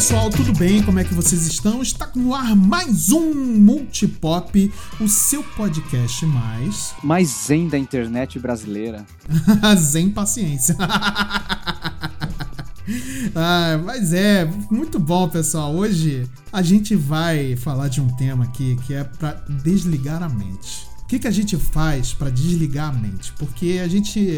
pessoal, 0.00 0.30
tudo 0.30 0.54
bem? 0.54 0.82
Como 0.82 0.98
é 0.98 1.04
que 1.04 1.12
vocês 1.12 1.46
estão? 1.46 1.82
Está 1.82 2.10
no 2.14 2.34
ar 2.34 2.56
mais 2.56 3.10
um 3.10 3.34
Multipop, 3.34 4.72
o 4.98 5.06
seu 5.06 5.42
podcast 5.42 6.24
mais. 6.24 6.94
Mais 7.04 7.28
zen 7.28 7.68
da 7.68 7.76
internet 7.76 8.38
brasileira. 8.38 9.04
zen 9.76 10.08
paciência. 10.08 10.74
ah, 13.36 13.78
mas 13.84 14.14
é, 14.14 14.46
muito 14.70 14.98
bom, 14.98 15.28
pessoal. 15.28 15.74
Hoje 15.74 16.26
a 16.50 16.62
gente 16.62 16.96
vai 16.96 17.54
falar 17.56 17.88
de 17.88 18.00
um 18.00 18.08
tema 18.16 18.44
aqui 18.44 18.78
que 18.86 18.94
é 18.94 19.04
para 19.04 19.32
desligar 19.62 20.22
a 20.22 20.30
mente 20.30 20.89
que, 21.10 21.18
que 21.18 21.26
a 21.26 21.30
gente 21.32 21.56
faz 21.56 22.12
para 22.12 22.30
desligar 22.30 22.90
a 22.90 22.92
mente? 22.92 23.32
Porque 23.36 23.80
a 23.82 23.88
gente, 23.88 24.30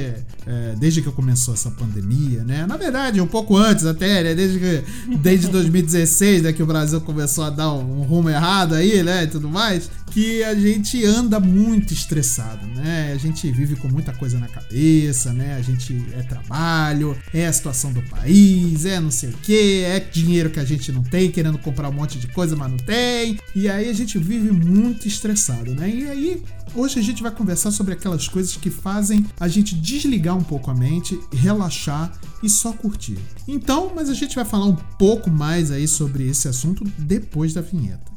é, 0.46 0.74
desde 0.78 1.02
que 1.02 1.10
começou 1.10 1.52
essa 1.52 1.70
pandemia, 1.70 2.42
né? 2.44 2.64
Na 2.66 2.78
verdade, 2.78 3.20
um 3.20 3.26
pouco 3.26 3.58
antes 3.58 3.84
até, 3.84 4.22
né? 4.22 4.34
Desde, 4.34 4.58
que, 4.58 5.16
desde 5.16 5.48
2016, 5.48 6.42
né, 6.42 6.52
que 6.54 6.62
o 6.62 6.66
Brasil 6.66 6.98
começou 7.02 7.44
a 7.44 7.50
dar 7.50 7.70
um, 7.74 8.00
um 8.00 8.02
rumo 8.04 8.30
errado 8.30 8.74
aí, 8.74 9.02
né? 9.02 9.24
E 9.24 9.26
tudo 9.26 9.50
mais, 9.50 9.90
que 10.12 10.44
a 10.44 10.54
gente 10.54 11.02
anda 11.06 11.40
muito 11.40 11.94
estressado, 11.94 12.66
né? 12.66 13.12
A 13.14 13.16
gente 13.16 13.50
vive 13.50 13.76
com 13.76 13.88
muita 13.88 14.12
coisa 14.12 14.38
na 14.38 14.46
cabeça, 14.46 15.32
né? 15.32 15.56
A 15.56 15.62
gente 15.62 16.04
é 16.12 16.22
trabalho, 16.22 17.16
é 17.32 17.46
a 17.46 17.52
situação 17.52 17.92
do 17.92 18.02
país, 18.02 18.84
é 18.84 19.00
não 19.00 19.10
sei 19.10 19.30
o 19.30 19.32
que, 19.32 19.82
é 19.82 19.98
dinheiro 20.00 20.50
que 20.50 20.60
a 20.60 20.64
gente 20.64 20.92
não 20.92 21.02
tem, 21.02 21.30
querendo 21.30 21.56
comprar 21.56 21.88
um 21.88 21.92
monte 21.92 22.18
de 22.18 22.26
coisa, 22.28 22.54
mas 22.54 22.70
não 22.70 22.76
tem. 22.76 23.38
E 23.54 23.68
aí 23.68 23.88
a 23.88 23.92
gente 23.94 24.18
vive 24.18 24.50
muito 24.50 25.08
estressado, 25.08 25.74
né? 25.74 25.88
E 25.88 26.08
aí 26.08 26.42
Hoje 26.74 26.98
a 26.98 27.02
gente 27.02 27.22
vai 27.22 27.30
conversar 27.30 27.70
sobre 27.70 27.92
aquelas 27.92 28.26
coisas 28.26 28.56
que 28.56 28.70
fazem 28.70 29.26
a 29.38 29.46
gente 29.46 29.74
desligar 29.74 30.34
um 30.34 30.42
pouco 30.42 30.70
a 30.70 30.74
mente, 30.74 31.20
relaxar 31.30 32.18
e 32.42 32.48
só 32.48 32.72
curtir. 32.72 33.18
Então, 33.46 33.92
mas 33.94 34.08
a 34.08 34.14
gente 34.14 34.34
vai 34.34 34.44
falar 34.44 34.64
um 34.64 34.76
pouco 34.98 35.30
mais 35.30 35.70
aí 35.70 35.86
sobre 35.86 36.26
esse 36.26 36.48
assunto 36.48 36.82
depois 36.98 37.52
da 37.52 37.60
vinheta. 37.60 38.10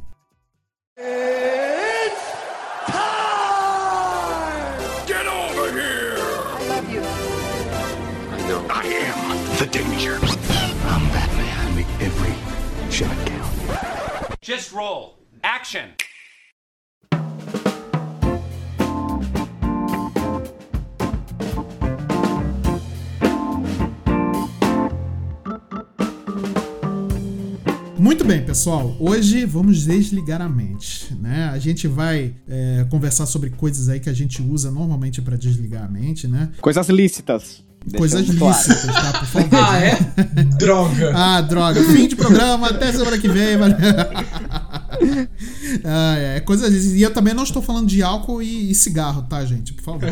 It's 0.97 2.31
time! 2.88 3.07
Get 5.05 5.27
over 5.27 5.69
here! 5.73 6.15
I 6.17 6.67
love 6.69 6.89
you. 6.89 7.01
I 7.01 8.47
know. 8.47 8.65
I 8.69 8.85
am 8.85 9.57
the 9.57 9.66
danger. 9.66 10.17
I'm 10.21 11.05
Batman. 11.11 11.75
Make 11.75 11.89
every 11.99 12.33
shot 12.89 13.17
count. 13.27 14.39
Just 14.39 14.71
roll. 14.71 15.17
Action! 15.43 15.95
Muito 28.05 28.23
bem, 28.23 28.39
pessoal. 28.45 28.95
Hoje 28.99 29.45
vamos 29.45 29.83
desligar 29.83 30.39
a 30.39 30.47
mente, 30.47 31.11
né? 31.19 31.49
A 31.51 31.57
gente 31.57 31.87
vai 31.87 32.35
é, 32.47 32.85
conversar 32.87 33.25
sobre 33.25 33.49
coisas 33.49 33.89
aí 33.89 33.99
que 33.99 34.07
a 34.07 34.13
gente 34.13 34.43
usa 34.43 34.69
normalmente 34.69 35.23
para 35.23 35.35
desligar 35.35 35.85
a 35.85 35.87
mente, 35.87 36.27
né? 36.27 36.51
Coisas 36.61 36.87
lícitas. 36.87 37.63
Coisas 37.97 38.27
lícitas, 38.27 38.83
tá? 38.85 39.11
Por 39.17 39.27
favor. 39.27 39.49
ah, 39.59 39.79
é? 39.79 39.97
droga. 40.55 41.13
Ah, 41.15 41.41
droga. 41.41 41.83
Fim 41.83 42.07
de 42.07 42.15
programa, 42.15 42.67
até 42.67 42.91
semana 42.91 43.17
que 43.17 43.27
vem. 43.27 43.57
Valeu. 43.57 43.75
Ah, 45.83 46.15
é, 46.17 46.39
coisas 46.39 46.93
E 46.93 47.01
eu 47.01 47.13
também 47.13 47.33
não 47.33 47.43
estou 47.43 47.61
falando 47.61 47.87
de 47.87 48.01
álcool 48.01 48.41
e, 48.41 48.71
e 48.71 48.75
cigarro, 48.75 49.23
tá, 49.23 49.43
gente? 49.45 49.73
Por 49.73 49.83
favor. 49.83 50.09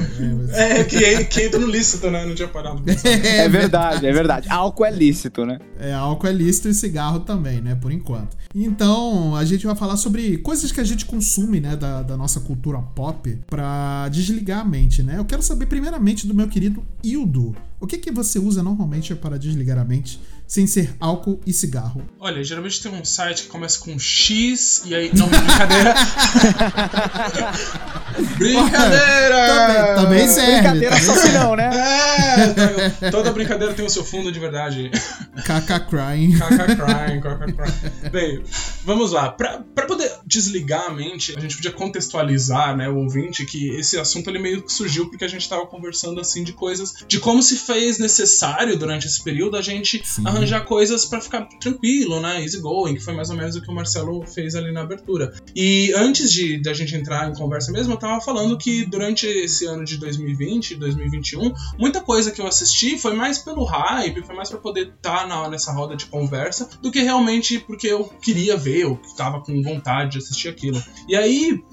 É, 0.52 0.80
é 0.80 0.84
que, 0.84 1.26
que 1.26 1.42
entra 1.42 1.60
no 1.60 1.68
lícito, 1.68 2.10
né? 2.10 2.26
Não 2.26 2.36
tinha 2.36 2.48
parado. 2.48 2.84
É, 3.04 3.46
é 3.46 3.50
verdade, 3.50 4.06
é 4.06 4.12
verdade. 4.12 4.48
Álcool 4.50 4.86
é 4.86 4.92
lícito, 4.92 5.46
né? 5.46 5.60
É, 5.80 5.94
álcool 5.94 6.28
é 6.28 6.32
lícito 6.32 6.70
e 6.70 6.74
cigarro 6.74 7.20
também, 7.20 7.62
né? 7.62 7.76
Por 7.76 7.92
enquanto. 7.92 8.36
Então, 8.56 9.36
a 9.36 9.46
gente 9.46 9.66
vai 9.66 9.76
falar 9.76 9.98
sobre 9.98 10.38
coisas 10.38 10.72
que 10.72 10.80
a 10.80 10.84
gente 10.84 11.06
consome, 11.06 11.60
né? 11.60 11.76
Da, 11.76 12.02
da 12.02 12.18
nossa 12.18 12.40
cultura 12.40 12.80
pop 12.80 13.40
pra 13.48 14.10
desligar 14.10 14.62
a 14.62 14.66
mente, 14.66 15.04
né? 15.04 15.16
Eu 15.18 15.26
quero 15.26 15.42
saber 15.42 15.66
primeiramente 15.66 16.26
do 16.28 16.34
meu 16.34 16.48
querido 16.48 16.84
Hildo. 17.04 17.56
O 17.80 17.88
que, 17.88 17.98
que 17.98 18.12
você 18.12 18.40
usa 18.40 18.64
normalmente 18.64 19.14
para 19.16 19.38
desligar 19.38 19.78
a 19.78 19.84
mente 19.84 20.20
sem 20.54 20.68
ser 20.68 20.96
álcool 21.00 21.42
e 21.48 21.52
cigarro? 21.52 22.08
Olha, 22.20 22.44
geralmente 22.44 22.80
tem 22.80 22.94
um 22.94 23.04
site 23.04 23.42
que 23.42 23.48
começa 23.48 23.80
com 23.80 23.98
X 23.98 24.84
e 24.86 24.94
aí. 24.94 25.10
Não, 25.12 25.28
brincadeira! 25.28 25.96
brincadeira! 28.38 29.48
também, 29.48 29.96
também 29.96 30.28
serve. 30.28 30.52
Brincadeira 30.52 30.96
também 30.96 31.06
só 31.06 31.22
que 31.24 31.30
não, 31.30 31.56
né? 31.56 31.72
É, 33.02 33.10
toda 33.10 33.32
brincadeira 33.32 33.74
tem 33.74 33.84
o 33.84 33.90
seu 33.90 34.04
fundo 34.04 34.32
de 34.32 34.40
verdade. 34.40 34.92
Kaka 35.44 35.80
crying. 35.80 36.38
Kaka 36.38 36.76
crying, 36.76 37.20
kaka 37.20 37.52
crying. 37.52 38.12
Bem, 38.12 38.44
vamos 38.84 39.12
lá. 39.12 39.32
Pra, 39.32 39.64
pra 39.74 39.88
poder 39.88 40.12
desligar 40.24 40.84
a 40.84 40.92
mente, 40.92 41.34
a 41.36 41.40
gente 41.40 41.56
podia 41.56 41.72
contextualizar, 41.72 42.78
né, 42.78 42.88
o 42.88 42.98
ouvinte, 42.98 43.44
que 43.44 43.72
esse 43.72 43.98
assunto 43.98 44.30
ele 44.30 44.38
meio 44.38 44.62
que 44.62 44.72
surgiu 44.72 45.10
porque 45.10 45.26
a 45.26 45.28
gente 45.28 45.50
tava 45.50 45.66
conversando 45.66 46.22
assim 46.22 46.44
de 46.44 46.54
coisas, 46.54 46.94
de 47.08 47.20
como 47.20 47.42
se 47.42 47.58
fez 47.58 47.98
necessário 47.98 48.78
durante 48.78 49.08
esse 49.08 49.24
período 49.24 49.58
a 49.58 49.62
gente 49.64 50.00
Sim. 50.06 50.28
arranjar 50.28 50.43
coisas 50.62 51.06
para 51.06 51.22
ficar 51.22 51.42
tranquilo, 51.60 52.20
né? 52.20 52.42
Easy 52.42 52.60
going, 52.60 52.96
que 52.96 53.02
foi 53.02 53.14
mais 53.14 53.30
ou 53.30 53.36
menos 53.36 53.56
o 53.56 53.62
que 53.62 53.70
o 53.70 53.74
Marcelo 53.74 54.26
fez 54.26 54.56
ali 54.56 54.72
na 54.72 54.82
abertura. 54.82 55.34
E 55.56 55.94
antes 55.96 56.32
de 56.32 56.62
da 56.62 56.74
gente 56.74 56.96
entrar 56.96 57.30
em 57.30 57.34
conversa 57.34 57.72
mesmo, 57.72 57.94
eu 57.94 57.98
tava 57.98 58.22
falando 58.22 58.58
que 58.58 58.86
durante 58.86 59.28
esse 59.28 59.66
ano 59.66 59.84
de 59.84 59.98
2020, 59.98 60.76
2021, 60.76 61.54
muita 61.78 62.02
coisa 62.02 62.32
que 62.32 62.42
eu 62.42 62.48
assisti 62.48 62.98
foi 62.98 63.14
mais 63.14 63.38
pelo 63.38 63.64
hype, 63.64 64.24
foi 64.24 64.36
mais 64.36 64.50
para 64.50 64.60
poder 64.60 64.94
estar 64.96 65.28
tá 65.28 65.50
nessa 65.50 65.72
roda 65.72 65.96
de 65.96 66.06
conversa 66.06 66.70
do 66.82 66.92
que 66.92 67.02
realmente 67.02 67.60
porque 67.60 67.88
eu 67.88 68.06
queria 68.22 68.58
ver, 68.58 68.82
eu 68.82 69.00
tava 69.16 69.42
com 69.42 69.62
vontade 69.62 70.12
de 70.12 70.18
assistir 70.20 70.50
aquilo. 70.50 70.82
E 71.08 71.16
aí, 71.16 71.64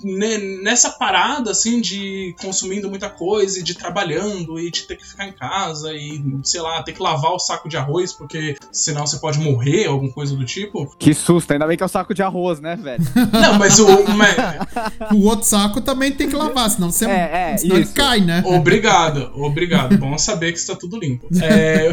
nessa 0.62 0.90
parada 0.90 1.50
assim 1.50 1.80
de 1.80 2.34
consumindo 2.40 2.88
muita 2.88 3.08
coisa 3.08 3.58
e 3.58 3.62
de 3.62 3.74
trabalhando 3.74 4.58
e 4.58 4.70
de 4.70 4.82
ter 4.82 4.96
que 4.96 5.06
ficar 5.06 5.26
em 5.26 5.32
casa 5.32 5.92
e, 5.94 6.22
sei 6.44 6.60
lá, 6.60 6.82
ter 6.82 6.92
que 6.92 7.02
lavar 7.02 7.32
o 7.32 7.38
saco 7.38 7.68
de 7.68 7.76
arroz 7.76 8.12
porque 8.12 8.56
senão 8.72 9.06
você 9.06 9.18
pode 9.18 9.38
morrer, 9.38 9.86
alguma 9.86 10.12
coisa 10.12 10.36
do 10.36 10.44
tipo. 10.44 10.94
Que 10.98 11.14
susto, 11.14 11.52
ainda 11.52 11.66
bem 11.66 11.76
que 11.76 11.82
é 11.82 11.86
o 11.86 11.88
saco 11.88 12.14
de 12.14 12.22
arroz, 12.22 12.60
né, 12.60 12.76
velho? 12.76 13.02
Não, 13.32 13.58
mas 13.58 13.78
o. 13.78 13.86
Mas... 14.14 14.36
o 15.12 15.24
outro 15.26 15.46
saco 15.46 15.80
também 15.80 16.12
tem 16.12 16.28
que 16.28 16.36
lavar, 16.36 16.70
senão 16.70 16.90
você 16.90 17.06
é, 17.06 17.52
é, 17.52 17.56
senão 17.56 17.76
ele 17.76 17.86
cai, 17.86 18.20
né? 18.20 18.42
Obrigado, 18.46 19.30
obrigado. 19.34 19.96
Bom 19.98 20.16
saber 20.18 20.52
que 20.52 20.58
está 20.58 20.74
tudo 20.74 20.98
limpo. 20.98 21.28
É, 21.42 21.90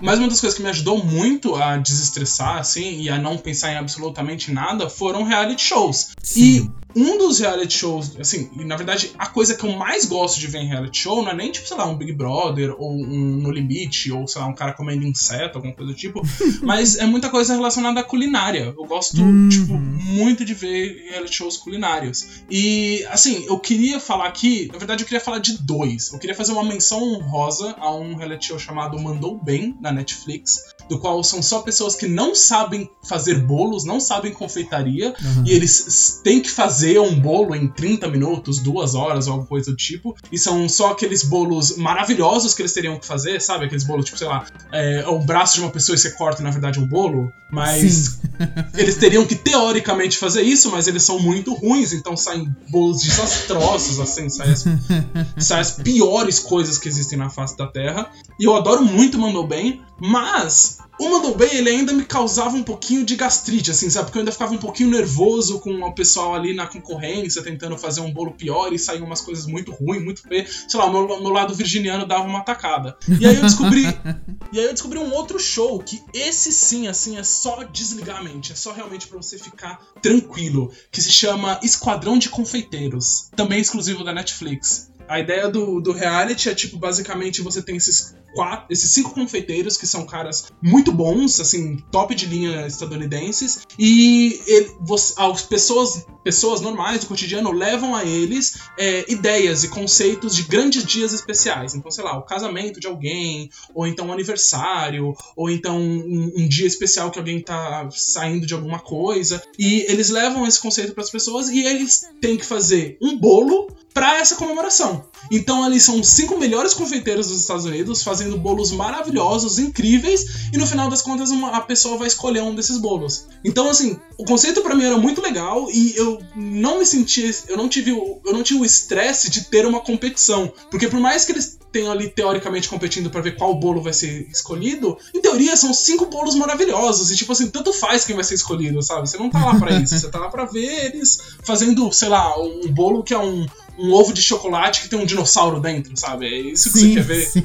mas 0.00 0.18
uma 0.18 0.28
das 0.28 0.40
coisas 0.40 0.56
que 0.56 0.62
me 0.62 0.70
ajudou 0.70 1.04
muito 1.04 1.54
a 1.54 1.76
desestressar, 1.76 2.58
assim, 2.58 3.00
e 3.00 3.08
a 3.08 3.18
não 3.18 3.36
pensar 3.36 3.72
em 3.72 3.76
absolutamente 3.76 4.52
nada 4.52 4.88
foram 4.88 5.24
reality 5.24 5.62
shows. 5.62 6.10
Sim. 6.22 6.70
Um 6.96 7.18
dos 7.18 7.38
reality 7.38 7.78
shows, 7.78 8.16
assim, 8.18 8.50
e 8.58 8.64
na 8.64 8.76
verdade 8.76 9.12
a 9.18 9.26
coisa 9.26 9.54
que 9.54 9.64
eu 9.64 9.72
mais 9.72 10.06
gosto 10.06 10.40
de 10.40 10.46
ver 10.46 10.58
em 10.58 10.68
reality 10.68 10.98
show 10.98 11.22
não 11.22 11.30
é 11.30 11.34
nem, 11.34 11.52
tipo, 11.52 11.68
sei 11.68 11.76
lá, 11.76 11.86
um 11.86 11.96
Big 11.96 12.12
Brother 12.12 12.74
ou 12.78 12.92
um 12.92 13.36
No 13.36 13.50
Limite, 13.50 14.10
ou 14.10 14.26
sei 14.26 14.40
lá, 14.40 14.48
um 14.48 14.54
cara 14.54 14.72
comendo 14.72 15.04
inseto, 15.04 15.58
alguma 15.58 15.74
coisa 15.74 15.92
do 15.92 15.98
tipo, 15.98 16.22
mas 16.62 16.96
é 16.96 17.04
muita 17.04 17.28
coisa 17.28 17.54
relacionada 17.54 18.00
à 18.00 18.02
culinária. 18.02 18.74
Eu 18.76 18.84
gosto, 18.86 19.20
uhum. 19.20 19.48
tipo, 19.48 19.74
muito 19.74 20.44
de 20.44 20.54
ver 20.54 21.08
reality 21.10 21.36
shows 21.36 21.56
culinários. 21.56 22.42
E, 22.50 23.04
assim, 23.10 23.44
eu 23.46 23.58
queria 23.58 24.00
falar 24.00 24.26
aqui, 24.26 24.68
na 24.72 24.78
verdade 24.78 25.02
eu 25.02 25.06
queria 25.06 25.20
falar 25.20 25.38
de 25.38 25.58
dois. 25.58 26.12
Eu 26.12 26.18
queria 26.18 26.34
fazer 26.34 26.52
uma 26.52 26.64
menção 26.64 27.02
honrosa 27.02 27.76
a 27.78 27.94
um 27.94 28.16
reality 28.16 28.46
show 28.46 28.58
chamado 28.58 28.98
Mandou 28.98 29.38
Bem, 29.38 29.76
na 29.80 29.92
Netflix, 29.92 30.58
do 30.88 30.98
qual 30.98 31.22
são 31.22 31.42
só 31.42 31.60
pessoas 31.60 31.94
que 31.94 32.08
não 32.08 32.34
sabem 32.34 32.90
fazer 33.06 33.40
bolos, 33.40 33.84
não 33.84 34.00
sabem 34.00 34.32
confeitaria, 34.32 35.14
uhum. 35.20 35.44
e 35.46 35.52
eles 35.52 36.20
têm 36.24 36.40
que 36.40 36.50
fazer 36.50 36.77
um 36.82 37.18
bolo 37.18 37.54
em 37.54 37.68
30 37.68 38.08
minutos, 38.08 38.58
duas 38.58 38.94
horas 38.94 39.26
ou 39.26 39.34
alguma 39.34 39.48
coisa 39.48 39.70
do 39.70 39.76
tipo. 39.76 40.16
E 40.30 40.38
são 40.38 40.68
só 40.68 40.92
aqueles 40.92 41.22
bolos 41.22 41.76
maravilhosos 41.76 42.54
que 42.54 42.62
eles 42.62 42.72
teriam 42.72 42.98
que 42.98 43.06
fazer, 43.06 43.40
sabe? 43.40 43.66
Aqueles 43.66 43.84
bolos, 43.84 44.06
tipo, 44.06 44.18
sei 44.18 44.28
lá, 44.28 44.46
é, 44.72 45.04
o 45.08 45.18
braço 45.18 45.54
de 45.54 45.60
uma 45.60 45.70
pessoa 45.70 45.96
e 45.96 45.98
você 45.98 46.10
corta, 46.10 46.42
na 46.42 46.50
verdade, 46.50 46.78
um 46.78 46.86
bolo. 46.86 47.32
Mas 47.50 48.20
eles 48.76 48.96
teriam 48.96 49.24
que, 49.24 49.34
teoricamente, 49.34 50.18
fazer 50.18 50.42
isso, 50.42 50.70
mas 50.70 50.86
eles 50.86 51.02
são 51.02 51.18
muito 51.18 51.54
ruins, 51.54 51.92
então 51.92 52.16
saem 52.16 52.54
bolos 52.70 53.02
desastrosos, 53.02 53.98
assim, 54.00 54.28
saem 54.28 54.52
as, 54.52 54.64
saem 55.38 55.60
as 55.60 55.70
piores 55.72 56.38
coisas 56.38 56.78
que 56.78 56.88
existem 56.88 57.18
na 57.18 57.30
face 57.30 57.56
da 57.56 57.66
Terra. 57.66 58.10
E 58.38 58.44
eu 58.44 58.54
adoro 58.54 58.84
muito 58.84 59.18
Mandou 59.18 59.46
Bem, 59.46 59.82
mas 59.98 60.78
o 61.00 61.08
Mandou 61.10 61.36
Bem, 61.36 61.54
ele 61.54 61.70
ainda 61.70 61.92
me 61.92 62.04
causava 62.04 62.56
um 62.56 62.62
pouquinho 62.64 63.04
de 63.04 63.14
gastrite, 63.14 63.70
assim, 63.70 63.88
sabe? 63.88 64.06
Porque 64.06 64.18
eu 64.18 64.22
ainda 64.22 64.32
ficava 64.32 64.52
um 64.52 64.58
pouquinho 64.58 64.90
nervoso 64.90 65.60
com 65.60 65.70
o 65.80 65.94
pessoal 65.94 66.34
ali 66.34 66.52
na 66.52 66.66
concorrência, 66.66 67.40
tentando 67.40 67.78
fazer 67.78 68.00
um 68.00 68.12
bolo 68.12 68.32
pior 68.32 68.72
e 68.72 68.78
saíam 68.78 69.06
umas 69.06 69.20
coisas 69.20 69.46
muito 69.46 69.70
ruins, 69.70 70.02
muito 70.02 70.22
feio. 70.22 70.44
Sei 70.48 70.78
lá, 70.78 70.86
o 70.86 70.92
meu, 70.92 71.06
meu 71.06 71.30
lado 71.30 71.54
virginiano 71.54 72.04
dava 72.04 72.24
uma 72.24 72.40
tacada. 72.40 72.96
E 73.20 73.24
aí 73.24 73.36
eu 73.36 73.42
descobri. 73.42 73.84
e 74.52 74.58
aí 74.58 74.66
eu 74.66 74.72
descobri 74.72 74.98
um 74.98 75.12
outro 75.12 75.38
show 75.38 75.78
que 75.78 76.02
esse 76.12 76.50
sim, 76.50 76.88
assim, 76.88 77.16
é 77.16 77.22
só 77.22 77.62
desligar 77.62 78.18
a 78.18 78.22
mente. 78.24 78.50
É 78.50 78.56
só 78.56 78.72
realmente 78.72 79.06
para 79.06 79.18
você 79.18 79.38
ficar 79.38 79.80
tranquilo. 80.02 80.72
Que 80.90 81.00
se 81.00 81.12
chama 81.12 81.60
Esquadrão 81.62 82.18
de 82.18 82.28
Confeiteiros. 82.28 83.30
Também 83.36 83.60
exclusivo 83.60 84.02
da 84.02 84.12
Netflix. 84.12 84.90
A 85.06 85.20
ideia 85.20 85.48
do, 85.48 85.80
do 85.80 85.92
reality 85.92 86.50
é, 86.50 86.54
tipo, 86.54 86.76
basicamente 86.76 87.40
você 87.40 87.62
tem 87.62 87.76
esses 87.76 88.14
quatro, 88.34 88.66
esses 88.70 88.90
cinco 88.92 89.10
confeiteiros 89.10 89.76
que 89.76 89.86
são 89.86 90.06
caras 90.06 90.46
muito 90.62 90.92
bons, 90.92 91.40
assim, 91.40 91.78
top 91.90 92.14
de 92.14 92.26
linha 92.26 92.66
estadunidenses, 92.66 93.60
e 93.78 94.40
ele, 94.46 94.70
você, 94.80 95.14
as 95.16 95.42
pessoas, 95.42 96.06
pessoas 96.22 96.60
normais 96.60 97.00
do 97.00 97.06
cotidiano 97.06 97.50
levam 97.50 97.94
a 97.94 98.04
eles 98.04 98.58
é, 98.78 99.10
ideias 99.10 99.64
e 99.64 99.68
conceitos 99.68 100.34
de 100.34 100.42
grandes 100.42 100.84
dias 100.84 101.12
especiais. 101.12 101.74
Então, 101.74 101.90
sei 101.90 102.04
lá, 102.04 102.18
o 102.18 102.22
casamento 102.22 102.80
de 102.80 102.86
alguém, 102.86 103.50
ou 103.74 103.86
então 103.86 104.08
o 104.08 104.12
aniversário, 104.12 105.14
ou 105.36 105.50
então 105.50 105.78
um, 105.80 106.32
um 106.36 106.48
dia 106.48 106.66
especial 106.66 107.10
que 107.10 107.18
alguém 107.18 107.40
tá 107.40 107.88
saindo 107.92 108.46
de 108.46 108.54
alguma 108.54 108.78
coisa, 108.78 109.42
e 109.58 109.86
eles 109.88 110.10
levam 110.10 110.46
esse 110.46 110.60
conceito 110.60 110.92
para 110.92 111.02
as 111.02 111.10
pessoas 111.10 111.48
e 111.48 111.64
eles 111.64 112.02
têm 112.20 112.36
que 112.36 112.44
fazer 112.44 112.96
um 113.00 113.18
bolo 113.18 113.68
para 113.94 114.18
essa 114.18 114.36
comemoração. 114.36 115.04
Então 115.30 115.64
ali 115.64 115.80
são 115.80 115.98
os 115.98 116.08
cinco 116.08 116.38
melhores 116.38 116.74
confeiteiros 116.74 117.28
dos 117.28 117.40
Estados 117.40 117.64
Unidos 117.64 118.02
fazendo 118.02 118.17
bolos 118.38 118.70
maravilhosos, 118.72 119.58
incríveis, 119.58 120.50
e 120.52 120.58
no 120.58 120.66
final 120.66 120.88
das 120.88 121.02
contas 121.02 121.30
uma, 121.30 121.50
a 121.50 121.60
pessoa 121.60 121.96
vai 121.96 122.06
escolher 122.06 122.42
um 122.42 122.54
desses 122.54 122.78
bolos. 122.78 123.26
Então 123.44 123.68
assim, 123.68 123.98
o 124.16 124.24
conceito 124.24 124.62
para 124.62 124.74
mim 124.74 124.84
era 124.84 124.96
muito 124.96 125.20
legal 125.20 125.68
e 125.70 125.96
eu 125.96 126.20
não 126.34 126.78
me 126.78 126.86
senti, 126.86 127.34
eu 127.48 127.56
não 127.56 127.68
tive, 127.68 127.90
eu 127.90 128.32
não 128.32 128.42
tive 128.42 128.60
o 128.60 128.64
estresse 128.64 129.30
de 129.30 129.44
ter 129.44 129.66
uma 129.66 129.80
competição, 129.80 130.52
porque 130.70 130.88
por 130.88 131.00
mais 131.00 131.24
que 131.24 131.32
eles 131.32 131.58
tenham 131.72 131.92
ali 131.92 132.08
teoricamente 132.08 132.68
competindo 132.68 133.10
para 133.10 133.20
ver 133.20 133.36
qual 133.36 133.54
bolo 133.54 133.82
vai 133.82 133.92
ser 133.92 134.28
escolhido, 134.30 134.96
em 135.14 135.20
teoria 135.20 135.56
são 135.56 135.72
cinco 135.74 136.06
bolos 136.06 136.34
maravilhosos 136.34 137.10
e 137.10 137.16
tipo 137.16 137.32
assim, 137.32 137.48
tanto 137.48 137.72
faz 137.72 138.04
quem 138.04 138.14
vai 138.14 138.24
ser 138.24 138.34
escolhido, 138.34 138.82
sabe? 138.82 139.08
Você 139.08 139.18
não 139.18 139.30
tá 139.30 139.44
lá 139.44 139.58
para 139.58 139.72
isso, 139.80 139.98
você 139.98 140.10
tá 140.10 140.18
lá 140.18 140.28
para 140.28 140.44
ver 140.44 140.86
eles 140.86 141.18
fazendo, 141.42 141.92
sei 141.92 142.08
lá, 142.08 142.38
um 142.38 142.72
bolo 142.72 143.02
que 143.02 143.14
é 143.14 143.18
um 143.18 143.46
um 143.78 143.92
ovo 143.92 144.12
de 144.12 144.20
chocolate 144.20 144.82
que 144.82 144.88
tem 144.88 144.98
um 144.98 145.06
dinossauro 145.06 145.60
dentro, 145.60 145.96
sabe? 145.96 146.26
É 146.26 146.40
isso 146.40 146.72
que 146.72 146.78
sim, 146.80 146.88
você 146.88 146.94
quer 146.94 147.04
ver. 147.04 147.26
Sim. 147.26 147.44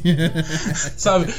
sabe? 0.98 1.34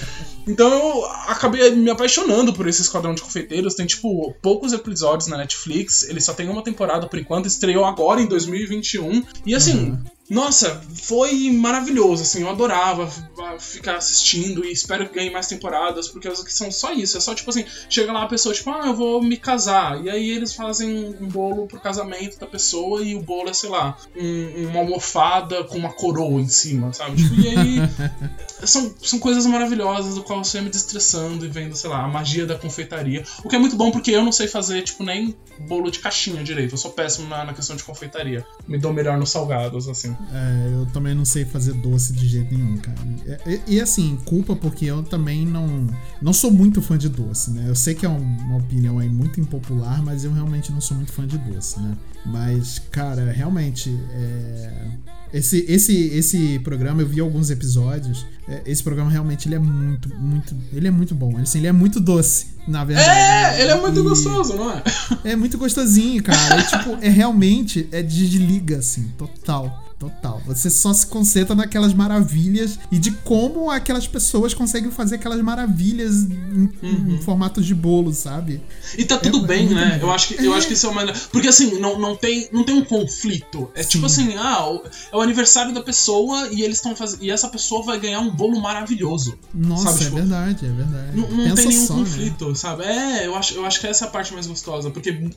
Então 0.47 0.73
eu 0.73 1.07
acabei 1.27 1.71
me 1.71 1.91
apaixonando 1.91 2.53
por 2.53 2.69
esse 2.69 2.83
Esquadrão 2.83 3.15
de 3.15 3.23
Confeiteiros. 3.23 3.75
Tem, 3.75 3.87
tipo, 3.87 4.33
poucos 4.41 4.73
episódios 4.73 5.29
na 5.29 5.37
Netflix. 5.37 6.05
Ele 6.05 6.21
só 6.21 6.33
tem 6.33 6.49
uma 6.49 6.63
temporada 6.63 7.09
por 7.09 7.19
enquanto. 7.19 7.47
Estreou 7.47 7.85
agora 7.85 8.21
em 8.21 8.27
2021. 8.27 9.25
E 9.45 9.55
assim, 9.55 9.91
uhum. 9.91 9.99
Nossa, 10.29 10.81
foi 11.03 11.51
maravilhoso, 11.51 12.23
assim, 12.23 12.43
eu 12.43 12.49
adorava 12.49 13.11
ficar 13.59 13.97
assistindo 13.97 14.65
e 14.65 14.73
espero 14.73 15.07
que 15.07 15.15
ganhe 15.15 15.31
mais 15.31 15.47
temporadas, 15.47 16.09
porque 16.09 16.31
que 16.31 16.53
são 16.53 16.73
só 16.73 16.93
isso, 16.93 17.19
é 17.19 17.21
só 17.21 17.35
tipo 17.35 17.51
assim, 17.51 17.65
chega 17.91 18.11
lá 18.11 18.23
a 18.23 18.27
pessoa, 18.27 18.55
tipo, 18.55 18.71
ah, 18.71 18.87
eu 18.87 18.95
vou 18.95 19.23
me 19.23 19.37
casar, 19.37 20.03
e 20.03 20.09
aí 20.09 20.31
eles 20.31 20.55
fazem 20.55 21.15
um 21.21 21.29
bolo 21.29 21.67
pro 21.67 21.79
casamento 21.79 22.39
da 22.39 22.47
pessoa 22.47 23.03
e 23.03 23.15
o 23.15 23.21
bolo 23.21 23.51
é, 23.51 23.53
sei 23.53 23.69
lá, 23.69 23.99
um, 24.17 24.69
uma 24.69 24.81
almofada 24.81 25.63
com 25.65 25.77
uma 25.77 25.93
coroa 25.93 26.41
em 26.41 26.49
cima, 26.49 26.91
sabe? 26.95 27.17
Tipo, 27.17 27.41
e 27.41 27.49
aí 27.49 27.77
são, 28.67 28.95
são 29.03 29.19
coisas 29.19 29.45
maravilhosas 29.45 30.15
do 30.15 30.23
qual 30.23 30.43
você 30.43 30.57
ia 30.57 30.63
me 30.63 30.71
destressando 30.71 31.45
e 31.45 31.49
vendo, 31.49 31.77
sei 31.77 31.91
lá, 31.91 32.03
a 32.03 32.09
magia 32.09 32.47
da 32.47 32.57
confeitaria, 32.57 33.25
o 33.45 33.49
que 33.49 33.57
é 33.57 33.59
muito 33.59 33.77
bom 33.77 33.91
porque 33.91 34.11
eu 34.11 34.25
não 34.25 34.33
sei 34.33 34.49
fazer, 34.49 34.83
tipo, 34.83 35.05
nem 35.05 35.37
bolo 35.61 35.91
de 35.91 35.99
caixinha 35.99 36.43
direito, 36.43 36.73
eu 36.73 36.79
sou 36.79 36.93
péssimo 36.93 37.29
na, 37.29 37.45
na 37.45 37.53
questão 37.53 37.77
de 37.77 37.85
confeitaria, 37.85 38.47
me 38.67 38.79
dou 38.79 38.91
melhor 38.91 39.19
nos 39.19 39.31
salgados, 39.31 39.87
assim. 39.87 40.14
É, 40.33 40.71
eu 40.75 40.87
também 40.87 41.15
não 41.15 41.25
sei 41.25 41.45
fazer 41.45 41.73
doce 41.75 42.13
de 42.13 42.27
jeito 42.29 42.55
nenhum, 42.55 42.77
cara. 42.79 42.99
E, 43.47 43.75
e, 43.75 43.81
assim, 43.81 44.19
culpa 44.25 44.57
porque 44.57 44.87
eu 44.87 45.03
também 45.03 45.47
não 45.47 45.87
não 46.21 46.33
sou 46.33 46.51
muito 46.51 46.81
fã 46.81 46.97
de 46.97 47.09
doce, 47.09 47.51
né? 47.51 47.65
Eu 47.69 47.75
sei 47.75 47.95
que 47.95 48.05
é 48.07 48.09
uma 48.09 48.57
opinião 48.57 48.99
aí 48.99 49.09
muito 49.09 49.41
impopular, 49.41 50.03
mas 50.03 50.25
eu 50.25 50.33
realmente 50.33 50.73
não 50.73 50.81
sou 50.81 50.97
muito 50.97 51.13
fã 51.13 51.27
de 51.27 51.39
doce, 51.39 51.81
né? 51.81 51.97
Mas, 52.27 52.81
cara, 52.91 53.31
realmente, 53.31 53.95
é... 54.11 54.89
esse, 55.33 55.65
esse, 55.69 56.07
esse 56.09 56.59
programa, 56.61 57.03
eu 57.03 57.07
vi 57.07 57.21
alguns 57.21 57.51
episódios. 57.51 58.27
É, 58.49 58.63
esse 58.67 58.83
programa 58.83 59.11
realmente 59.11 59.47
ele 59.47 59.55
é 59.55 59.59
muito, 59.59 60.09
muito. 60.17 60.57
Ele 60.73 60.89
é 60.89 60.91
muito 60.91 61.15
bom. 61.15 61.33
Ele, 61.33 61.43
assim, 61.43 61.59
ele 61.59 61.67
é 61.67 61.73
muito 61.73 62.01
doce, 62.01 62.47
na 62.67 62.85
verdade. 62.85 63.09
É, 63.09 63.63
ele 63.63 63.71
é 63.73 63.81
muito 63.81 64.01
e... 64.01 64.03
gostoso, 64.03 64.55
não 64.55 64.71
é? 64.71 64.83
É 65.25 65.37
muito 65.37 65.59
gostosinho, 65.59 66.23
cara. 66.23 66.61
É, 66.61 66.63
tipo, 66.63 66.99
é 67.03 67.09
realmente. 67.09 67.89
É 67.93 68.03
desliga, 68.03 68.79
assim, 68.79 69.13
total. 69.19 69.84
Total. 69.99 70.43
Você 70.47 70.69
só 70.69 70.93
se 70.93 71.07
concentra 71.07 71.55
naquelas 71.55 71.95
maravilhas 71.95 72.79
e 72.91 72.99
de 72.99 73.11
como 73.11 73.71
aquelas 73.71 74.07
pessoas 74.07 74.53
conseguem 74.53 74.91
fazer 74.91 75.17
aquelas 75.17 75.41
maravilhas 75.41 76.25
em, 76.25 76.71
uhum. 76.83 77.15
em 77.15 77.23
formato 77.23 77.63
de 77.63 77.75
bolo, 77.75 78.13
sabe? 78.13 78.61
E 78.99 79.05
tá 79.05 79.17
tudo 79.17 79.45
é, 79.45 79.49
bem, 79.49 79.67
é 79.67 79.75
né? 79.75 79.99
Bom. 80.01 80.09
Eu 80.09 80.13
acho 80.13 80.29
que, 80.29 80.45
eu 80.45 80.53
acho 80.53 80.67
que 80.67 80.75
isso 80.75 80.87
é 80.87 80.91
uma. 80.91 81.07
Porque 81.31 81.49
assim, 81.49 81.79
não, 81.79 81.99
não, 81.99 82.17
tem, 82.17 82.49
não 82.53 82.65
tem 82.65 82.75
um 82.75 82.85
conflito. 82.85 83.71
É 83.75 83.83
tipo 83.83 84.09
Sim. 84.09 84.27
tipo 84.27 84.35
assim, 84.35 84.37
ah, 84.37 84.81
é 85.13 85.17
o 85.17 85.21
aniversário 85.21 85.73
da 85.73 85.83
pessoa 85.83 86.49
e 86.49 86.63
eles 86.63 86.77
estão 86.79 86.95
fazendo. 86.97 87.23
E 87.23 87.31
essa 87.31 87.49
pessoa 87.49 87.83
vai 87.83 87.99
ganhar 87.99 88.21
um 88.21 88.31
bolo 88.31 88.61
maravilhoso. 88.61 89.39
Nossa, 89.53 89.85
sabe? 89.85 89.97
é 89.97 90.05
tipo, 90.05 90.17
verdade, 90.17 90.67
é 90.67 90.69
verdade. 90.71 91.17
Não, 91.17 91.31
não 91.31 91.55
tem 91.55 91.67
nenhum 91.69 91.87
só, 91.87 91.95
né? 91.95 92.01
conflito, 92.01 92.49
né? 92.49 92.55
sabe? 92.55 92.85
É, 92.85 93.27
eu 93.27 93.35
acho, 93.37 93.55
eu 93.55 93.65
acho 93.65 93.81
que 93.81 93.87
essa 93.87 94.05
é 94.05 94.09
a 94.09 94.11
parte 94.11 94.35
mais 94.35 94.47
gostosa. 94.47 94.91
Porque 94.91 95.31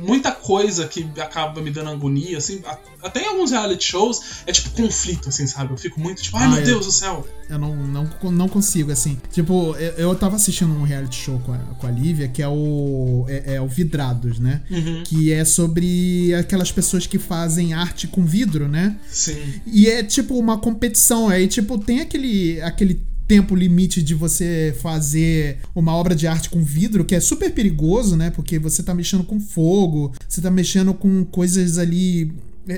muita 0.00 0.32
coisa 0.32 0.86
que 0.86 1.08
acaba 1.20 1.60
me 1.60 1.70
dando 1.70 1.90
agonia, 1.90 2.38
assim, 2.38 2.62
até 3.02 3.22
em 3.22 3.26
alguns 3.26 3.52
reality 3.68 3.84
shows, 3.84 4.20
é 4.46 4.52
tipo 4.52 4.70
conflito, 4.70 5.28
assim, 5.28 5.46
sabe? 5.46 5.72
Eu 5.72 5.76
fico 5.76 6.00
muito 6.00 6.22
tipo, 6.22 6.36
ai 6.36 6.44
ah, 6.44 6.48
meu 6.48 6.64
Deus 6.64 6.86
do 6.86 6.92
céu. 6.92 7.26
Eu 7.48 7.58
não, 7.58 7.74
não, 7.74 8.10
não 8.30 8.48
consigo, 8.48 8.92
assim. 8.92 9.18
Tipo, 9.32 9.74
eu, 9.76 9.92
eu 9.92 10.14
tava 10.14 10.36
assistindo 10.36 10.72
um 10.72 10.82
reality 10.82 11.16
show 11.16 11.38
com 11.40 11.52
a, 11.52 11.58
com 11.58 11.86
a 11.86 11.90
Lívia, 11.90 12.28
que 12.28 12.42
é 12.42 12.48
o, 12.48 13.24
é, 13.28 13.54
é 13.54 13.60
o 13.60 13.66
Vidrados, 13.66 14.38
né? 14.38 14.62
Uhum. 14.70 15.02
Que 15.04 15.32
é 15.32 15.44
sobre 15.44 16.34
aquelas 16.34 16.70
pessoas 16.70 17.06
que 17.06 17.18
fazem 17.18 17.72
arte 17.72 18.06
com 18.06 18.24
vidro, 18.24 18.68
né? 18.68 18.96
Sim. 19.08 19.60
E 19.66 19.88
é 19.88 20.02
tipo 20.02 20.38
uma 20.38 20.58
competição. 20.58 21.28
Aí, 21.28 21.48
tipo, 21.48 21.78
tem 21.78 22.00
aquele, 22.00 22.60
aquele 22.60 23.00
tempo 23.28 23.54
limite 23.54 24.02
de 24.02 24.14
você 24.14 24.74
fazer 24.80 25.58
uma 25.74 25.94
obra 25.94 26.16
de 26.16 26.26
arte 26.26 26.48
com 26.48 26.64
vidro, 26.64 27.04
que 27.04 27.14
é 27.14 27.20
super 27.20 27.52
perigoso, 27.52 28.16
né? 28.16 28.30
Porque 28.30 28.58
você 28.58 28.82
tá 28.82 28.94
mexendo 28.94 29.22
com 29.22 29.38
fogo, 29.38 30.14
você 30.26 30.40
tá 30.40 30.50
mexendo 30.50 30.94
com 30.94 31.24
coisas 31.26 31.76
ali 31.76 32.32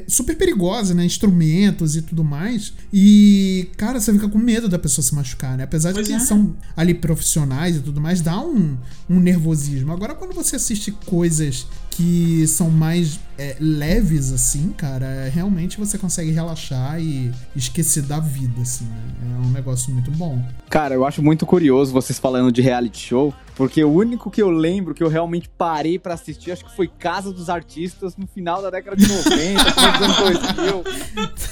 super 0.07 0.37
perigosa, 0.37 0.95
né? 0.95 1.05
Instrumentos 1.05 1.97
e 1.97 2.03
tudo 2.03 2.23
mais. 2.23 2.73
E, 2.93 3.69
cara, 3.77 4.01
você 4.01 4.13
fica 4.13 4.29
com 4.29 4.39
medo 4.39 4.69
da 4.69 4.79
pessoa 4.79 5.05
se 5.05 5.15
machucar, 5.15 5.57
né? 5.57 5.65
Apesar 5.65 5.93
pois 5.93 6.07
de 6.07 6.13
que 6.13 6.17
é. 6.17 6.21
são 6.21 6.55
ali 6.77 6.95
profissionais 6.95 7.77
e 7.77 7.81
tudo 7.81 8.01
mais, 8.01 8.21
dá 8.21 8.41
um, 8.41 8.77
um 9.09 9.19
nervosismo. 9.19 9.93
Agora, 9.93 10.15
quando 10.15 10.35
você 10.35 10.57
assiste 10.57 10.93
coisas 11.07 11.67
que 11.91 12.47
são 12.47 12.71
mais 12.71 13.21
é, 13.37 13.57
leves, 13.59 14.33
assim, 14.33 14.73
cara, 14.77 15.29
realmente 15.33 15.79
você 15.79 15.99
consegue 15.99 16.31
relaxar 16.31 17.01
e 17.01 17.31
esquecer 17.55 18.03
da 18.03 18.21
vida, 18.21 18.61
assim, 18.63 18.85
né? 18.85 19.03
É 19.23 19.47
um 19.47 19.51
negócio 19.51 19.93
muito 19.93 20.11
bom. 20.11 20.43
Cara, 20.69 20.95
eu 20.95 21.05
acho 21.05 21.23
muito 21.23 21.45
curioso 21.45 21.93
vocês 21.93 22.19
falando 22.19 22.53
de 22.53 22.63
reality 22.63 23.09
show, 23.09 23.35
porque 23.55 23.85
o 23.85 23.93
único 23.93 24.31
que 24.31 24.41
eu 24.41 24.51
lembro 24.51 24.95
que 24.95 25.03
eu 25.03 25.09
realmente 25.09 25.49
parei 25.59 25.99
para 25.99 26.15
assistir, 26.15 26.53
acho 26.53 26.65
que 26.65 26.75
foi 26.75 26.89
Casa 26.89 27.33
dos 27.33 27.51
Artistas 27.51 28.17
no 28.17 28.27
final 28.27 28.63
da 28.63 28.71
década 28.71 28.97
de 28.97 29.07
90, 29.07 29.29
anos 29.85 30.17
2000. 30.17 30.85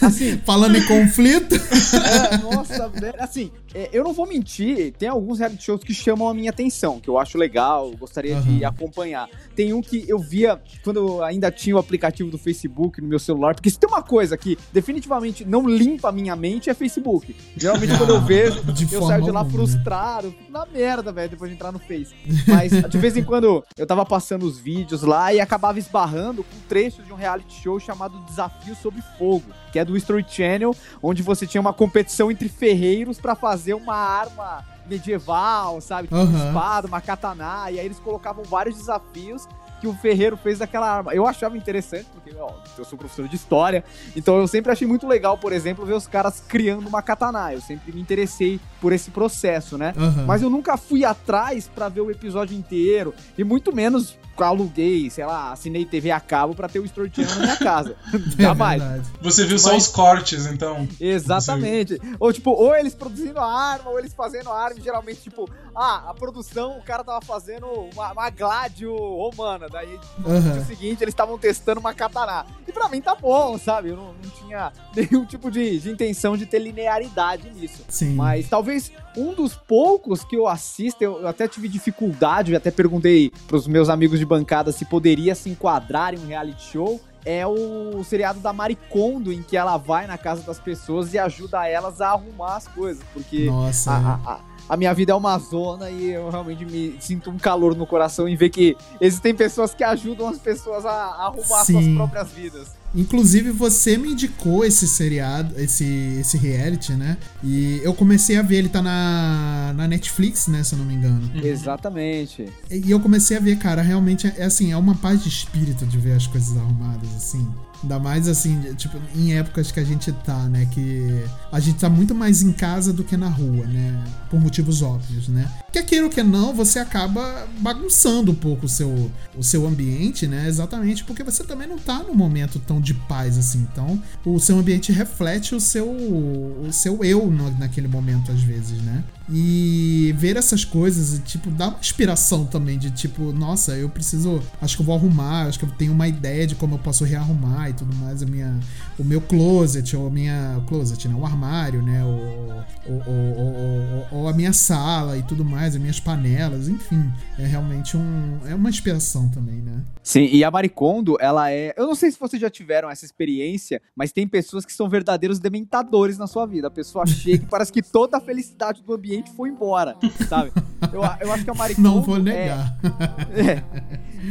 Assim, 0.03 0.39
falando 0.45 0.77
em 0.77 0.87
conflito. 0.87 1.55
É, 1.55 2.39
nossa, 2.39 2.89
velho, 2.89 3.17
assim, 3.19 3.51
é, 3.75 3.91
eu 3.93 4.05
não 4.05 4.13
vou 4.13 4.27
mentir, 4.27 4.93
tem 4.93 5.09
alguns 5.09 5.39
reality 5.39 5.65
shows 5.65 5.85
que 5.85 5.93
chamam 5.93 6.29
a 6.29 6.35
minha 6.35 6.51
atenção, 6.51 7.01
que 7.01 7.09
eu 7.09 7.19
acho 7.19 7.37
legal, 7.37 7.91
gostaria 7.99 8.37
uhum. 8.37 8.59
de 8.59 8.65
acompanhar. 8.65 9.29
Tem 9.55 9.73
um 9.73 9.81
que 9.81 10.05
eu 10.09 10.19
via 10.19 10.61
quando 10.83 10.97
eu 10.97 11.25
ainda 11.25 11.51
tinha 11.51 11.77
o 11.77 11.79
aplicativo 11.79 12.31
do 12.31 12.39
Facebook 12.39 13.01
no 13.01 13.09
meu 13.09 13.19
celular, 13.19 13.55
porque 13.55 13.71
se 13.71 13.79
tem 13.79 13.89
uma 13.89 14.03
coisa 14.03 14.37
que 14.37 14.57
definitivamente 14.73 15.45
não 15.45 15.69
limpa 15.69 16.09
a 16.09 16.13
minha 16.13 16.35
mente 16.35 16.71
é 16.71 16.75
Facebook. 16.75 17.35
Geralmente 17.57 17.97
quando 17.99 18.11
eu 18.11 18.21
vejo, 18.21 18.63
eu 18.93 19.03
saio 19.03 19.23
de 19.23 19.31
lá 19.31 19.41
alguma. 19.41 19.59
frustrado, 19.59 20.35
na 20.49 20.65
merda, 20.65 21.13
velho, 21.13 21.31
depois 21.31 21.51
de 21.51 21.57
entrar 21.57 21.73
no 21.73 21.79
Face. 21.79 22.15
Mas 22.47 22.73
de 22.89 22.99
vez 22.99 23.17
em 23.17 23.25
quando 23.25 23.65
eu 23.77 23.87
tava 23.87 24.05
passando 24.05 24.45
os 24.45 24.59
vídeos 24.59 25.03
lá 25.03 25.33
e 25.33 25.41
acabava 25.41 25.79
esbarrando 25.79 26.43
com 26.43 26.59
trechos 26.69 27.05
de 27.05 27.13
um 27.13 27.17
reality 27.17 27.63
show 27.63 27.79
chamado 27.79 28.08
Desafio 28.09 28.75
Sob 28.75 29.03
Fogo, 29.19 29.47
que 29.73 29.79
é 29.79 29.85
do 29.85 29.97
History 29.97 30.25
Channel, 30.29 30.75
onde 31.03 31.23
você 31.23 31.47
tinha 31.47 31.61
uma 31.61 31.73
competição 31.73 32.31
entre 32.31 32.49
ferreiros 32.49 33.19
para 33.19 33.35
fazer 33.35 33.75
uma 33.75 33.95
arma 33.95 34.65
medieval, 34.87 35.81
sabe? 35.81 36.09
Uhum. 36.11 36.25
Uma 36.25 36.47
espada, 36.47 36.89
uma 36.89 37.01
katana, 37.01 37.71
e 37.71 37.79
aí 37.79 37.87
eles 37.87 37.99
colocavam 37.99 38.43
vários 38.45 38.77
desafios 38.77 39.47
que 39.81 39.87
o 39.87 39.95
ferreiro 39.95 40.37
fez 40.37 40.59
daquela 40.59 40.91
arma. 40.91 41.15
Eu 41.15 41.27
achava 41.27 41.57
interessante, 41.57 42.07
porque 42.13 42.35
ó, 42.37 42.51
eu 42.77 42.85
sou 42.85 42.99
professor 42.99 43.29
de 43.29 43.37
história, 43.37 43.85
então 44.17 44.37
eu 44.39 44.49
sempre 44.49 44.73
achei 44.73 44.89
muito 44.89 45.07
legal, 45.07 45.39
por 45.39 45.53
exemplo, 45.53 45.87
ver 45.87 45.93
os 45.93 46.07
caras 46.07 46.43
criando 46.49 46.89
uma 46.89 47.03
katana. 47.03 47.53
Eu 47.53 47.61
sempre 47.61 47.93
me 47.93 48.01
interessei 48.01 48.59
por 48.81 48.93
esse 48.93 49.11
processo, 49.11 49.79
né? 49.79 49.93
Uhum. 49.97 50.27
Mas 50.27 50.43
eu 50.43 50.51
nunca 50.51 50.77
fui 50.77 51.05
atrás 51.05 51.71
para 51.73 51.89
ver 51.89 52.01
o 52.01 52.11
episódio 52.11 52.57
inteiro, 52.57 53.15
e 53.37 53.45
muito 53.45 53.73
menos 53.73 54.19
aluguei, 54.45 55.11
sei 55.11 55.25
lá, 55.27 55.53
assinei 55.53 55.85
TV 55.85 56.11
a 56.11 56.21
cabo 56.21 56.55
pra 56.55 56.69
ter 56.69 56.79
o 56.81 56.85
Strodiano 56.85 57.31
na 57.35 57.41
minha 57.41 57.57
casa. 57.59 57.97
Jamais. 58.39 58.83
É 58.83 59.01
Você 59.23 59.45
viu 59.45 59.59
só 59.59 59.73
Mas- 59.73 59.87
os 59.87 59.93
cortes, 59.93 60.47
então. 60.47 60.87
Exatamente. 61.01 62.01
Ou 62.19 62.33
tipo, 62.33 62.51
ou 62.51 62.75
eles 62.75 62.95
produzindo 62.95 63.39
a 63.39 63.47
arma, 63.47 63.91
ou 63.91 63.99
eles 63.99 64.13
fazendo 64.15 64.51
a 64.51 64.59
arma. 64.59 64.79
e 64.79 64.83
Geralmente, 64.83 65.21
tipo, 65.21 65.49
ah, 65.75 66.05
a 66.11 66.15
produção, 66.15 66.79
o 66.79 66.83
cara 66.83 67.05
tava 67.05 67.21
fazendo 67.25 67.67
uma, 67.95 68.13
uma 68.13 68.31
gládio 68.31 68.95
romana. 68.97 69.69
Daí, 69.71 69.99
no 70.19 70.31
Aham. 70.31 70.53
dia 70.53 70.65
seguinte, 70.65 71.03
eles 71.03 71.13
estavam 71.13 71.39
testando 71.39 71.81
uma 71.81 71.93
katana. 71.95 72.47
E 72.67 72.73
pra 72.73 72.89
mim 72.89 73.01
tá 73.01 73.15
bom, 73.15 73.59
sabe? 73.59 73.91
Eu 73.91 73.97
não, 73.97 74.07
não 74.15 74.31
tinha 74.39 74.73
nenhum 74.97 75.25
tipo 75.25 75.51
de, 75.51 75.79
de 75.79 75.91
intenção 75.91 76.37
de 76.37 76.47
ter 76.47 76.59
linearidade 76.59 77.51
nisso. 77.51 77.85
Sim. 77.89 78.15
Mas 78.15 78.49
talvez 78.49 78.91
um 79.17 79.35
dos 79.35 79.55
poucos 79.55 80.23
que 80.25 80.37
eu 80.37 80.47
assisto, 80.47 81.03
eu 81.03 81.19
eu 81.19 81.27
até 81.27 81.49
tive 81.49 81.69
dificuldade, 81.69 82.53
eu 82.53 82.57
até 82.57 82.71
perguntei 82.71 83.33
pros 83.49 83.67
meus 83.67 83.89
amigos 83.89 84.19
de 84.19 84.25
bancada 84.29 84.71
se 84.71 84.85
poderia 84.85 85.35
se 85.35 85.51
enquadrar 85.51 86.15
em 86.15 86.19
um 86.19 86.27
reality 86.27 86.63
show. 86.63 87.01
É 87.25 87.45
o 87.47 88.03
seriado 88.05 88.39
da 88.41 88.53
Maricondo, 88.53 89.33
em 89.33 89.43
que 89.43 89.57
ela 89.57 89.77
vai 89.77 90.07
na 90.07 90.17
casa 90.17 90.43
das 90.43 90.61
pessoas 90.61 91.13
e 91.13 91.19
ajuda 91.19 91.67
elas 91.67 92.01
a 92.01 92.11
arrumar 92.11 92.57
as 92.57 92.69
coisas. 92.69 93.03
Porque 93.13 93.47
Nossa. 93.47 93.91
a, 93.93 94.15
a- 94.35 94.41
a- 94.69 94.77
minha 94.77 94.93
vida 94.95 95.13
é 95.13 95.15
uma 95.15 95.39
zona 95.39 95.91
e 95.91 96.11
eu 96.11 96.29
realmente 96.31 96.65
me 96.65 96.97
sinto 97.01 97.31
um 97.31 97.39
calor 97.39 97.75
no 97.77 97.87
coração 97.87 98.29
em 98.29 98.37
ver 98.37 98.51
que 98.51 98.77
existem 99.01 99.35
pessoas 99.35 99.75
que 99.75 99.83
ajudam 99.85 100.29
as 100.29 100.39
pessoas 100.39 100.85
a, 100.87 100.91
a 100.91 101.27
arrumar 101.27 101.65
Sim. 101.65 101.73
suas 101.83 101.95
próprias 101.95 102.31
vidas. 102.33 102.79
Inclusive, 102.95 103.51
você 103.51 103.99
me 103.99 104.13
indicou 104.13 104.65
esse 104.65 104.89
seriado, 104.89 105.55
esse, 105.61 105.85
esse 106.21 106.39
reality, 106.39 106.93
né? 106.95 107.19
E 107.45 107.81
eu 107.85 107.93
comecei 107.93 108.37
a 108.39 108.43
ver, 108.43 108.57
ele 108.57 108.69
tá 108.71 108.81
na, 108.81 109.75
na 109.77 109.87
Netflix, 109.87 110.49
né? 110.49 110.63
Se 110.65 110.75
eu 110.75 110.79
não 110.79 110.87
me 110.87 110.95
engano. 110.95 111.31
Exatamente. 111.45 112.47
E 112.71 112.91
eu 112.91 112.99
comecei 112.99 113.37
a 113.37 113.41
ver, 113.41 113.59
cara, 113.59 113.83
realmente 113.83 114.27
é 114.39 114.45
assim, 114.45 114.73
é 114.73 114.77
uma 114.77 114.95
paz 114.95 115.23
de 115.23 115.29
espírito 115.29 115.85
de 115.85 115.99
ver 115.99 116.13
as 116.13 116.27
coisas 116.27 116.57
arrumadas, 116.57 117.15
assim. 117.15 117.47
Ainda 117.83 117.99
mais 117.99 118.27
assim, 118.27 118.61
tipo, 118.75 118.99
em 119.15 119.35
épocas 119.35 119.71
que 119.71 119.79
a 119.79 119.85
gente 119.85 120.11
tá, 120.13 120.39
né? 120.49 120.69
Que 120.73 121.25
a 121.53 121.61
gente 121.61 121.79
tá 121.79 121.89
muito 121.89 122.15
mais 122.15 122.43
em 122.43 122.53
casa 122.53 122.93
do 122.93 123.05
que 123.05 123.17
na 123.17 123.29
rua, 123.29 123.67
né? 123.67 124.05
Por 124.31 124.41
motivos 124.41 124.83
óbvios, 124.83 125.29
né? 125.29 125.49
Que 125.73 126.01
ou 126.03 126.11
que 126.11 126.23
não, 126.23 126.53
você 126.53 126.79
acaba 126.79 127.47
bagunçando 127.61 128.33
um 128.33 128.35
pouco 128.35 128.67
o 128.67 128.69
seu, 128.69 129.11
o 129.37 129.43
seu 129.43 129.67
ambiente, 129.67 130.27
né? 130.27 130.49
Exatamente 130.49 131.05
porque 131.05 131.23
você 131.23 131.45
também 131.45 131.69
não 131.69 131.79
tá 131.79 132.03
num 132.03 132.15
momento 132.15 132.59
tão 132.59 132.81
de 132.81 132.95
paz 132.95 133.39
assim. 133.39 133.67
Então, 133.73 134.03
o 134.25 134.39
seu 134.39 134.59
ambiente 134.59 134.93
reflete 134.93 135.55
o 135.55 135.61
seu, 135.61 135.89
o 135.89 136.69
seu 136.73 137.05
eu 137.05 137.31
naquele 137.59 137.89
momento, 137.89 138.33
às 138.33 138.43
vezes, 138.43 138.83
né? 138.83 139.05
E 139.31 140.15
ver 140.17 140.37
essas 140.37 140.65
coisas, 140.65 141.19
e, 141.19 141.21
tipo, 141.21 141.51
dá 141.51 141.69
uma 141.69 141.79
inspiração 141.79 142.47
também 142.47 142.79
de 142.79 142.91
tipo, 142.91 143.33
nossa, 143.33 143.77
eu 143.77 143.89
preciso. 143.89 144.43
Acho 144.61 144.77
que 144.77 144.83
eu 144.83 144.87
vou 144.87 144.95
arrumar, 144.95 145.47
acho 145.47 145.59
que 145.59 145.65
eu 145.67 145.71
tenho 145.73 145.93
uma 145.93 146.09
ideia 146.09 146.47
de 146.47 146.55
como 146.55 146.75
eu 146.77 146.79
posso 146.79 147.05
rearrumar 147.05 147.69
e 147.71 147.73
tudo 147.75 147.95
mais. 147.97 148.23
A 148.23 148.27
minha, 148.27 148.59
o 148.99 149.05
meu 149.05 149.21
closet, 149.21 149.95
ou 149.97 150.07
a 150.07 150.11
minha. 150.11 150.63
Closet, 150.67 151.07
né? 151.09 151.15
O 151.15 151.27
armário, 151.27 151.83
né? 151.83 152.03
Ou, 152.05 152.65
ou, 152.87 153.03
ou- 153.07 153.47
ou- 153.47 154.07
ou 154.21 154.29
a 154.29 154.33
minha 154.33 154.53
sala 154.53 155.17
e 155.19 155.23
tudo 155.23 155.45
mais, 155.45 155.75
as 155.75 155.81
minhas 155.81 156.01
panelas, 156.01 156.69
enfim. 156.69 157.11
É 157.39 157.47
realmente 157.47 157.97
um. 157.97 158.39
É 158.47 158.55
uma 158.55 158.71
inspiração 158.71 159.29
também, 159.29 159.57
né? 159.57 159.83
Sim, 160.03 160.27
e 160.33 160.43
a 160.43 160.51
Maricondo, 160.51 161.17
ela 161.21 161.51
é. 161.51 161.75
Eu 161.77 161.87
não 161.87 161.95
sei 161.95 162.11
se 162.11 162.19
vocês 162.19 162.41
já 162.41 162.49
tiveram 162.49 162.89
essa 162.89 163.05
experiência, 163.05 163.81
mas 163.95 164.11
tem 164.11 164.27
pessoas 164.27 164.65
que 164.65 164.73
são 164.73 164.89
verdadeiros 164.89 165.39
dementadores 165.39 166.17
na 166.17 166.27
sua 166.27 166.47
vida. 166.47 166.69
A 166.69 166.71
pessoa 166.71 167.05
chega 167.07 167.45
e 167.45 167.47
parece 167.47 167.71
que 167.73 167.83
toda 167.83 168.17
a 168.17 168.21
felicidade 168.21 168.83
do 168.83 168.95
ambiente 168.95 169.18
foi 169.35 169.49
embora, 169.49 169.97
sabe? 170.29 170.53
Eu, 170.93 171.03
eu 171.21 171.33
acho 171.33 171.45
que 171.45 171.51
a 171.51 171.55
Maricondo. 171.55 171.89
Não 171.89 172.01
vou 172.01 172.17
é- 172.17 172.21
negar. 172.21 172.79
é. 173.35 173.63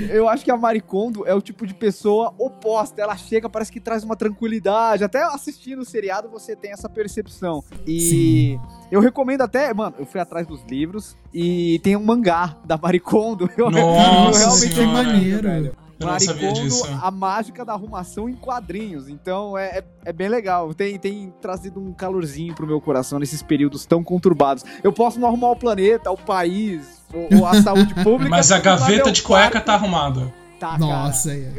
Eu 0.09 0.27
acho 0.27 0.43
que 0.43 0.49
a 0.49 0.57
Maricondo 0.57 1.25
é 1.27 1.33
o 1.33 1.41
tipo 1.41 1.67
de 1.67 1.73
pessoa 1.73 2.33
oposta. 2.37 3.01
Ela 3.01 3.15
chega, 3.17 3.49
parece 3.49 3.71
que 3.71 3.79
traz 3.79 4.03
uma 4.03 4.15
tranquilidade. 4.15 5.03
Até 5.03 5.21
assistindo 5.23 5.81
o 5.81 5.85
seriado 5.85 6.29
você 6.29 6.55
tem 6.55 6.71
essa 6.71 6.89
percepção. 6.89 7.63
E 7.85 8.57
eu 8.89 9.01
recomendo 9.01 9.41
até, 9.41 9.73
mano, 9.73 9.95
eu 9.99 10.05
fui 10.05 10.19
atrás 10.19 10.47
dos 10.47 10.63
livros 10.63 11.17
e 11.33 11.79
tem 11.83 11.95
um 11.95 12.03
mangá 12.03 12.57
da 12.65 12.77
Maricondo. 12.77 13.49
Eu, 13.57 13.69
Nossa 13.69 14.39
eu 14.39 14.45
realmente 14.45 14.73
recomendo, 14.73 14.93
Maneiro. 14.93 15.41
velho. 15.43 15.86
Eu 15.99 16.07
Maricondo, 16.07 16.61
disso. 16.61 16.87
a 17.01 17.09
mágica 17.09 17.65
da 17.65 17.73
arrumação 17.73 18.29
em 18.29 18.33
quadrinhos. 18.35 19.07
Então 19.09 19.57
é, 19.57 19.79
é, 19.79 19.83
é 20.05 20.13
bem 20.13 20.29
legal. 20.29 20.73
Tem, 20.73 20.97
tem 20.99 21.33
trazido 21.41 21.79
um 21.79 21.91
calorzinho 21.91 22.53
pro 22.53 22.67
meu 22.67 22.79
coração 22.79 23.17
nesses 23.19 23.41
períodos 23.41 23.85
tão 23.85 24.03
conturbados. 24.03 24.63
Eu 24.83 24.93
posso 24.93 25.19
não 25.19 25.27
arrumar 25.27 25.51
o 25.51 25.55
planeta, 25.55 26.11
o 26.11 26.17
país, 26.17 27.01
ou, 27.13 27.39
ou 27.39 27.45
a 27.47 27.61
saúde 27.61 27.93
pública. 28.03 28.29
Mas 28.29 28.51
a 28.51 28.59
gaveta 28.59 29.11
de 29.11 29.21
cueca 29.23 29.49
quarto 29.51 29.65
tá 29.65 29.73
arrumada. 29.73 30.31
Tá, 30.59 30.69
cara. 30.69 30.79
Nossa, 30.79 31.31
é. 31.33 31.51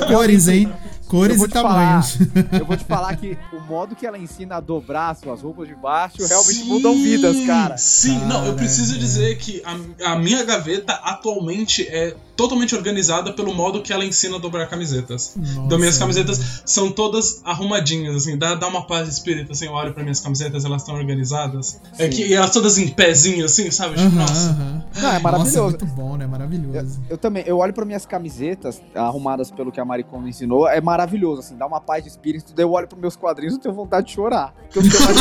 Eu- 0.00 0.06
cores, 0.06 0.46
hein? 0.46 0.72
Cores 1.08 1.32
eu 1.32 1.38
vou 1.38 1.48
e 1.48 1.50
tamanhos. 1.50 2.18
Eu 2.58 2.64
vou 2.64 2.76
te 2.76 2.84
falar 2.84 3.16
que 3.16 3.36
o 3.52 3.60
modo 3.60 3.96
que 3.96 4.06
ela 4.06 4.16
ensina 4.16 4.56
a 4.56 4.60
dobrar 4.60 5.10
as 5.10 5.18
suas 5.18 5.42
roupas 5.42 5.66
de 5.66 5.74
baixo 5.74 6.18
realmente 6.24 6.64
mudam 6.64 6.94
vidas, 6.94 7.36
cara. 7.46 7.76
Sim, 7.76 8.16
não, 8.26 8.38
eu 8.38 8.44
Cara, 8.44 8.56
preciso 8.56 8.94
é. 8.94 8.98
dizer 8.98 9.36
que 9.38 9.60
a, 9.64 10.12
a 10.12 10.16
minha 10.18 10.44
gaveta 10.44 10.92
atualmente 10.92 11.86
é 11.88 12.14
totalmente 12.36 12.74
organizada 12.74 13.32
pelo 13.32 13.54
modo 13.54 13.82
que 13.82 13.92
ela 13.92 14.04
ensina 14.04 14.36
a 14.36 14.38
dobrar 14.38 14.66
camisetas. 14.68 15.34
Nossa, 15.36 15.60
Então 15.60 15.78
minhas 15.78 15.98
camisetas 15.98 16.62
são 16.64 16.90
todas 16.90 17.40
arrumadinhas, 17.44 18.16
assim, 18.16 18.36
dá, 18.36 18.54
dá 18.54 18.66
uma 18.66 18.86
paz 18.86 19.06
de 19.08 19.14
espírito, 19.14 19.52
assim, 19.52 19.66
eu 19.66 19.72
olho 19.72 19.92
pra 19.92 20.02
minhas 20.02 20.20
camisetas, 20.20 20.64
elas 20.64 20.82
estão 20.82 20.94
organizadas. 20.94 21.80
É 21.98 22.08
que, 22.08 22.26
e 22.26 22.34
elas 22.34 22.50
todas 22.50 22.78
em 22.78 22.88
pezinho, 22.88 23.44
assim, 23.44 23.70
sabe? 23.70 23.98
Aham, 23.98 24.10
nossa. 24.10 24.84
Não, 25.00 25.12
é 25.12 25.18
maravilhoso. 25.18 25.60
Nossa, 25.60 25.78
muito 25.78 25.86
bom, 25.86 26.16
né? 26.16 26.26
Maravilhoso. 26.26 27.00
Eu 27.08 27.18
também, 27.18 27.44
eu 27.46 27.58
olho 27.58 27.72
para 27.72 27.84
minhas 27.84 28.06
camisetas 28.06 28.80
arrumadas 28.94 29.50
pelo 29.50 29.70
que 29.72 29.80
a 29.80 29.84
Maricon 29.84 30.20
me 30.20 30.30
ensinou, 30.30 30.68
é 30.68 30.80
maravilhoso, 30.80 31.40
assim, 31.40 31.56
dá 31.56 31.66
uma 31.66 31.80
paz 31.80 32.02
de 32.02 32.10
espírito. 32.10 32.52
Daí 32.54 32.64
eu 32.64 32.72
olho 32.72 32.88
para 32.88 32.98
meus 32.98 33.16
quadrinhos 33.16 33.54
e 33.54 33.60
tenho 33.60 33.74
vontade 33.74 34.06
de 34.06 34.12
chorar. 34.12 34.54
Porque 34.72 34.78
eu 34.78 34.82
tenho 34.82 35.04
mais. 35.04 35.16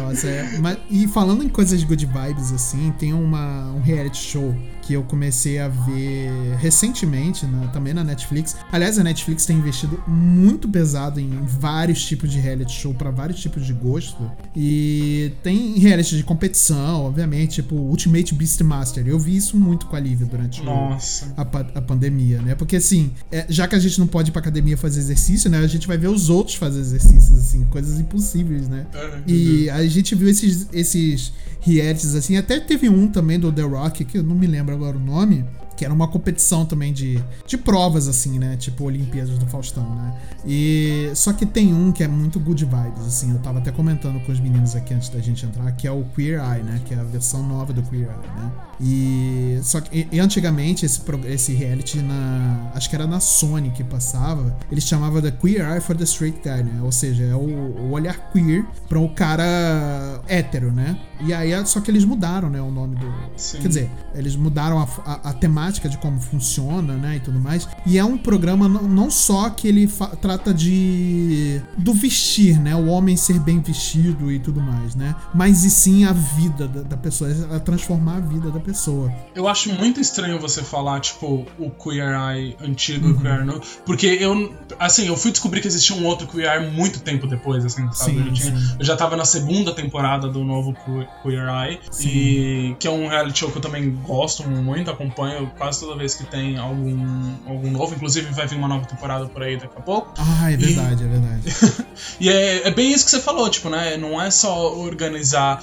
Nossa, 0.00 0.28
é. 0.28 0.58
Mas, 0.58 0.78
e 0.90 1.06
falando 1.08 1.42
em 1.42 1.48
coisas 1.48 1.82
good 1.84 2.06
vibes, 2.06 2.52
assim, 2.52 2.92
tem 2.98 3.12
uma, 3.12 3.72
um 3.72 3.80
reality 3.80 4.18
show 4.18 4.54
que 4.82 4.92
eu 4.92 5.02
comecei 5.04 5.58
a 5.58 5.68
ver 5.68 6.30
recentemente, 6.58 7.46
na- 7.46 7.68
também 7.68 7.94
na 7.94 8.02
Netflix. 8.04 8.56
Aliás, 8.70 8.98
a 8.98 9.04
Netflix 9.04 9.46
tem 9.46 9.56
investido 9.56 10.02
muito 10.06 10.68
pesado 10.68 11.20
em 11.20 11.30
vários 11.46 12.04
tipos 12.04 12.30
de 12.30 12.38
reality 12.38 12.72
show 12.72 12.92
para 12.92 13.10
vários 13.10 13.40
tipos 13.40 13.64
de 13.64 13.72
gosto. 13.72 14.30
E 14.56 15.32
tem 15.42 15.78
reality 15.78 16.16
de 16.16 16.22
competição, 16.24 17.04
obviamente, 17.04 17.62
tipo 17.62 17.74
Ultimate 17.76 18.34
Beastmaster. 18.34 19.06
Eu 19.06 19.18
vi 19.18 19.36
isso 19.36 19.56
muito 19.56 19.86
com 19.86 19.96
a 19.96 20.00
Lívia 20.00 20.26
durante 20.26 20.62
Nossa. 20.62 21.32
a, 21.36 21.42
a 21.42 21.82
pandemia, 21.82 22.40
né? 22.42 22.54
Porque 22.54 22.76
assim, 22.76 23.12
é, 23.30 23.46
já 23.48 23.66
que 23.68 23.74
a 23.74 23.78
gente 23.78 23.98
não 23.98 24.06
pode 24.06 24.30
ir 24.30 24.32
pra 24.32 24.40
academia 24.40 24.76
fazer 24.76 25.00
exercício, 25.00 25.48
né? 25.50 25.58
A 25.58 25.66
gente 25.66 25.86
vai 25.86 25.96
ver 25.96 26.08
os 26.08 26.28
outros 26.28 26.56
fazer 26.56 26.80
exercícios, 26.80 27.38
assim, 27.38 27.64
coisas 27.66 27.98
impossíveis, 28.00 28.68
né? 28.68 28.86
É, 28.94 29.20
E 29.26 29.70
a 29.70 29.86
gente 29.86 30.14
viu 30.14 30.28
esses, 30.28 30.66
esses 30.72 31.32
realities, 31.60 32.14
assim, 32.14 32.36
até 32.36 32.58
teve 32.58 32.88
um 32.88 33.06
também 33.06 33.38
do 33.38 33.52
The 33.52 33.62
Rock, 33.62 34.04
que 34.04 34.18
eu 34.18 34.22
não 34.22 34.34
me 34.34 34.46
lembro 34.46 34.71
agora 34.74 34.96
o 34.96 35.00
nome, 35.00 35.44
que 35.76 35.84
era 35.84 35.92
uma 35.92 36.06
competição 36.06 36.64
também 36.64 36.92
de, 36.92 37.22
de 37.46 37.58
provas, 37.58 38.06
assim, 38.08 38.38
né? 38.38 38.56
Tipo 38.56 38.84
Olimpíadas 38.84 39.38
do 39.38 39.46
Faustão, 39.46 39.94
né? 39.94 40.14
E 40.46 41.10
só 41.14 41.32
que 41.32 41.44
tem 41.46 41.72
um 41.74 41.92
que 41.92 42.02
é 42.04 42.08
muito 42.08 42.38
good 42.38 42.64
vibes, 42.64 43.06
assim, 43.06 43.32
eu 43.32 43.38
tava 43.38 43.58
até 43.58 43.72
comentando 43.72 44.24
com 44.24 44.32
os 44.32 44.40
meninos 44.40 44.76
aqui 44.76 44.94
antes 44.94 45.08
da 45.08 45.20
gente 45.20 45.44
entrar, 45.44 45.70
que 45.72 45.86
é 45.86 45.90
o 45.90 46.04
Queer 46.14 46.40
Eye, 46.40 46.62
né? 46.62 46.80
Que 46.84 46.94
é 46.94 46.98
a 46.98 47.04
versão 47.04 47.42
nova 47.42 47.72
do 47.72 47.82
Queer 47.82 48.08
Eye, 48.08 48.30
né? 48.36 48.52
E 48.80 49.60
só 49.62 49.80
que 49.80 50.08
e, 50.10 50.20
antigamente 50.20 50.84
esse, 50.84 51.00
esse 51.26 51.52
reality 51.52 51.98
na. 51.98 52.70
Acho 52.74 52.88
que 52.88 52.96
era 52.96 53.06
na 53.06 53.20
Sony 53.20 53.70
que 53.70 53.84
passava. 53.84 54.56
Ele 54.70 54.80
chamava 54.80 55.22
The 55.22 55.30
Queer 55.30 55.68
Eye 55.68 55.80
for 55.80 55.96
the 55.96 56.04
Straight 56.04 56.40
Guy, 56.42 56.64
né? 56.64 56.80
Ou 56.82 56.90
seja, 56.90 57.24
é 57.24 57.34
o, 57.34 57.40
o 57.40 57.92
olhar 57.92 58.30
queer 58.32 58.64
pra 58.88 58.98
um 58.98 59.08
cara 59.08 60.20
hétero, 60.26 60.72
né? 60.72 60.98
E 61.24 61.32
aí, 61.32 61.52
só 61.66 61.80
que 61.80 61.90
eles 61.90 62.04
mudaram, 62.04 62.50
né? 62.50 62.60
O 62.60 62.70
nome 62.70 62.96
do. 62.96 63.12
Sim. 63.36 63.58
Quer 63.60 63.68
dizer, 63.68 63.90
eles 64.14 64.34
mudaram 64.36 64.78
a, 64.80 64.88
a- 65.04 65.30
a 65.30 65.32
temática 65.32 65.88
de 65.88 65.96
como 65.98 66.20
funciona, 66.20 66.94
né? 66.94 67.16
E 67.16 67.20
tudo 67.20 67.38
mais. 67.38 67.68
E 67.86 67.98
é 67.98 68.04
um 68.04 68.18
programa 68.18 68.68
não, 68.68 68.82
não 68.82 69.10
só 69.10 69.48
que 69.50 69.68
ele 69.68 69.88
trata 70.20 70.52
de. 70.52 71.60
do 71.78 71.92
vestir, 71.94 72.58
né? 72.60 72.74
O 72.74 72.86
homem 72.86 73.16
ser 73.16 73.38
bem 73.38 73.60
vestido 73.60 74.30
e 74.32 74.38
tudo 74.38 74.60
mais, 74.60 74.94
né? 74.94 75.14
Mas 75.34 75.64
e 75.64 75.70
sim 75.70 76.04
a 76.04 76.12
vida 76.12 76.66
da, 76.68 76.82
da 76.82 76.96
pessoa, 76.96 77.30
ela 77.30 77.60
transformar 77.60 78.16
a 78.16 78.20
vida 78.20 78.50
da 78.50 78.60
pessoa. 78.60 79.12
Eu 79.34 79.46
acho 79.48 79.72
muito 79.74 80.00
estranho 80.00 80.38
você 80.40 80.62
falar, 80.62 81.00
tipo, 81.00 81.46
o 81.58 81.70
Queer 81.70 82.14
Eye 82.14 82.56
antigo 82.60 83.06
Uhum. 83.06 83.12
e 83.12 83.16
o 83.16 83.20
Queer 83.20 83.38
Eye 83.38 83.44
novo. 83.44 83.62
Porque 83.86 84.06
eu, 84.06 84.52
assim, 84.78 85.06
eu 85.06 85.16
fui 85.16 85.30
descobrir 85.30 85.60
que 85.60 85.68
existia 85.68 85.96
um 85.96 86.04
outro 86.04 86.26
Queer 86.26 86.60
Eye 86.62 86.70
muito 86.70 87.00
tempo 87.00 87.26
depois, 87.26 87.64
assim, 87.64 87.88
sabe? 87.92 88.12
Sim, 88.12 88.26
eu, 88.26 88.32
tinha- 88.32 88.76
eu 88.78 88.84
já 88.84 88.96
tava 88.96 89.16
na 89.16 89.24
segunda 89.24 89.72
temporada 89.74 90.28
do 90.28 90.44
novo 90.44 90.72
Que- 90.74 91.08
Queer 91.22 91.48
Eye. 91.48 91.80
Sim. 91.90 92.08
E 92.08 92.76
que 92.78 92.86
é 92.86 92.90
um 92.90 93.08
reality 93.08 93.40
show 93.40 93.50
que 93.50 93.58
eu 93.58 93.62
também 93.62 93.90
gosto 94.06 94.48
muito, 94.48 94.90
acompanho 94.90 95.50
quase 95.56 95.80
toda 95.80 95.96
vez 95.96 96.14
que 96.14 96.24
tem 96.24 96.58
algum, 96.58 97.34
algum 97.46 97.70
novo. 97.70 97.94
Inclusive 97.94 98.32
vai 98.32 98.46
vir 98.46 98.56
uma 98.56 98.68
nova 98.68 98.86
temporada 98.86 99.26
por 99.26 99.42
aí 99.42 99.56
daqui 99.56 99.76
a 99.76 99.82
pouco. 99.82 100.14
Ah, 100.18 100.50
é 100.50 100.56
verdade, 100.56 101.02
e... 101.02 101.06
é 101.06 101.08
verdade. 101.08 101.86
e 102.20 102.28
é, 102.28 102.68
é 102.68 102.70
bem 102.70 102.92
isso 102.92 103.04
que 103.04 103.10
você 103.10 103.20
falou, 103.20 103.48
tipo, 103.48 103.68
né? 103.68 103.96
Não 103.96 104.20
é 104.20 104.30
só 104.30 104.74
organizar 104.76 105.62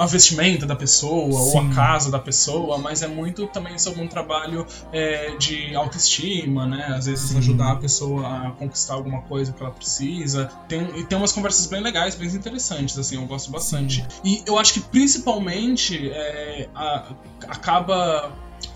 a, 0.00 0.06
vestimenta 0.06 0.66
da 0.66 0.76
pessoa 0.76 1.32
Sim. 1.32 1.58
ou 1.58 1.60
a 1.60 1.74
casa 1.74 2.10
da 2.10 2.18
pessoa, 2.18 2.78
mas 2.78 3.02
é 3.02 3.06
muito 3.06 3.46
também 3.46 3.78
sobre 3.78 4.02
um 4.02 4.08
trabalho 4.08 4.66
é, 4.92 5.36
de 5.36 5.74
autoestima, 5.74 6.66
né? 6.66 6.86
Às 6.96 7.06
vezes 7.06 7.30
Sim. 7.30 7.38
ajudar 7.38 7.72
a 7.72 7.76
pessoa 7.76 8.26
a 8.26 8.50
conquistar 8.52 8.94
alguma 8.94 9.22
coisa 9.22 9.52
que 9.52 9.62
ela 9.62 9.72
precisa. 9.72 10.50
Tem, 10.68 10.80
e 10.98 11.04
tem 11.04 11.16
umas 11.16 11.32
conversas 11.32 11.66
bem 11.66 11.80
legais, 11.80 12.14
bem 12.14 12.28
interessantes, 12.28 12.98
assim, 12.98 13.16
eu 13.16 13.26
gosto 13.26 13.50
bastante. 13.50 14.02
Sim. 14.02 14.20
E 14.24 14.42
eu 14.46 14.58
acho 14.58 14.74
que 14.74 14.80
principalmente 14.80 16.10
é, 16.10 16.68
a, 16.74 17.12
acaba 17.48 18.32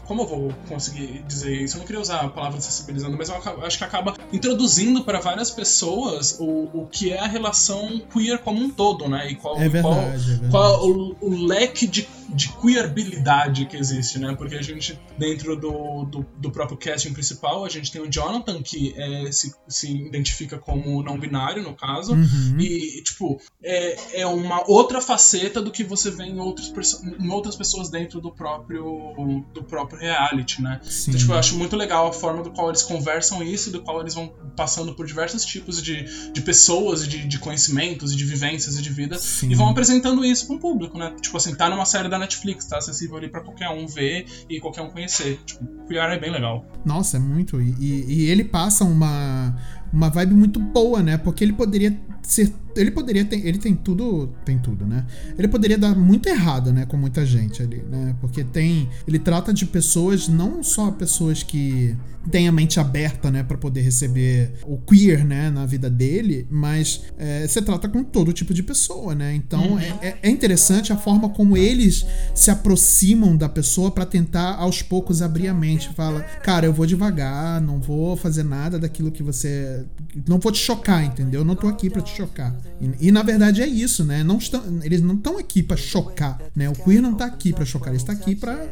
como 0.06 0.22
eu 0.22 0.26
vou 0.26 0.54
conseguir 0.68 1.24
dizer 1.26 1.62
isso? 1.62 1.76
Eu 1.76 1.80
não 1.80 1.86
queria 1.86 2.00
usar 2.00 2.20
a 2.20 2.28
palavra 2.28 2.60
sensibilizando, 2.60 3.16
mas 3.16 3.28
eu 3.28 3.36
acho 3.64 3.78
que 3.78 3.84
acaba 3.84 4.14
introduzindo 4.32 5.04
para 5.04 5.20
várias 5.20 5.50
pessoas 5.50 6.36
o, 6.38 6.68
o 6.72 6.88
que 6.90 7.12
é 7.12 7.20
a 7.20 7.26
relação 7.26 8.00
queer 8.12 8.38
como 8.38 8.62
um 8.62 8.70
todo, 8.70 9.08
né? 9.08 9.30
E 9.30 9.36
qual, 9.36 9.56
é 9.56 9.68
verdade, 9.68 9.82
qual, 9.82 10.06
é 10.06 10.16
verdade. 10.16 10.50
qual 10.50 10.88
o, 10.88 11.16
o 11.20 11.46
leque 11.46 11.86
de 11.86 12.08
de 12.28 12.48
queerabilidade 12.60 13.66
que 13.66 13.76
existe, 13.76 14.18
né? 14.18 14.34
Porque 14.36 14.54
a 14.54 14.62
gente, 14.62 14.98
dentro 15.18 15.56
do, 15.56 16.04
do, 16.04 16.26
do, 16.38 16.50
próprio 16.50 16.76
casting 16.76 17.12
principal, 17.12 17.64
a 17.64 17.68
gente 17.68 17.90
tem 17.90 18.00
o 18.00 18.10
Jonathan, 18.10 18.62
que 18.62 18.94
é, 18.96 19.30
se, 19.32 19.54
se 19.68 19.90
identifica 19.90 20.58
como 20.58 21.02
não 21.02 21.18
binário, 21.18 21.62
no 21.62 21.74
caso, 21.74 22.14
uhum. 22.14 22.56
e, 22.58 23.02
tipo, 23.02 23.40
é, 23.62 24.20
é 24.20 24.26
uma 24.26 24.68
outra 24.68 25.00
faceta 25.00 25.60
do 25.60 25.70
que 25.70 25.84
você 25.84 26.10
vê 26.10 26.24
em, 26.24 26.38
outros, 26.38 26.72
em 27.18 27.30
outras 27.30 27.56
pessoas 27.56 27.90
dentro 27.90 28.20
do 28.20 28.30
próprio, 28.30 29.44
do 29.52 29.62
próprio 29.64 29.98
reality, 29.98 30.62
né? 30.62 30.80
Sim. 30.82 31.10
Então, 31.10 31.20
tipo, 31.20 31.32
eu 31.32 31.38
acho 31.38 31.56
muito 31.56 31.76
legal 31.76 32.08
a 32.08 32.12
forma 32.12 32.42
do 32.42 32.50
qual 32.50 32.68
eles 32.68 32.82
conversam 32.82 33.42
isso, 33.42 33.70
do 33.70 33.80
qual 33.82 34.00
eles 34.00 34.14
vão 34.14 34.32
passando 34.56 34.94
por 34.94 35.06
diversos 35.06 35.44
tipos 35.44 35.82
de, 35.82 36.32
de 36.32 36.40
pessoas, 36.40 37.06
de, 37.06 37.26
de 37.26 37.38
conhecimentos, 37.38 38.14
de 38.14 38.24
vivências 38.24 38.76
e 38.78 38.82
de 38.82 38.90
vida, 38.90 39.18
Sim. 39.18 39.50
e 39.50 39.54
vão 39.54 39.68
apresentando 39.68 40.24
isso 40.24 40.46
para 40.46 40.56
o 40.56 40.58
público, 40.58 40.98
né? 40.98 41.14
Tipo 41.20 41.36
assim, 41.36 41.54
tá 41.54 41.68
numa 41.68 41.84
série 41.84 42.08
da 42.14 42.18
Netflix, 42.18 42.66
tá 42.66 42.78
acessível 42.78 43.16
ali 43.16 43.28
para 43.28 43.40
qualquer 43.40 43.68
um 43.68 43.86
ver 43.86 44.26
e 44.48 44.60
qualquer 44.60 44.82
um 44.82 44.90
conhecer. 44.90 45.38
Tipo, 45.44 45.86
Queer 45.86 46.10
é 46.10 46.18
bem 46.18 46.30
legal. 46.30 46.64
Nossa, 46.84 47.16
é 47.16 47.20
muito. 47.20 47.60
E, 47.60 47.74
e 47.80 48.30
ele 48.30 48.44
passa 48.44 48.84
uma, 48.84 49.54
uma 49.94 50.10
vibe 50.10 50.34
muito 50.34 50.58
boa, 50.58 51.02
né? 51.02 51.16
Porque 51.16 51.44
ele 51.44 51.52
poderia 51.52 51.96
ser 52.22 52.52
ele 52.76 52.90
poderia 52.90 53.24
ter, 53.24 53.46
ele 53.46 53.58
tem 53.58 53.74
tudo, 53.74 54.28
tem 54.44 54.58
tudo, 54.58 54.86
né? 54.86 55.06
Ele 55.38 55.48
poderia 55.48 55.78
dar 55.78 55.94
muito 55.94 56.28
errado, 56.28 56.72
né, 56.72 56.84
com 56.84 56.96
muita 56.96 57.24
gente 57.24 57.62
ali, 57.62 57.82
né? 57.88 58.16
Porque 58.20 58.42
tem, 58.42 58.88
ele 59.06 59.18
trata 59.18 59.52
de 59.52 59.66
pessoas 59.66 60.28
não 60.28 60.62
só 60.62 60.90
pessoas 60.90 61.42
que 61.42 61.96
têm 62.30 62.48
a 62.48 62.52
mente 62.52 62.80
aberta, 62.80 63.30
né, 63.30 63.42
para 63.42 63.58
poder 63.58 63.82
receber 63.82 64.54
o 64.64 64.78
queer, 64.78 65.26
né, 65.26 65.50
na 65.50 65.66
vida 65.66 65.90
dele, 65.90 66.46
mas 66.50 67.02
é, 67.18 67.46
você 67.46 67.60
trata 67.60 67.86
com 67.86 68.02
todo 68.02 68.32
tipo 68.32 68.54
de 68.54 68.62
pessoa, 68.62 69.14
né? 69.14 69.34
Então 69.34 69.72
uhum. 69.72 69.78
é, 69.78 70.16
é, 70.22 70.30
interessante 70.30 70.92
a 70.92 70.96
forma 70.96 71.28
como 71.28 71.56
eles 71.56 72.06
se 72.34 72.50
aproximam 72.50 73.36
da 73.36 73.48
pessoa 73.48 73.90
para 73.90 74.06
tentar 74.06 74.54
aos 74.54 74.80
poucos 74.80 75.20
abrir 75.20 75.48
a 75.48 75.54
mente, 75.54 75.90
fala, 75.94 76.20
cara, 76.42 76.66
eu 76.66 76.72
vou 76.72 76.86
devagar, 76.86 77.60
não 77.60 77.78
vou 77.78 78.16
fazer 78.16 78.42
nada 78.42 78.78
daquilo 78.78 79.12
que 79.12 79.22
você, 79.22 79.83
não 80.26 80.38
vou 80.38 80.52
te 80.52 80.58
chocar, 80.58 81.04
entendeu? 81.04 81.40
Eu 81.40 81.44
não 81.44 81.56
tô 81.56 81.66
aqui 81.66 81.90
para 81.90 82.02
te 82.02 82.14
chocar. 82.16 82.54
E, 82.80 83.08
e, 83.08 83.12
na 83.12 83.22
verdade 83.22 83.62
é 83.62 83.66
isso, 83.66 84.04
né? 84.04 84.22
Não 84.22 84.38
estão, 84.38 84.62
eles 84.82 85.00
não 85.00 85.14
estão 85.14 85.38
aqui 85.38 85.62
para 85.62 85.76
chocar, 85.76 86.40
né? 86.54 86.68
O 86.68 86.72
queer 86.72 87.00
não 87.00 87.14
tá 87.14 87.24
aqui 87.24 87.52
para 87.52 87.64
chocar, 87.64 87.88
ele 87.88 87.96
está 87.96 88.12
aqui 88.12 88.36
para 88.36 88.68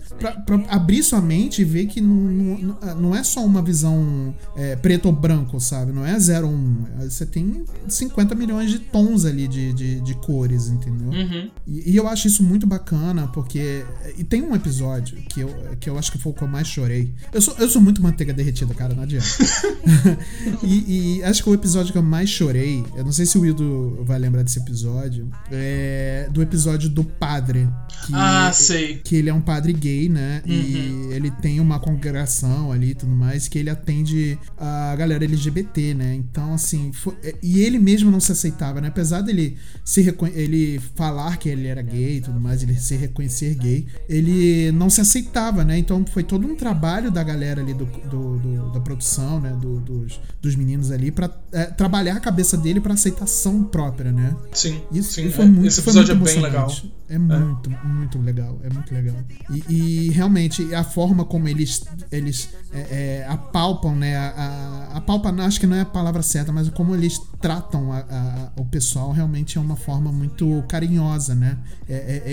abrir 0.69 1.02
sua 1.02 1.21
mente 1.21 1.62
e 1.62 1.64
ver 1.64 1.87
que 1.87 2.00
não, 2.00 2.14
não, 2.14 2.95
não 3.00 3.16
é 3.16 3.23
só 3.23 3.45
uma 3.45 3.62
visão 3.62 4.35
é, 4.57 4.76
preto 4.76 5.07
ou 5.07 5.12
branco, 5.12 5.61
sabe? 5.61 5.92
Não 5.92 6.04
é 6.04 6.19
0 6.19 6.47
ou 6.47 6.52
1. 6.52 6.57
Um. 6.57 6.85
Você 7.00 7.26
tem 7.26 7.64
50 7.88 8.35
milhões 8.35 8.71
de 8.71 8.78
tons 8.78 9.25
ali 9.25 9.49
de, 9.49 9.73
de, 9.73 10.00
de 10.00 10.14
cores, 10.14 10.69
entendeu? 10.69 11.09
Uhum. 11.09 11.50
E, 11.66 11.92
e, 11.92 11.97
eu 11.97 12.07
acho 12.09 12.26
isso 12.26 12.42
muito 12.42 12.66
bacana, 12.66 13.26
porque. 13.28 13.85
E 14.16 14.25
tem 14.25 14.42
um 14.42 14.54
episódio 14.54 15.16
que 15.28 15.40
eu, 15.40 15.54
que 15.81 15.88
eu 15.88 15.99
acho 15.99 16.12
que 16.12 16.19
foi 16.19 16.33
o 16.33 16.35
que 16.35 16.42
eu 16.42 16.49
mais 16.49 16.69
chorei. 16.69 17.12
Eu 17.33 17.40
sou, 17.40 17.54
eu 17.59 17.69
sou 17.69 17.81
muito 17.81 18.02
manteiga 18.02 18.33
derretida, 18.33 18.75
cara, 18.75 18.95
não 18.95 19.02
adianta. 19.02 19.26
e, 20.62 20.92
e 20.93 21.23
acho 21.23 21.43
que 21.43 21.49
o 21.49 21.55
episódio 21.55 21.91
que 21.91 21.99
eu 21.99 22.03
mais 22.03 22.29
chorei, 22.29 22.85
eu 22.95 23.03
não 23.05 23.13
sei 23.13 23.25
se 23.25 23.39
o 23.39 23.41
Wildo 23.41 24.05
vai 24.05 24.19
lembrar 24.19 24.43
desse 24.43 24.59
episódio. 24.59 25.31
É 25.51 26.29
do 26.31 26.43
episódio 26.43 26.89
do 26.89 27.05
padre. 27.05 27.69
Que, 28.07 28.15
ah, 28.15 28.51
sei. 28.53 28.99
Que 28.99 29.17
ele 29.17 29.31
é 29.31 29.35
um 29.35 29.41
padre 29.41 29.73
gay, 29.73 30.09
né? 30.09 30.43
Uhum. 30.47 30.53
E 30.53 31.15
ele 31.15 31.31
tem 31.31 31.61
uma 31.61 31.79
congregação 31.79 32.73
ali 32.73 32.91
e 32.91 32.95
tudo 32.95 33.13
mais, 33.15 33.49
que 33.49 33.59
ele 33.59 33.71
atende 33.71 34.39
a 34.59 34.95
galera 34.97 35.25
LGBT, 35.25 35.95
né? 35.95 36.15
Então, 36.15 36.55
assim, 36.55 36.93
foi, 36.93 37.15
é, 37.23 37.35
e 37.43 37.61
ele 37.61 37.79
mesmo 37.79 38.11
não 38.11 38.21
se 38.21 38.33
aceitava, 38.33 38.81
né? 38.81 38.89
Apesar 38.89 39.21
dele 39.21 39.57
se 39.85 40.15
ele 40.35 40.81
falar 40.95 41.37
que 41.37 41.49
ele 41.49 41.67
era 41.67 41.83
gay 41.83 42.19
e 42.19 42.21
tudo 42.21 42.41
mais, 42.41 42.63
ele 42.63 42.75
se 42.75 42.97
reconhecer 42.97 43.55
gay, 43.55 43.87
ele 44.09 44.71
não 44.73 44.91
se 44.91 45.00
aceitava, 45.00 45.65
né? 45.65 45.78
Então 45.78 46.05
foi 46.07 46.23
todo 46.23 46.47
um 46.47 46.55
trabalho 46.55 47.11
da 47.11 47.23
galera 47.23 47.61
ali 47.61 47.75
do, 47.75 47.87
do, 47.87 48.39
do 48.39 48.73
da 48.73 48.81
produção, 48.81 49.41
né? 49.41 49.57
Do, 49.61 49.81
dos, 49.81 50.21
dos 50.41 50.57
meninos 50.57 50.81
ali, 50.90 51.10
para 51.10 51.30
é, 51.52 51.66
trabalhar 51.66 52.16
a 52.16 52.21
cabeça 52.21 52.56
dele 52.56 52.80
para 52.80 52.95
aceitação 52.95 53.62
própria 53.64 54.12
né? 54.12 54.34
Sim. 54.52 54.82
Isso 54.90 55.12
sim, 55.12 55.30
foi 55.30 55.45
é. 55.45 55.49
muito, 55.49 55.66
Esse 55.66 55.80
episódio 55.80 56.08
foi 56.08 56.16
muito 56.16 56.30
é 56.30 56.34
bem 56.34 56.42
legal. 56.42 56.73
É 57.08 57.18
muito, 57.18 57.71
é. 57.71 57.86
muito 57.86 58.18
legal. 58.18 58.58
É 58.62 58.71
muito 58.71 58.95
legal. 58.95 59.16
E, 59.50 59.75
e, 60.06 60.10
realmente, 60.10 60.75
a 60.75 60.82
forma 60.82 61.26
como 61.26 61.47
eles, 61.47 61.84
eles 62.10 62.49
é, 62.73 62.80
é, 62.80 63.26
apalpam, 63.28 63.95
né? 63.95 64.16
A, 64.16 64.28
a, 64.92 64.97
apalpam, 64.97 65.38
acho 65.40 65.60
que 65.60 65.66
não 65.66 65.76
é 65.76 65.82
a 65.82 65.86
palavra 65.86 66.23
certa, 66.23 66.50
mas 66.52 66.71
como 66.71 66.95
eles 66.95 67.21
tratam 67.38 67.92
a, 67.92 67.99
a, 67.99 68.52
o 68.56 68.64
pessoal 68.64 69.12
realmente 69.12 69.58
é 69.58 69.60
uma 69.60 69.76
forma 69.76 70.10
muito 70.10 70.64
carinhosa, 70.68 71.34
né? 71.34 71.58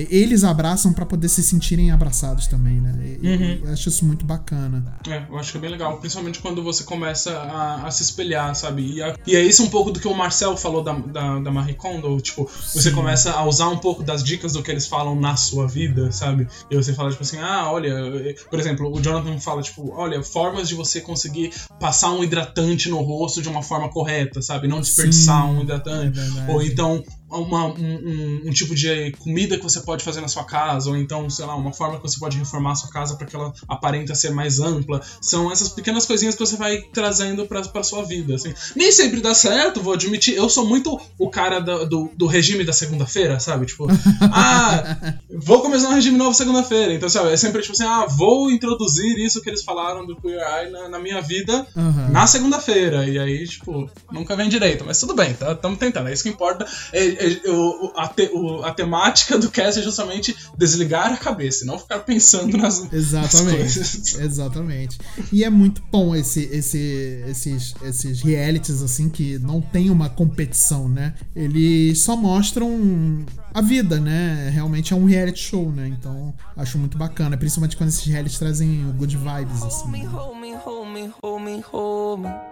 Eles 0.10 0.46
abraçam 0.46 0.94
para 0.94 1.06
poder 1.06 1.28
se 1.28 1.44
sentirem 1.44 1.92
abraçados 1.92 2.48
também, 2.48 2.80
né? 2.80 3.18
E, 3.22 3.28
uhum. 3.28 3.62
Eu 3.66 3.74
acho 3.74 3.90
isso 3.90 4.06
muito 4.06 4.26
bacana. 4.26 4.98
É, 5.10 5.26
eu 5.30 5.38
acho 5.38 5.52
que 5.52 5.58
é 5.58 5.62
bem 5.62 5.72
legal. 5.72 5.98
Principalmente 5.98 6.40
quando 6.40 6.64
você 6.64 6.86
começa 6.86 7.38
a, 7.38 7.92
se 7.92 8.04
espelhar, 8.04 8.39
sabe? 8.54 8.82
E, 8.82 9.32
e 9.32 9.36
é 9.36 9.42
isso 9.42 9.64
um 9.64 9.70
pouco 9.70 9.92
do 9.92 10.00
que 10.00 10.08
o 10.08 10.14
Marcel 10.14 10.58
falou 10.58 10.84
da, 10.84 10.94
da 10.94 11.40
da, 11.40 11.52
Marie 11.52 11.76
Kondo, 11.76 12.20
tipo, 12.22 12.50
Sim. 12.50 12.80
você 12.80 12.92
começa 12.92 13.32
a 13.32 13.46
usar 13.46 13.70
um 13.70 13.78
pouco 13.78 14.04
das 14.04 14.24
dicas 14.24 14.54
do 14.54 14.64
que 14.64 14.72
eles 14.72 14.88
falam 14.88 15.16
na 15.16 15.36
sua 15.36 15.68
vida, 15.68 16.12
sabe? 16.12 16.48
E 16.70 16.76
você 16.76 16.94
fala, 16.94 17.12
tipo 17.12 17.24
assim, 17.24 17.38
ah, 17.40 17.72
olha, 17.72 18.36
por 18.50 18.60
exemplo, 18.60 18.92
o 18.92 19.02
Jonathan 19.02 19.40
fala, 19.40 19.62
tipo, 19.62 19.92
olha, 19.94 20.24
formas 20.24 20.68
de 20.68 20.76
você 20.76 21.02
conseguir 21.02 21.52
passar 21.80 22.12
um 22.12 22.24
hidratante 22.24 22.90
no 22.90 23.02
rosto 23.02 23.42
de 23.42 23.50
uma 23.50 23.62
forma 23.62 23.90
correta, 23.90 24.42
sabe? 24.42 24.68
Não 24.68 24.82
desperdiçar 24.82 25.46
Sim, 25.46 25.52
um 25.52 25.62
hidratante. 25.62 26.20
É 26.20 26.52
ou 26.52 26.62
então, 26.62 27.04
uma, 27.30 27.68
um, 27.68 28.42
um, 28.46 28.52
tipo 28.52 28.74
de 28.74 29.12
comida 29.20 29.58
que 29.58 29.64
você 29.64 29.82
pode 29.82 30.04
fazer 30.04 30.22
na 30.22 30.28
sua 30.28 30.44
casa, 30.44 30.90
ou 30.90 30.98
então, 30.98 31.30
sei 31.30 31.46
lá, 31.46 31.56
uma 31.56 31.74
forma 31.74 31.98
que 31.98 32.02
você 32.02 32.20
pode 32.20 32.38
reformar 32.38 32.72
a 32.72 32.76
sua 32.76 32.90
casa 32.90 33.16
para 33.16 33.28
que 33.28 33.36
ela 33.36 33.54
aparenta 33.68 34.16
ser 34.16 34.32
mais 34.32 34.60
ampla. 34.60 35.02
São 35.22 35.52
essas 35.52 35.70
pequenas 35.70 36.06
coisinhas 36.06 36.36
que 36.36 36.40
você 36.40 36.56
vai 36.56 36.82
trazendo 36.94 37.46
pra, 37.46 37.62
pra 37.62 37.84
sua 37.84 38.04
vida, 38.04 38.36
assim. 38.36 38.54
Nem 38.76 38.92
sempre 38.92 39.22
dá 39.22 39.34
certo, 39.34 39.82
vou 39.82 39.94
admitir. 39.94 40.36
Eu 40.36 40.50
sou 40.50 40.66
muito 40.66 41.00
o 41.18 41.30
cara 41.30 41.60
do, 41.60 41.86
do, 41.86 42.12
do 42.16 42.26
regime 42.26 42.64
da 42.64 42.74
segunda-feira, 42.74 43.40
sabe? 43.40 43.66
Tipo, 43.66 43.88
ah, 44.32 44.98
vou 45.30 45.62
começar 45.62 45.90
um 45.90 45.94
regime 45.94 46.18
novo 46.18 46.34
segunda-feira. 46.34 46.94
Então, 46.94 47.10
sabe, 47.10 47.32
é 47.32 47.38
sempre 47.38 47.62
tipo 47.62 47.74
assim, 47.74 47.84
ah, 47.84 48.06
vou 48.08 48.52
introduzir 48.52 49.18
isso 49.20 49.42
que 49.42 49.50
eles 49.50 49.64
falaram 49.64 50.06
do 50.06 50.16
Queer 50.16 50.40
Eye 50.40 50.72
na, 50.72 50.90
na 50.90 51.00
minha 51.00 51.22
vida 51.22 51.66
uhum. 51.76 52.10
na 52.12 52.26
segunda-feira. 52.26 53.08
E 53.08 53.20
aí, 53.20 53.48
tipo, 53.48 53.90
nunca 54.12 54.36
vem 54.36 54.50
direito. 54.50 54.84
Mas 54.86 55.00
tudo 55.00 55.14
bem, 55.14 55.34
tá? 55.34 55.52
Estamos 55.52 55.78
tentando. 55.78 56.10
É 56.10 56.14
isso 56.14 56.24
que 56.24 56.30
importa. 56.30 56.66
É, 56.92 57.19
eu, 57.44 57.92
a, 57.96 58.08
te, 58.08 58.30
o, 58.34 58.64
a 58.64 58.74
temática 58.74 59.38
do 59.38 59.50
cast 59.50 59.80
é 59.80 59.84
justamente 59.84 60.36
desligar 60.58 61.14
a 61.14 61.18
cabeça, 61.18 61.66
não 61.66 61.78
ficar 61.78 62.00
pensando 62.00 62.58
nas, 62.58 62.92
Exatamente. 62.92 63.58
nas 63.58 63.76
coisas. 63.76 64.16
Exatamente. 64.20 64.98
E 65.32 65.44
é 65.44 65.50
muito 65.50 65.82
bom 65.92 66.16
esse, 66.16 66.44
esse, 66.52 67.24
esses, 67.28 67.74
esses 67.84 68.22
realities 68.22 68.82
assim 68.82 69.10
que 69.10 69.38
não 69.40 69.62
tem 69.62 69.90
uma 69.90 70.10
competição, 70.10 70.88
né? 70.88 71.14
Eles 71.36 72.02
só 72.02 72.16
mostram 72.16 73.26
a 73.54 73.62
vida, 73.62 74.00
né? 74.00 74.50
Realmente 74.54 74.94
é 74.94 74.96
um 74.96 75.06
reality 75.06 75.40
show, 75.40 75.72
né? 75.72 75.88
Então 75.88 76.34
acho 76.56 76.78
muito 76.78 76.98
bacana, 76.98 77.38
principalmente 77.38 77.76
quando 77.76 77.90
esses 77.90 78.06
realities 78.06 78.40
trazem 78.40 78.92
good 78.98 79.16
vibes 79.16 79.64
assim. 79.64 79.92
Né? 79.92 80.08
Holy, 80.08 80.56
holy, 80.56 81.14
holy, 81.22 81.64
holy, 81.64 81.64
holy. 81.72 82.49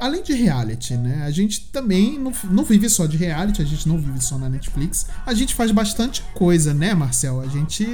Além 0.00 0.22
de 0.22 0.34
reality, 0.34 0.96
né? 0.96 1.24
A 1.24 1.30
gente 1.30 1.68
também 1.70 2.18
não, 2.18 2.32
não 2.50 2.64
vive 2.64 2.88
só 2.88 3.06
de 3.06 3.16
reality, 3.16 3.62
a 3.62 3.64
gente 3.64 3.88
não 3.88 3.98
vive 3.98 4.22
só 4.22 4.36
na 4.38 4.48
Netflix. 4.48 5.06
A 5.24 5.34
gente 5.34 5.54
faz 5.54 5.70
bastante 5.72 6.22
coisa, 6.34 6.74
né, 6.74 6.94
Marcel? 6.94 7.40
A 7.40 7.46
gente 7.46 7.86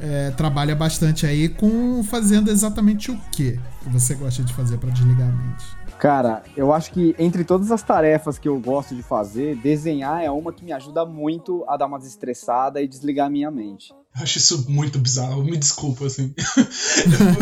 é, 0.00 0.30
trabalha 0.30 0.74
bastante 0.74 1.26
aí 1.26 1.48
com 1.48 2.02
fazendo 2.02 2.50
exatamente 2.50 3.10
o 3.10 3.20
quê? 3.30 3.58
que 3.86 3.92
você 3.92 4.14
gosta 4.14 4.42
de 4.42 4.52
fazer 4.52 4.78
para 4.78 4.90
desligar 4.90 5.28
a 5.28 5.32
mente? 5.32 5.64
Cara, 5.98 6.42
eu 6.56 6.72
acho 6.72 6.92
que 6.92 7.14
entre 7.18 7.44
todas 7.44 7.70
as 7.70 7.82
tarefas 7.82 8.38
que 8.38 8.48
eu 8.48 8.58
gosto 8.60 8.94
de 8.94 9.02
fazer, 9.02 9.56
desenhar 9.56 10.22
é 10.22 10.30
uma 10.30 10.52
que 10.52 10.64
me 10.64 10.72
ajuda 10.72 11.06
muito 11.06 11.64
a 11.66 11.76
dar 11.76 11.86
uma 11.86 11.98
desestressada 11.98 12.82
e 12.82 12.88
desligar 12.88 13.28
a 13.28 13.30
minha 13.30 13.50
mente. 13.50 13.94
Eu 14.16 14.22
acho 14.22 14.38
isso 14.38 14.64
muito 14.68 14.98
bizarro, 14.98 15.44
me 15.44 15.56
desculpa, 15.56 16.06
assim. 16.06 16.34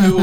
eu, 0.05 0.19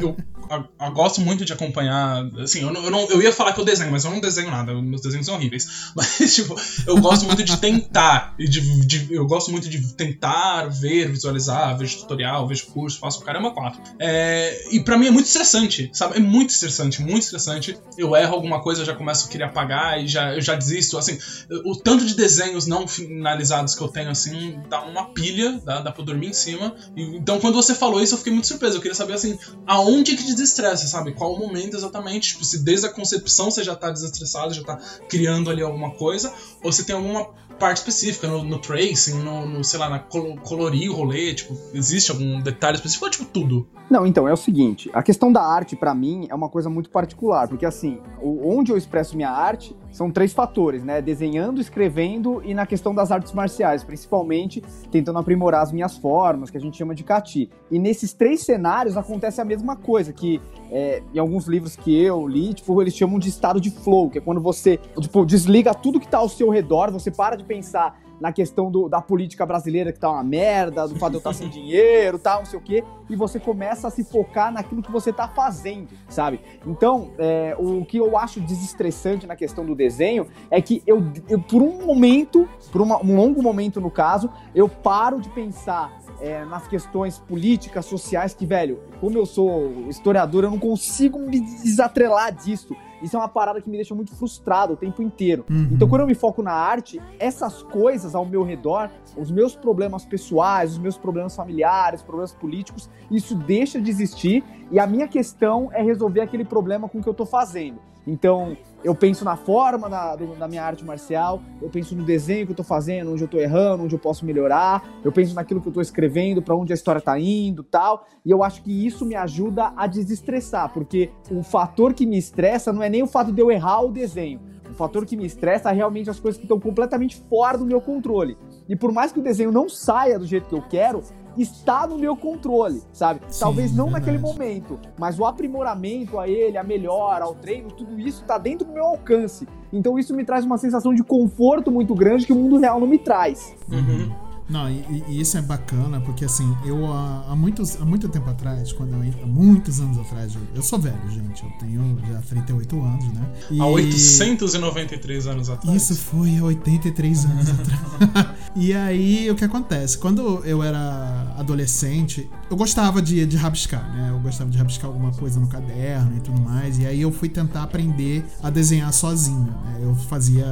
eu, 0.00 0.16
eu, 0.50 0.68
eu, 0.80 0.92
gosto 0.92 1.20
muito 1.20 1.44
de 1.44 1.52
acompanhar. 1.52 2.24
Assim, 2.38 2.62
eu, 2.62 2.72
eu, 2.72 2.90
não, 2.90 3.08
eu 3.08 3.22
ia 3.22 3.32
falar 3.32 3.52
que 3.52 3.60
eu 3.60 3.64
desenho, 3.64 3.90
mas 3.90 4.04
eu 4.04 4.10
não 4.10 4.20
desenho 4.20 4.50
nada, 4.50 4.74
meus 4.74 5.00
desenhos 5.00 5.26
são 5.26 5.34
horríveis. 5.34 5.66
Mas, 5.96 6.34
tipo, 6.34 6.54
eu 6.86 7.00
gosto 7.00 7.24
muito 7.24 7.42
de 7.42 7.56
tentar. 7.56 8.34
De, 8.38 8.86
de, 8.86 9.14
eu 9.14 9.26
gosto 9.26 9.50
muito 9.50 9.68
de 9.68 9.94
tentar 9.94 10.66
ver, 10.66 11.10
visualizar, 11.10 11.76
vejo 11.76 11.98
tutorial, 11.98 12.46
vejo 12.46 12.66
curso, 12.66 12.98
faço 12.98 13.20
caramba 13.22 13.50
quatro. 13.50 13.80
É, 13.98 14.68
e 14.70 14.80
pra 14.80 14.98
mim 14.98 15.06
é 15.06 15.10
muito 15.10 15.26
estressante, 15.26 15.90
sabe? 15.92 16.16
É 16.16 16.20
muito 16.20 16.50
estressante, 16.50 17.00
muito 17.00 17.22
estressante. 17.22 17.78
Eu 17.96 18.14
erro 18.14 18.34
alguma 18.34 18.62
coisa, 18.62 18.84
já 18.84 18.94
começo 18.94 19.26
a 19.26 19.30
querer 19.30 19.44
apagar 19.44 20.02
e 20.02 20.06
já, 20.06 20.34
eu 20.34 20.40
já 20.40 20.54
desisto. 20.54 20.98
Assim, 20.98 21.18
o 21.64 21.76
tanto 21.76 22.04
de 22.04 22.14
desenhos 22.14 22.66
não 22.66 22.86
finalizados 22.86 23.74
que 23.74 23.82
eu 23.82 23.88
tenho, 23.88 24.10
assim, 24.10 24.60
dá 24.68 24.82
uma 24.82 25.06
pilha, 25.12 25.60
dá 25.64 25.75
dá, 25.80 25.92
pra 25.92 26.04
dormir 26.04 26.28
em 26.28 26.32
cima. 26.32 26.74
Então, 26.96 27.40
quando 27.40 27.54
você 27.54 27.74
falou 27.74 28.02
isso, 28.02 28.14
eu 28.14 28.18
fiquei 28.18 28.32
muito 28.32 28.46
surpreso. 28.46 28.76
Eu 28.76 28.80
queria 28.80 28.94
saber, 28.94 29.14
assim, 29.14 29.38
aonde 29.66 30.16
que 30.16 30.22
desestressa, 30.22 30.86
sabe? 30.86 31.12
Qual 31.12 31.34
o 31.34 31.38
momento 31.38 31.76
exatamente? 31.76 32.32
Tipo, 32.32 32.44
se 32.44 32.58
desde 32.58 32.86
a 32.86 32.90
concepção 32.90 33.50
você 33.50 33.62
já 33.62 33.74
tá 33.74 33.90
desestressado, 33.90 34.54
já 34.54 34.62
tá 34.62 34.76
criando 35.08 35.50
ali 35.50 35.62
alguma 35.62 35.90
coisa, 35.90 36.32
ou 36.62 36.72
se 36.72 36.84
tem 36.84 36.94
alguma 36.94 37.28
parte 37.58 37.78
específica, 37.78 38.26
no, 38.26 38.44
no 38.44 38.58
tracing, 38.58 39.22
no, 39.22 39.46
no, 39.46 39.64
sei 39.64 39.78
lá, 39.78 39.88
na 39.88 39.98
col 39.98 40.36
colorir 40.36 40.90
o 40.90 40.94
rolê, 40.94 41.34
tipo, 41.34 41.56
existe 41.74 42.10
algum 42.10 42.40
detalhe 42.40 42.76
específico 42.76 43.04
ou 43.06 43.10
tipo 43.10 43.24
tudo? 43.24 43.68
Não, 43.88 44.04
então, 44.04 44.26
é 44.26 44.32
o 44.32 44.36
seguinte, 44.36 44.90
a 44.92 45.02
questão 45.02 45.32
da 45.32 45.42
arte 45.42 45.76
para 45.76 45.94
mim 45.94 46.26
é 46.28 46.34
uma 46.34 46.48
coisa 46.48 46.68
muito 46.68 46.90
particular, 46.90 47.46
porque 47.46 47.64
assim, 47.64 48.00
onde 48.20 48.72
eu 48.72 48.76
expresso 48.76 49.16
minha 49.16 49.30
arte 49.30 49.76
são 49.92 50.10
três 50.10 50.32
fatores, 50.32 50.82
né? 50.82 51.00
Desenhando, 51.00 51.60
escrevendo 51.60 52.42
e 52.44 52.52
na 52.52 52.66
questão 52.66 52.94
das 52.94 53.10
artes 53.10 53.32
marciais, 53.32 53.84
principalmente 53.84 54.62
tentando 54.90 55.18
aprimorar 55.18 55.62
as 55.62 55.72
minhas 55.72 55.96
formas, 55.96 56.50
que 56.50 56.56
a 56.56 56.60
gente 56.60 56.76
chama 56.76 56.94
de 56.94 57.04
kati. 57.04 57.48
E 57.70 57.78
nesses 57.78 58.12
três 58.12 58.42
cenários 58.42 58.96
acontece 58.96 59.40
a 59.40 59.44
mesma 59.44 59.76
coisa, 59.76 60.12
que 60.12 60.40
é, 60.70 61.02
em 61.14 61.18
alguns 61.18 61.46
livros 61.46 61.76
que 61.76 61.96
eu 62.02 62.26
li, 62.26 62.54
tipo, 62.54 62.80
eles 62.80 62.94
chamam 62.94 63.18
de 63.18 63.28
estado 63.28 63.60
de 63.60 63.70
flow, 63.70 64.10
que 64.10 64.18
é 64.18 64.20
quando 64.20 64.40
você, 64.40 64.78
tipo, 65.00 65.24
desliga 65.24 65.74
tudo 65.74 66.00
que 66.00 66.08
tá 66.08 66.18
ao 66.18 66.28
seu 66.28 66.48
redor, 66.50 66.90
você 66.90 67.10
para 67.10 67.36
de 67.36 67.44
pensar 67.44 67.98
na 68.20 68.32
questão 68.32 68.70
do, 68.70 68.88
da 68.88 69.00
política 69.00 69.44
brasileira 69.44 69.92
que 69.92 69.98
tá 69.98 70.10
uma 70.10 70.24
merda, 70.24 70.88
do 70.88 70.96
fato 70.96 71.10
de 71.10 71.16
eu 71.16 71.18
estar 71.18 71.32
sem 71.32 71.48
dinheiro, 71.48 72.18
tal, 72.18 72.40
não 72.40 72.46
sei 72.46 72.58
o 72.58 72.62
quê, 72.62 72.84
e 73.08 73.16
você 73.16 73.38
começa 73.38 73.88
a 73.88 73.90
se 73.90 74.04
focar 74.04 74.52
naquilo 74.52 74.82
que 74.82 74.90
você 74.90 75.12
tá 75.12 75.28
fazendo, 75.28 75.88
sabe? 76.08 76.40
Então, 76.66 77.10
é, 77.18 77.54
o 77.58 77.84
que 77.84 77.98
eu 77.98 78.16
acho 78.16 78.40
desestressante 78.40 79.26
na 79.26 79.36
questão 79.36 79.64
do 79.64 79.74
desenho 79.74 80.26
é 80.50 80.60
que 80.60 80.82
eu, 80.86 81.02
eu 81.28 81.40
por 81.40 81.62
um 81.62 81.86
momento, 81.86 82.48
por 82.72 82.80
uma, 82.80 83.02
um 83.02 83.16
longo 83.16 83.42
momento 83.42 83.80
no 83.80 83.90
caso, 83.90 84.30
eu 84.54 84.68
paro 84.68 85.20
de 85.20 85.28
pensar 85.28 85.95
é, 86.20 86.44
nas 86.44 86.66
questões 86.66 87.18
políticas, 87.18 87.86
sociais, 87.86 88.34
que, 88.34 88.46
velho, 88.46 88.80
como 89.00 89.18
eu 89.18 89.26
sou 89.26 89.88
historiador, 89.88 90.44
eu 90.44 90.50
não 90.50 90.58
consigo 90.58 91.18
me 91.18 91.40
desatrelar 91.40 92.34
disso. 92.34 92.74
Isso 93.02 93.16
é 93.16 93.18
uma 93.18 93.28
parada 93.28 93.60
que 93.60 93.68
me 93.68 93.76
deixa 93.76 93.94
muito 93.94 94.14
frustrado 94.14 94.74
o 94.74 94.76
tempo 94.76 95.02
inteiro. 95.02 95.44
Uhum. 95.50 95.68
Então, 95.72 95.88
quando 95.88 96.02
eu 96.02 96.06
me 96.06 96.14
foco 96.14 96.42
na 96.42 96.52
arte, 96.52 97.00
essas 97.18 97.62
coisas 97.62 98.14
ao 98.14 98.24
meu 98.24 98.42
redor, 98.42 98.90
os 99.16 99.30
meus 99.30 99.54
problemas 99.54 100.04
pessoais, 100.04 100.72
os 100.72 100.78
meus 100.78 100.96
problemas 100.96 101.34
familiares, 101.34 102.02
problemas 102.02 102.32
políticos, 102.32 102.88
isso 103.10 103.34
deixa 103.34 103.80
de 103.80 103.90
existir 103.90 104.44
e 104.70 104.78
a 104.78 104.86
minha 104.86 105.06
questão 105.06 105.70
é 105.72 105.82
resolver 105.82 106.20
aquele 106.20 106.44
problema 106.44 106.88
com 106.88 106.98
o 106.98 107.02
que 107.02 107.08
eu 107.08 107.14
tô 107.14 107.26
fazendo. 107.26 107.78
Então, 108.06 108.56
eu 108.84 108.94
penso 108.94 109.24
na 109.24 109.36
forma 109.36 109.90
da, 109.90 110.14
do, 110.14 110.36
da 110.36 110.46
minha 110.46 110.62
arte 110.62 110.84
marcial, 110.84 111.42
eu 111.60 111.68
penso 111.68 111.96
no 111.96 112.04
desenho 112.04 112.46
que 112.46 112.52
eu 112.52 112.56
tô 112.56 112.62
fazendo, 112.62 113.12
onde 113.12 113.24
eu 113.24 113.26
tô 113.26 113.36
errando, 113.36 113.82
onde 113.82 113.96
eu 113.96 113.98
posso 113.98 114.24
melhorar, 114.24 115.00
eu 115.04 115.10
penso 115.10 115.34
naquilo 115.34 115.60
que 115.60 115.68
eu 115.68 115.72
tô 115.72 115.80
escrevendo, 115.80 116.40
para 116.40 116.54
onde 116.54 116.72
a 116.72 116.74
história 116.74 117.00
tá 117.00 117.18
indo 117.18 117.64
tal. 117.64 118.06
E 118.24 118.30
eu 118.30 118.44
acho 118.44 118.62
que 118.62 118.86
isso 118.86 119.04
me 119.04 119.16
ajuda 119.16 119.72
a 119.76 119.88
desestressar, 119.88 120.72
porque 120.72 121.10
o 121.28 121.42
fator 121.42 121.92
que 121.92 122.06
me 122.06 122.16
estressa 122.16 122.72
não 122.72 122.80
é 122.80 122.85
nem 122.88 123.02
o 123.02 123.06
fato 123.06 123.32
de 123.32 123.40
eu 123.40 123.50
errar 123.50 123.82
o 123.82 123.90
desenho. 123.92 124.40
O 124.70 124.74
fator 124.74 125.06
que 125.06 125.16
me 125.16 125.24
estressa 125.24 125.70
é 125.70 125.72
realmente 125.72 126.10
as 126.10 126.20
coisas 126.20 126.38
que 126.38 126.44
estão 126.44 126.60
completamente 126.60 127.16
fora 127.28 127.56
do 127.56 127.64
meu 127.64 127.80
controle. 127.80 128.36
E 128.68 128.76
por 128.76 128.92
mais 128.92 129.12
que 129.12 129.18
o 129.18 129.22
desenho 129.22 129.52
não 129.52 129.68
saia 129.68 130.18
do 130.18 130.26
jeito 130.26 130.48
que 130.48 130.54
eu 130.54 130.62
quero, 130.62 131.02
está 131.36 131.86
no 131.86 131.98
meu 131.98 132.16
controle, 132.16 132.82
sabe? 132.92 133.20
Sim, 133.28 133.40
Talvez 133.40 133.74
não 133.74 133.86
verdade. 133.86 134.06
naquele 134.06 134.18
momento, 134.22 134.78
mas 134.98 135.18
o 135.18 135.24
aprimoramento 135.24 136.18
a 136.18 136.28
ele, 136.28 136.58
a 136.58 136.62
melhora, 136.62 137.24
ao 137.24 137.34
treino, 137.34 137.70
tudo 137.70 137.98
isso 137.98 138.22
está 138.22 138.38
dentro 138.38 138.66
do 138.66 138.72
meu 138.72 138.84
alcance. 138.84 139.46
Então 139.72 139.98
isso 139.98 140.14
me 140.14 140.24
traz 140.24 140.44
uma 140.44 140.58
sensação 140.58 140.94
de 140.94 141.02
conforto 141.02 141.70
muito 141.70 141.94
grande 141.94 142.26
que 142.26 142.32
o 142.32 142.36
mundo 142.36 142.58
real 142.58 142.80
não 142.80 142.86
me 142.86 142.98
traz. 142.98 143.54
Uhum. 143.70 144.25
Não, 144.48 144.70
e, 144.70 145.04
e, 145.08 145.20
isso 145.20 145.36
é 145.36 145.42
bacana, 145.42 146.00
porque 146.00 146.24
assim, 146.24 146.56
eu 146.64 146.86
há, 146.92 147.34
muitos, 147.36 147.80
há 147.80 147.84
muito 147.84 148.08
tempo 148.08 148.30
atrás, 148.30 148.72
quando 148.72 148.92
eu, 148.92 149.22
há 149.22 149.26
muitos 149.26 149.80
anos 149.80 149.98
atrás, 149.98 150.34
eu, 150.34 150.40
eu, 150.54 150.62
sou 150.62 150.78
velho, 150.78 150.96
gente, 151.10 151.42
eu 151.42 151.50
tenho 151.58 151.98
já 152.06 152.20
38 152.22 152.80
anos, 152.80 153.12
né? 153.12 153.28
E 153.50 153.60
há 153.60 153.66
893 153.66 155.26
anos 155.26 155.50
atrás. 155.50 155.82
Isso 155.82 155.96
foi 155.96 156.38
há 156.38 156.44
83 156.44 157.24
anos 157.24 157.48
atrás. 157.50 158.28
e 158.54 158.72
aí, 158.72 159.30
o 159.30 159.34
que 159.34 159.44
acontece? 159.44 159.98
Quando 159.98 160.44
eu 160.44 160.62
era 160.62 161.34
adolescente, 161.36 162.28
eu 162.50 162.56
gostava 162.56 163.02
de, 163.02 163.26
de 163.26 163.36
rabiscar, 163.36 163.88
né? 163.94 164.10
Eu 164.10 164.20
gostava 164.20 164.50
de 164.50 164.58
rabiscar 164.58 164.86
alguma 164.86 165.12
coisa 165.12 165.40
no 165.40 165.46
caderno 165.46 166.16
e 166.16 166.20
tudo 166.20 166.40
mais, 166.40 166.78
e 166.78 166.86
aí 166.86 167.00
eu 167.00 167.12
fui 167.12 167.28
tentar 167.28 167.62
aprender 167.62 168.24
a 168.42 168.50
desenhar 168.50 168.92
sozinho, 168.92 169.54
né? 169.64 169.80
Eu 169.82 169.94
fazia 169.94 170.44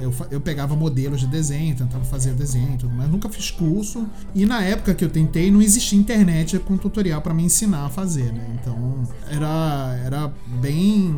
eu, 0.00 0.12
eu 0.30 0.40
pegava 0.40 0.74
modelos 0.74 1.20
de 1.20 1.26
desenho, 1.26 1.76
tentava 1.76 2.04
fazer 2.04 2.32
desenho 2.32 2.74
e 2.74 2.78
tudo 2.78 2.94
mais. 2.94 3.10
Nunca 3.10 3.28
fiz 3.28 3.50
curso. 3.50 4.06
E 4.34 4.46
na 4.46 4.62
época 4.62 4.94
que 4.94 5.04
eu 5.04 5.10
tentei, 5.10 5.50
não 5.50 5.60
existia 5.60 5.98
internet 5.98 6.58
com 6.60 6.76
tutorial 6.76 7.20
para 7.20 7.34
me 7.34 7.44
ensinar 7.44 7.84
a 7.84 7.88
fazer, 7.88 8.32
né? 8.32 8.58
Então 8.60 9.04
era, 9.28 10.00
era 10.04 10.32
bem 10.60 11.14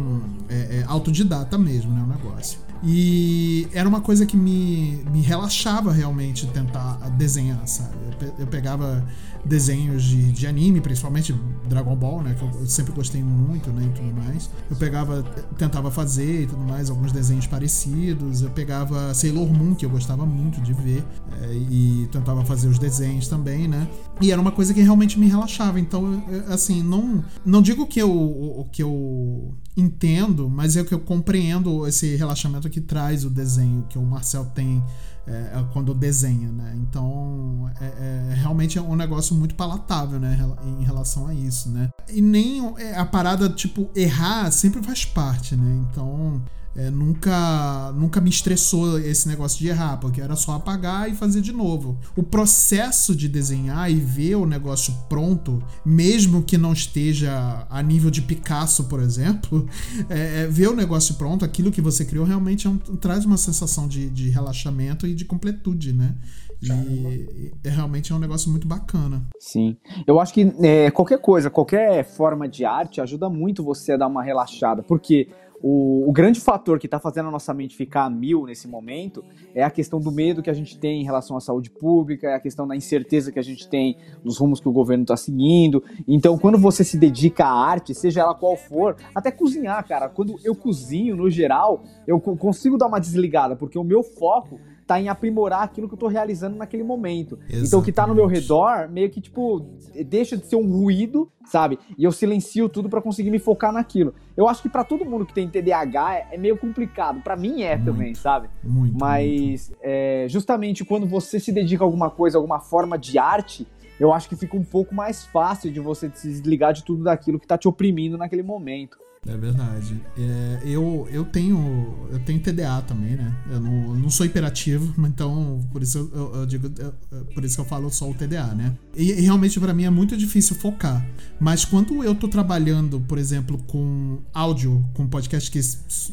é, 0.48 0.54
é, 0.80 0.84
autodidata 0.86 1.56
mesmo, 1.56 1.92
né? 1.92 2.02
O 2.02 2.06
negócio. 2.06 2.58
E 2.84 3.68
era 3.72 3.88
uma 3.88 4.00
coisa 4.00 4.26
que 4.26 4.36
me, 4.36 5.04
me 5.12 5.20
relaxava 5.20 5.92
realmente 5.92 6.48
tentar 6.48 6.96
desenhar, 7.10 7.60
sabe? 7.66 7.94
Eu, 8.20 8.34
eu 8.40 8.46
pegava 8.48 9.04
desenhos 9.44 10.05
de, 10.05 10.33
de 10.33 10.46
anime, 10.46 10.81
principalmente 10.81 11.35
Dragon 11.68 11.96
Ball, 11.96 12.22
né? 12.22 12.35
Que 12.35 12.44
eu, 12.44 12.66
sempre 12.66 12.92
gostei 12.92 13.22
muito, 13.22 13.70
né? 13.70 13.85
E 13.85 13.88
tudo 13.88 14.12
mais. 14.14 14.48
Eu 14.70 14.76
pegava, 14.76 15.22
tentava 15.59 15.90
fazer 15.90 16.42
e 16.42 16.46
tudo 16.46 16.62
mais, 16.62 16.90
alguns 16.90 17.12
desenhos 17.12 17.46
parecidos. 17.46 18.42
Eu 18.42 18.50
pegava 18.50 19.12
Sailor 19.14 19.52
Moon, 19.52 19.74
que 19.74 19.85
eu 19.85 19.90
gostava 19.90 20.24
muito 20.24 20.61
de 20.61 20.72
ver, 20.72 21.05
é, 21.40 21.55
e 21.55 22.09
tentava 22.12 22.44
fazer 22.44 22.68
os 22.68 22.78
desenhos 22.78 23.28
também, 23.28 23.66
né? 23.66 23.88
E 24.20 24.31
era 24.31 24.40
uma 24.40 24.52
coisa 24.52 24.72
que 24.72 24.81
realmente 24.81 25.18
me 25.18 25.26
relaxava. 25.26 25.81
Então, 25.81 26.22
eu, 26.28 26.52
assim, 26.52 26.83
não, 26.83 27.24
não 27.44 27.61
digo 27.61 27.87
que 27.87 28.00
eu, 28.00 28.66
que 28.70 28.83
eu 28.83 29.55
entendo, 29.76 30.48
mas 30.48 30.76
é 30.76 30.85
que 30.85 30.94
eu 30.94 31.00
compreendo 31.00 31.87
esse 31.87 32.14
relaxamento 32.16 32.68
que 32.68 32.81
traz 32.81 33.24
o 33.24 33.31
desenho 33.31 33.87
que 33.88 33.98
o 33.98 34.02
Marcel 34.02 34.44
tem 34.55 34.83
é, 35.26 35.32
é, 35.32 35.64
quando 35.72 35.94
desenha, 35.94 36.50
né? 36.50 36.74
Então, 36.76 37.70
é, 37.80 37.85
é, 37.85 38.35
realmente 38.35 38.78
é 38.78 38.82
um 38.82 38.96
negócio 38.96 39.35
muito 39.37 39.54
palatável, 39.54 40.18
né? 40.18 40.38
Em 40.80 40.85
relação 40.85 41.28
a 41.28 41.35
isso, 41.35 41.70
né? 41.70 41.90
E 42.08 42.20
nem 42.20 42.74
é, 42.78 42.96
a 42.96 43.04
parada, 43.04 43.48
tipo, 43.48 43.88
errar 43.94 44.50
sempre 44.50 44.82
faz 44.82 45.04
parte, 45.04 45.54
né? 45.54 45.87
Então, 45.88 46.42
é, 46.74 46.90
nunca, 46.90 47.92
nunca 47.92 48.20
me 48.20 48.30
estressou 48.30 48.98
esse 48.98 49.28
negócio 49.28 49.58
de 49.58 49.68
errar, 49.68 49.98
porque 49.98 50.20
era 50.20 50.35
só 50.37 50.52
apagar 50.52 51.11
e 51.11 51.14
fazer 51.14 51.40
de 51.40 51.52
novo. 51.52 51.98
O 52.16 52.22
processo 52.22 53.14
de 53.14 53.28
desenhar 53.28 53.90
e 53.90 53.94
ver 53.94 54.37
o 54.37 54.46
negócio 54.46 54.94
pronto, 55.08 55.62
mesmo 55.85 56.42
que 56.42 56.56
não 56.56 56.72
esteja 56.72 57.66
a 57.68 57.82
nível 57.82 58.11
de 58.11 58.22
Picasso, 58.22 58.85
por 58.85 59.00
exemplo, 59.00 59.68
é, 60.08 60.42
é, 60.42 60.46
ver 60.46 60.68
o 60.68 60.76
negócio 60.76 61.14
pronto, 61.16 61.44
aquilo 61.44 61.70
que 61.70 61.80
você 61.80 62.04
criou, 62.04 62.24
realmente 62.24 62.66
é 62.66 62.70
um, 62.70 62.78
traz 62.78 63.24
uma 63.24 63.37
sensação 63.37 63.87
de, 63.87 64.08
de 64.08 64.30
relaxamento 64.30 65.06
e 65.06 65.14
de 65.14 65.24
completude, 65.24 65.92
né? 65.92 66.14
E 66.62 67.50
é, 67.64 67.68
realmente 67.68 68.12
é 68.12 68.14
um 68.14 68.20
negócio 68.20 68.48
muito 68.48 68.68
bacana. 68.68 69.26
Sim. 69.38 69.76
Eu 70.06 70.20
acho 70.20 70.32
que 70.32 70.52
é, 70.62 70.90
qualquer 70.92 71.18
coisa, 71.18 71.50
qualquer 71.50 72.04
forma 72.04 72.48
de 72.48 72.64
arte 72.64 73.00
ajuda 73.00 73.28
muito 73.28 73.64
você 73.64 73.92
a 73.92 73.96
dar 73.96 74.06
uma 74.06 74.22
relaxada, 74.22 74.80
porque 74.82 75.28
o, 75.62 76.09
o, 76.09 76.12
grande 76.12 76.40
fator 76.40 76.79
que 76.79 76.87
está 76.87 76.98
fazendo 76.98 77.29
a 77.29 77.31
nossa 77.31 77.55
mente 77.55 77.77
ficar 77.77 78.05
a 78.05 78.11
mil 78.11 78.44
nesse 78.44 78.66
momento 78.66 79.25
é 79.55 79.62
a 79.62 79.70
questão 79.70 80.01
do 80.01 80.11
medo 80.11 80.42
que 80.42 80.51
a 80.51 80.55
gente 80.55 80.77
tem 80.77 81.01
em 81.01 81.05
relação 81.05 81.37
à 81.37 81.40
saúde 81.40 81.70
pública, 81.70 82.29
é 82.29 82.35
a 82.35 82.40
questão 82.40 82.66
da 82.66 82.75
incerteza 82.75 83.31
que 83.31 83.38
a 83.38 83.42
gente 83.42 83.68
tem 83.68 83.96
nos 84.25 84.38
rumos 84.38 84.61
que 84.61 84.68
o 84.68 84.72
governo 84.72 85.05
está 85.05 85.16
seguindo. 85.16 85.83
Então, 86.07 86.37
quando 86.37 86.59
você 86.59 86.83
se 86.83 86.98
dedica 86.98 87.44
à 87.44 87.53
arte, 87.53 87.94
seja 87.94 88.22
ela 88.22 88.35
qual 88.35 88.57
for, 88.57 88.96
até 89.14 89.31
cozinhar, 89.31 89.87
cara, 89.87 90.09
quando 90.09 90.37
eu 90.42 90.55
cozinho 90.57 91.14
no 91.14 91.31
geral, 91.31 91.85
eu 92.07 92.20
consigo 92.20 92.77
dar 92.77 92.88
uma 92.88 92.98
desligada, 92.98 93.55
porque 93.55 93.79
o 93.79 93.85
meu 93.85 94.03
foco 94.03 94.59
tá 94.92 95.00
em 95.00 95.09
aprimorar 95.09 95.62
aquilo 95.62 95.88
que 95.88 95.94
eu 95.94 95.98
tô 95.98 96.07
realizando 96.07 96.57
naquele 96.57 96.83
momento. 96.83 97.38
Exatamente. 97.44 97.66
Então 97.66 97.81
o 97.81 97.83
que 97.83 97.92
tá 97.92 98.07
no 98.07 98.14
meu 98.14 98.26
redor, 98.26 98.88
meio 98.90 99.09
que, 99.09 99.20
tipo, 99.20 99.61
deixa 100.07 100.37
de 100.37 100.46
ser 100.46 100.57
um 100.57 100.70
ruído, 100.70 101.31
sabe? 101.46 101.78
E 101.96 102.05
eu 102.05 102.12
silencio 102.12 102.68
tudo 102.68 102.90
para 102.90 103.00
conseguir 103.00 103.31
me 103.31 103.38
focar 103.38 103.72
naquilo. 103.72 104.14
Eu 104.37 104.48
acho 104.48 104.61
que 104.61 104.68
para 104.68 104.85
todo 104.85 105.05
mundo 105.05 105.24
que 105.24 105.33
tem 105.33 105.48
TDAH 105.48 106.14
é, 106.14 106.28
é 106.33 106.38
meio 106.38 106.59
complicado. 106.59 107.20
para 107.22 107.37
mim 107.37 107.62
é 107.62 107.76
muito, 107.76 107.92
também, 107.92 108.14
sabe? 108.14 108.48
Muito. 108.62 108.98
Mas 108.98 109.68
muito. 109.68 109.81
É, 109.83 110.26
justamente 110.28 110.85
quando 110.85 111.07
você 111.07 111.40
se 111.40 111.52
dedica 111.52 111.83
a 111.83 111.87
alguma 111.87 112.11
coisa, 112.11 112.37
alguma 112.37 112.61
forma 112.61 112.98
de 112.98 113.18
arte, 113.18 113.66
eu 113.98 114.12
acho 114.12 114.28
que 114.28 114.37
fica 114.37 114.57
um 114.57 114.64
pouco 114.64 114.94
mais 114.94 115.24
fácil 115.24 115.72
de 115.72 115.81
você 115.81 116.11
se 116.14 116.28
desligar 116.28 116.72
de 116.72 116.85
tudo 116.85 117.05
daquilo 117.05 117.38
que 117.38 117.46
tá 117.46 117.57
te 117.57 117.68
oprimindo 117.68 118.18
naquele 118.18 118.42
momento. 118.42 118.98
É 119.24 119.37
verdade. 119.37 120.00
É, 120.18 120.62
eu, 120.64 121.06
eu 121.12 121.24
tenho 121.24 122.08
eu 122.11 122.18
tenho 122.18 122.40
TDA 122.40 122.82
também, 122.82 123.14
né? 123.14 123.32
Eu 123.48 123.61
não, 123.61 123.94
não 123.94 124.11
sou 124.11 124.26
hiperativo, 124.26 124.92
então 125.06 125.61
por 125.70 125.80
isso 125.80 126.11
eu, 126.12 126.35
eu 126.35 126.46
digo 126.46 126.68
eu, 126.76 127.24
por 127.26 127.44
isso 127.44 127.54
que 127.54 127.61
eu 127.61 127.64
falo 127.64 127.88
só 127.88 128.11
o 128.11 128.14
TDA, 128.14 128.46
né? 128.46 128.76
E, 128.96 129.12
e 129.12 129.20
realmente 129.20 129.61
para 129.61 129.72
mim 129.72 129.85
é 129.85 129.90
muito 129.90 130.16
difícil 130.16 130.56
focar. 130.56 131.06
Mas 131.38 131.64
quando 131.64 132.02
eu 132.02 132.16
tô 132.16 132.26
trabalhando, 132.26 133.00
por 133.02 133.16
exemplo, 133.16 133.58
com 133.68 134.18
áudio, 134.35 134.85
com 134.92 135.06
podcast 135.06 135.48
que 135.48 135.61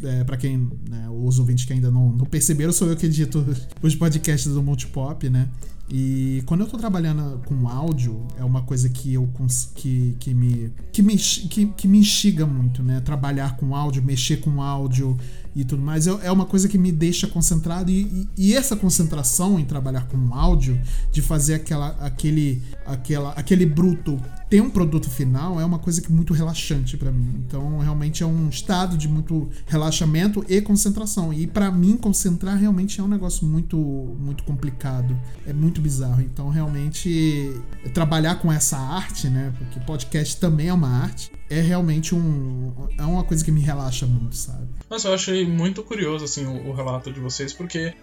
é, 0.05 0.23
para 0.23 0.37
quem 0.37 0.69
né, 0.87 1.09
os 1.09 1.39
ouvintes 1.39 1.65
que 1.65 1.73
ainda 1.73 1.89
não, 1.89 2.11
não 2.11 2.25
perceberam, 2.27 2.71
sou 2.71 2.89
eu 2.89 2.95
que 2.95 3.07
edito 3.07 3.43
os 3.81 3.95
podcasts 3.95 4.53
do 4.53 4.61
Multipop, 4.61 5.27
né? 5.31 5.49
E 5.91 6.43
quando 6.45 6.61
eu 6.61 6.67
tô 6.67 6.77
trabalhando 6.77 7.41
com 7.45 7.67
áudio, 7.67 8.27
é 8.37 8.43
uma 8.43 8.61
coisa 8.61 8.87
que 8.89 9.13
eu 9.13 9.27
que, 9.73 10.15
que 10.19 10.33
me 10.33 10.71
que 10.91 11.01
me, 11.01 11.17
que, 11.17 11.65
que 11.65 11.87
me 11.87 11.97
instiga 11.97 12.45
muito, 12.45 12.83
né? 12.83 13.01
Trabalhar 13.01 13.57
com 13.57 13.75
áudio, 13.75 14.03
mexer 14.03 14.37
com 14.37 14.61
áudio 14.61 15.17
e 15.59 15.65
tudo 15.65 15.81
mais, 15.81 16.07
é, 16.07 16.11
é 16.23 16.31
uma 16.31 16.45
coisa 16.45 16.69
que 16.69 16.77
me 16.77 16.89
deixa 16.89 17.27
concentrado 17.27 17.91
e, 17.91 18.27
e, 18.37 18.49
e, 18.49 18.55
essa 18.55 18.75
concentração 18.75 19.59
em 19.59 19.65
trabalhar 19.65 20.07
com 20.07 20.33
áudio, 20.33 20.79
de 21.11 21.21
fazer 21.21 21.55
aquela, 21.55 21.89
aquele, 21.99 22.61
aquela, 22.85 23.31
aquele 23.31 23.65
bruto 23.65 24.17
ter 24.49 24.61
um 24.61 24.69
produto 24.69 25.09
final 25.09 25.59
é 25.59 25.65
uma 25.65 25.77
coisa 25.77 26.01
que 26.01 26.11
é 26.11 26.15
muito 26.15 26.33
relaxante 26.33 26.97
para 26.97 27.11
mim. 27.11 27.43
Então, 27.45 27.77
realmente 27.79 28.23
é 28.23 28.25
um 28.25 28.49
estado 28.49 28.97
de 28.97 29.07
muito 29.07 29.47
relaxamento 29.67 30.43
e 30.49 30.59
concentração. 30.59 31.31
E 31.31 31.45
para 31.45 31.69
mim 31.69 31.95
concentrar 31.95 32.57
realmente 32.57 32.99
é 32.99 33.03
um 33.03 33.07
negócio 33.07 33.45
muito 33.45 33.77
muito 33.77 34.43
complicado. 34.43 35.15
É 35.45 35.53
muito 35.53 35.79
bizarro. 35.81 36.21
Então, 36.21 36.49
realmente 36.49 37.53
trabalhar 37.93 38.35
com 38.35 38.51
essa 38.51 38.77
arte, 38.77 39.29
né? 39.29 39.53
Porque 39.57 39.79
podcast 39.81 40.37
também 40.37 40.69
é 40.69 40.73
uma 40.73 40.89
arte 40.89 41.31
é 41.49 41.59
realmente 41.59 42.13
um. 42.13 42.71
É 42.97 43.03
uma 43.03 43.23
coisa 43.23 43.43
que 43.43 43.51
me 43.51 43.61
relaxa 43.61 44.05
muito, 44.05 44.35
sabe? 44.35 44.67
Mas 44.89 45.03
eu 45.03 45.13
achei 45.13 45.45
muito 45.45 45.83
curioso, 45.83 46.25
assim, 46.25 46.45
o, 46.45 46.69
o 46.69 46.73
relato 46.73 47.11
de 47.11 47.19
vocês, 47.19 47.53
porque. 47.53 47.93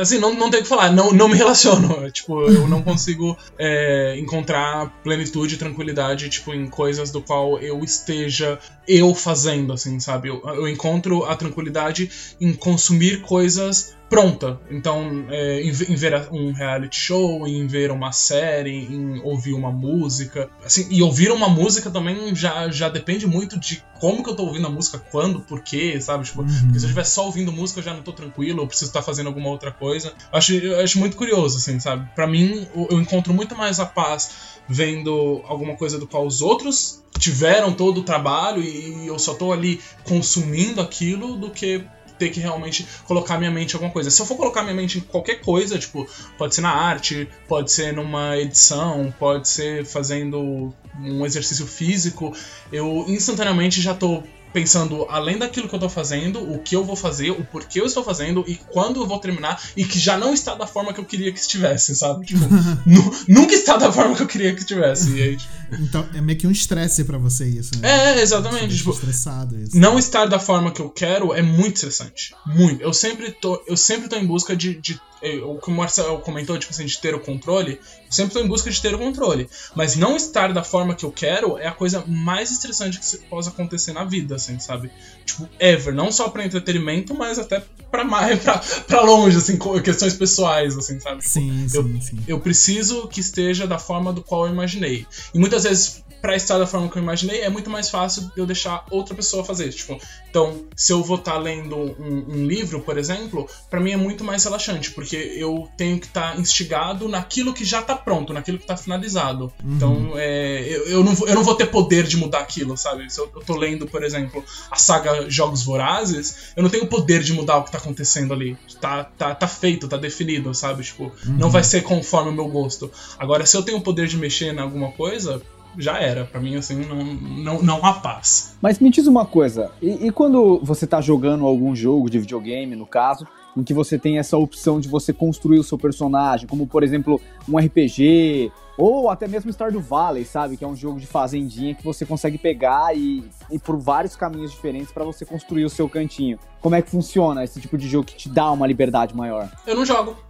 Assim, 0.00 0.18
não, 0.18 0.34
não 0.34 0.50
tenho 0.50 0.62
o 0.62 0.64
que 0.64 0.68
falar, 0.68 0.90
não, 0.90 1.12
não 1.12 1.28
me 1.28 1.36
relaciono. 1.38 2.10
Tipo, 2.10 2.42
eu 2.42 2.66
não 2.66 2.82
consigo 2.82 3.36
é, 3.56 4.18
encontrar 4.18 4.90
plenitude 5.04 5.54
e 5.54 5.58
tranquilidade, 5.58 6.28
tipo, 6.28 6.52
em 6.52 6.66
coisas 6.66 7.12
do 7.12 7.22
qual 7.22 7.60
eu 7.60 7.84
esteja 7.84 8.58
eu 8.86 9.14
fazendo, 9.14 9.72
assim, 9.72 10.00
sabe? 10.00 10.28
Eu, 10.28 10.42
eu 10.44 10.66
encontro 10.66 11.24
a 11.24 11.36
tranquilidade 11.36 12.10
em 12.40 12.52
consumir 12.52 13.20
coisas 13.20 13.96
pronta. 14.08 14.60
Então, 14.70 15.26
é, 15.28 15.60
em, 15.60 15.68
em, 15.68 15.96
ver 15.96 16.28
um 16.32 16.52
reality 16.52 16.96
show, 16.96 17.46
em 17.46 17.66
ver 17.66 17.90
uma 17.90 18.12
série, 18.12 18.86
em 18.86 19.20
ouvir 19.22 19.52
uma 19.52 19.70
música. 19.70 20.48
Assim, 20.64 20.86
e 20.90 21.02
ouvir 21.02 21.30
uma 21.30 21.48
música 21.48 21.90
também 21.90 22.34
já, 22.34 22.70
já 22.70 22.88
depende 22.88 23.26
muito 23.26 23.58
de 23.58 23.82
como 24.00 24.22
que 24.22 24.30
eu 24.30 24.36
tô 24.36 24.44
ouvindo 24.44 24.66
a 24.66 24.70
música, 24.70 24.98
quando, 25.10 25.40
por 25.40 25.60
quê, 25.60 26.00
sabe? 26.00 26.24
Tipo, 26.24 26.42
uhum. 26.42 26.46
Porque 26.46 26.78
se 26.78 26.84
eu 26.84 26.88
estiver 26.88 27.04
só 27.04 27.26
ouvindo 27.26 27.52
música, 27.52 27.80
eu 27.80 27.84
já 27.84 27.94
não 27.94 28.02
tô 28.02 28.12
tranquilo, 28.12 28.62
eu 28.62 28.66
preciso 28.66 28.90
estar 28.90 29.00
tá 29.00 29.06
fazendo 29.06 29.26
alguma 29.26 29.48
outra 29.48 29.70
coisa. 29.70 30.08
Eu 30.32 30.38
acho, 30.38 30.54
eu 30.54 30.80
acho 30.80 30.98
muito 30.98 31.16
curioso, 31.16 31.58
assim, 31.58 31.78
sabe? 31.78 32.08
Para 32.14 32.26
mim, 32.26 32.66
eu 32.90 33.00
encontro 33.00 33.34
muito 33.34 33.56
mais 33.56 33.80
a 33.80 33.86
paz 33.86 34.58
vendo 34.68 35.42
alguma 35.46 35.74
coisa 35.76 35.98
do 35.98 36.06
qual 36.06 36.26
os 36.26 36.42
outros 36.42 37.02
tiveram 37.18 37.72
todo 37.72 38.00
o 38.00 38.04
trabalho 38.04 38.62
e 38.62 39.06
eu 39.06 39.18
só 39.18 39.34
tô 39.34 39.50
ali 39.50 39.80
consumindo 40.04 40.80
aquilo 40.80 41.36
do 41.36 41.50
que 41.50 41.84
ter 42.18 42.30
que 42.30 42.40
realmente 42.40 42.86
colocar 43.04 43.38
minha 43.38 43.50
mente 43.50 43.72
em 43.72 43.74
alguma 43.74 43.92
coisa. 43.92 44.10
Se 44.10 44.20
eu 44.20 44.26
for 44.26 44.36
colocar 44.36 44.62
minha 44.62 44.74
mente 44.74 44.98
em 44.98 45.00
qualquer 45.00 45.40
coisa, 45.40 45.78
tipo, 45.78 46.06
pode 46.36 46.54
ser 46.54 46.60
na 46.60 46.70
arte, 46.70 47.28
pode 47.46 47.70
ser 47.70 47.92
numa 47.92 48.36
edição, 48.36 49.12
pode 49.18 49.48
ser 49.48 49.84
fazendo 49.84 50.72
um 51.00 51.24
exercício 51.24 51.66
físico, 51.66 52.34
eu 52.72 53.04
instantaneamente 53.08 53.80
já 53.80 53.94
tô 53.94 54.22
pensando 54.52 55.06
além 55.08 55.38
daquilo 55.38 55.68
que 55.68 55.74
eu 55.74 55.78
tô 55.78 55.88
fazendo, 55.88 56.40
o 56.40 56.58
que 56.58 56.74
eu 56.74 56.84
vou 56.84 56.96
fazer, 56.96 57.30
o 57.30 57.44
porquê 57.44 57.80
eu 57.80 57.86
estou 57.86 58.02
fazendo 58.02 58.44
e 58.46 58.56
quando 58.56 59.00
eu 59.00 59.06
vou 59.06 59.18
terminar 59.18 59.60
e 59.76 59.84
que 59.84 59.98
já 59.98 60.16
não 60.16 60.32
está 60.32 60.54
da 60.54 60.66
forma 60.66 60.92
que 60.92 61.00
eu 61.00 61.04
queria 61.04 61.32
que 61.32 61.38
estivesse, 61.38 61.94
sabe? 61.94 62.26
Tipo, 62.26 62.40
nunca 63.28 63.54
está 63.54 63.76
da 63.76 63.92
forma 63.92 64.14
que 64.14 64.22
eu 64.22 64.26
queria 64.26 64.54
que 64.54 64.60
estivesse. 64.60 65.20
Aí, 65.20 65.36
tipo... 65.36 65.67
Então 65.80 66.08
é 66.14 66.20
meio 66.20 66.38
que 66.38 66.46
um 66.46 66.50
estresse 66.50 67.04
para 67.04 67.18
você 67.18 67.46
isso, 67.46 67.72
né? 67.78 68.16
É, 68.16 68.22
exatamente. 68.22 68.76
Tipo, 68.76 68.90
estressado 68.90 69.58
isso. 69.58 69.76
Não 69.76 69.98
estar 69.98 70.26
da 70.26 70.38
forma 70.38 70.70
que 70.70 70.80
eu 70.80 70.90
quero 70.90 71.32
é 71.32 71.42
muito 71.42 71.76
estressante. 71.76 72.34
Muito. 72.46 72.82
Eu 72.82 72.92
sempre 72.92 73.30
tô, 73.32 73.62
eu 73.66 73.76
sempre 73.76 74.08
tô 74.08 74.16
em 74.16 74.26
busca 74.26 74.56
de, 74.56 74.74
de 74.74 75.00
o 75.44 75.58
que 75.58 75.68
o 75.68 75.72
Marcelo 75.72 76.20
comentou, 76.20 76.58
tipo 76.58 76.72
assim, 76.72 76.86
de 76.86 76.98
ter 76.98 77.14
o 77.14 77.20
controle, 77.20 77.80
eu 78.06 78.12
sempre 78.12 78.28
estou 78.28 78.44
em 78.44 78.48
busca 78.48 78.70
de 78.70 78.80
ter 78.80 78.94
o 78.94 78.98
controle. 78.98 79.48
Mas 79.74 79.96
não 79.96 80.16
estar 80.16 80.52
da 80.52 80.62
forma 80.62 80.94
que 80.94 81.04
eu 81.04 81.10
quero 81.10 81.58
é 81.58 81.66
a 81.66 81.72
coisa 81.72 82.04
mais 82.06 82.50
estressante 82.50 82.98
que 82.98 83.18
possa 83.28 83.50
acontecer 83.50 83.92
na 83.92 84.04
vida, 84.04 84.36
assim, 84.36 84.58
sabe? 84.58 84.90
Tipo, 85.24 85.48
ever. 85.58 85.94
Não 85.94 86.12
só 86.12 86.28
para 86.28 86.44
entretenimento, 86.44 87.14
mas 87.14 87.38
até 87.38 87.62
pra, 87.90 88.04
mais, 88.04 88.38
pra, 88.42 88.58
pra 88.86 89.02
longe, 89.02 89.36
assim, 89.36 89.58
questões 89.82 90.14
pessoais, 90.14 90.76
assim, 90.76 91.00
sabe? 91.00 91.18
Tipo, 91.18 91.30
sim, 91.30 91.66
eu, 91.74 91.82
sim, 91.82 92.00
sim. 92.00 92.18
Eu 92.26 92.40
preciso 92.40 93.08
que 93.08 93.20
esteja 93.20 93.66
da 93.66 93.78
forma 93.78 94.12
do 94.12 94.22
qual 94.22 94.46
eu 94.46 94.52
imaginei. 94.52 95.06
E 95.34 95.38
muitas 95.38 95.57
vezes 95.64 96.04
para 96.20 96.36
estar 96.36 96.58
da 96.58 96.66
forma 96.66 96.88
que 96.88 96.98
eu 96.98 97.02
imaginei, 97.02 97.40
é 97.40 97.48
muito 97.48 97.70
mais 97.70 97.88
fácil 97.88 98.30
eu 98.36 98.46
deixar 98.46 98.84
outra 98.90 99.14
pessoa 99.14 99.44
fazer. 99.44 99.70
Tipo, 99.70 99.98
então, 100.28 100.64
se 100.76 100.92
eu 100.92 101.02
vou 101.02 101.16
estar 101.16 101.32
tá 101.32 101.38
lendo 101.38 101.76
um, 101.76 102.24
um, 102.28 102.46
livro, 102.46 102.80
por 102.80 102.98
exemplo, 102.98 103.48
para 103.70 103.80
mim 103.80 103.92
é 103.92 103.96
muito 103.96 104.24
mais 104.24 104.44
relaxante, 104.44 104.90
porque 104.90 105.16
eu 105.16 105.68
tenho 105.76 105.98
que 105.98 106.06
estar 106.06 106.34
tá 106.34 106.40
instigado 106.40 107.08
naquilo 107.08 107.54
que 107.54 107.64
já 107.64 107.82
tá 107.82 107.94
pronto, 107.94 108.32
naquilo 108.32 108.58
que 108.58 108.66
tá 108.66 108.76
finalizado. 108.76 109.52
Uhum. 109.62 109.76
Então, 109.76 110.12
é, 110.16 110.64
eu, 110.68 110.86
eu, 110.86 111.04
não, 111.04 111.12
eu 111.26 111.34
não 111.34 111.44
vou 111.44 111.54
ter 111.54 111.66
poder 111.66 112.04
de 112.04 112.16
mudar 112.16 112.40
aquilo, 112.40 112.76
sabe? 112.76 113.10
Se 113.12 113.20
eu, 113.20 113.30
eu 113.34 113.42
tô 113.42 113.56
lendo, 113.56 113.86
por 113.86 114.02
exemplo, 114.02 114.44
a 114.70 114.76
saga 114.76 115.30
Jogos 115.30 115.62
Vorazes, 115.62 116.52
eu 116.56 116.62
não 116.62 116.70
tenho 116.70 116.86
poder 116.86 117.22
de 117.22 117.32
mudar 117.32 117.58
o 117.58 117.64
que 117.64 117.70
tá 117.70 117.78
acontecendo 117.78 118.34
ali. 118.34 118.56
Tá, 118.80 119.04
tá, 119.04 119.34
tá 119.34 119.48
feito, 119.48 119.88
tá 119.88 119.96
definido, 119.96 120.52
sabe? 120.54 120.82
Tipo, 120.82 121.04
uhum. 121.04 121.38
não 121.38 121.50
vai 121.50 121.62
ser 121.64 121.82
conforme 121.82 122.30
o 122.30 122.34
meu 122.34 122.48
gosto. 122.48 122.90
Agora, 123.18 123.46
se 123.46 123.56
eu 123.56 123.62
tenho 123.62 123.78
o 123.78 123.82
poder 123.82 124.06
de 124.06 124.16
mexer 124.16 124.52
em 124.52 124.58
alguma 124.58 124.92
coisa, 124.92 125.40
já 125.78 125.98
era. 125.98 126.24
Para 126.24 126.40
mim, 126.40 126.56
assim, 126.56 126.84
não, 126.84 127.04
não, 127.04 127.62
não 127.62 127.86
há 127.86 127.94
paz. 127.94 128.56
Mas 128.60 128.78
me 128.78 128.90
diz 128.90 129.06
uma 129.06 129.24
coisa, 129.24 129.70
e, 129.80 130.08
e, 130.08 130.10
quando 130.10 130.58
você 130.62 130.86
tá 130.86 131.00
jogando 131.00 131.46
algum 131.46 131.74
jogo 131.74 132.10
de 132.10 132.18
videogame, 132.18 132.74
no 132.74 132.86
caso, 132.86 133.26
em 133.56 133.62
que 133.62 133.72
você 133.72 133.98
tem 133.98 134.18
essa 134.18 134.36
opção 134.36 134.80
de 134.80 134.88
você 134.88 135.12
construir 135.12 135.58
o 135.58 135.64
seu 135.64 135.78
personagem, 135.78 136.46
como 136.46 136.66
por 136.66 136.82
exemplo 136.82 137.20
um 137.48 137.58
RPG, 137.58 138.52
ou 138.78 139.10
até 139.10 139.26
mesmo 139.26 139.52
Stardew 139.52 139.80
Valley, 139.80 140.24
sabe? 140.24 140.56
Que 140.56 140.64
é 140.64 140.68
um 140.68 140.76
jogo 140.76 141.00
de 141.00 141.06
fazendinha 141.06 141.74
que 141.74 141.84
você 141.84 142.06
consegue 142.06 142.38
pegar 142.38 142.96
e 142.96 143.28
ir 143.50 143.58
por 143.58 143.76
vários 143.76 144.14
caminhos 144.14 144.52
diferentes 144.52 144.92
para 144.92 145.04
você 145.04 145.26
construir 145.26 145.64
o 145.64 145.70
seu 145.70 145.88
cantinho. 145.88 146.38
Como 146.60 146.74
é 146.74 146.82
que 146.82 146.90
funciona 146.90 147.44
esse 147.44 147.60
tipo 147.60 147.76
de 147.76 147.88
jogo 147.88 148.06
que 148.06 148.16
te 148.16 148.28
dá 148.28 148.50
uma 148.50 148.66
liberdade 148.66 149.16
maior? 149.16 149.48
Eu 149.66 149.76
não 149.76 149.84
jogo. 149.84 150.16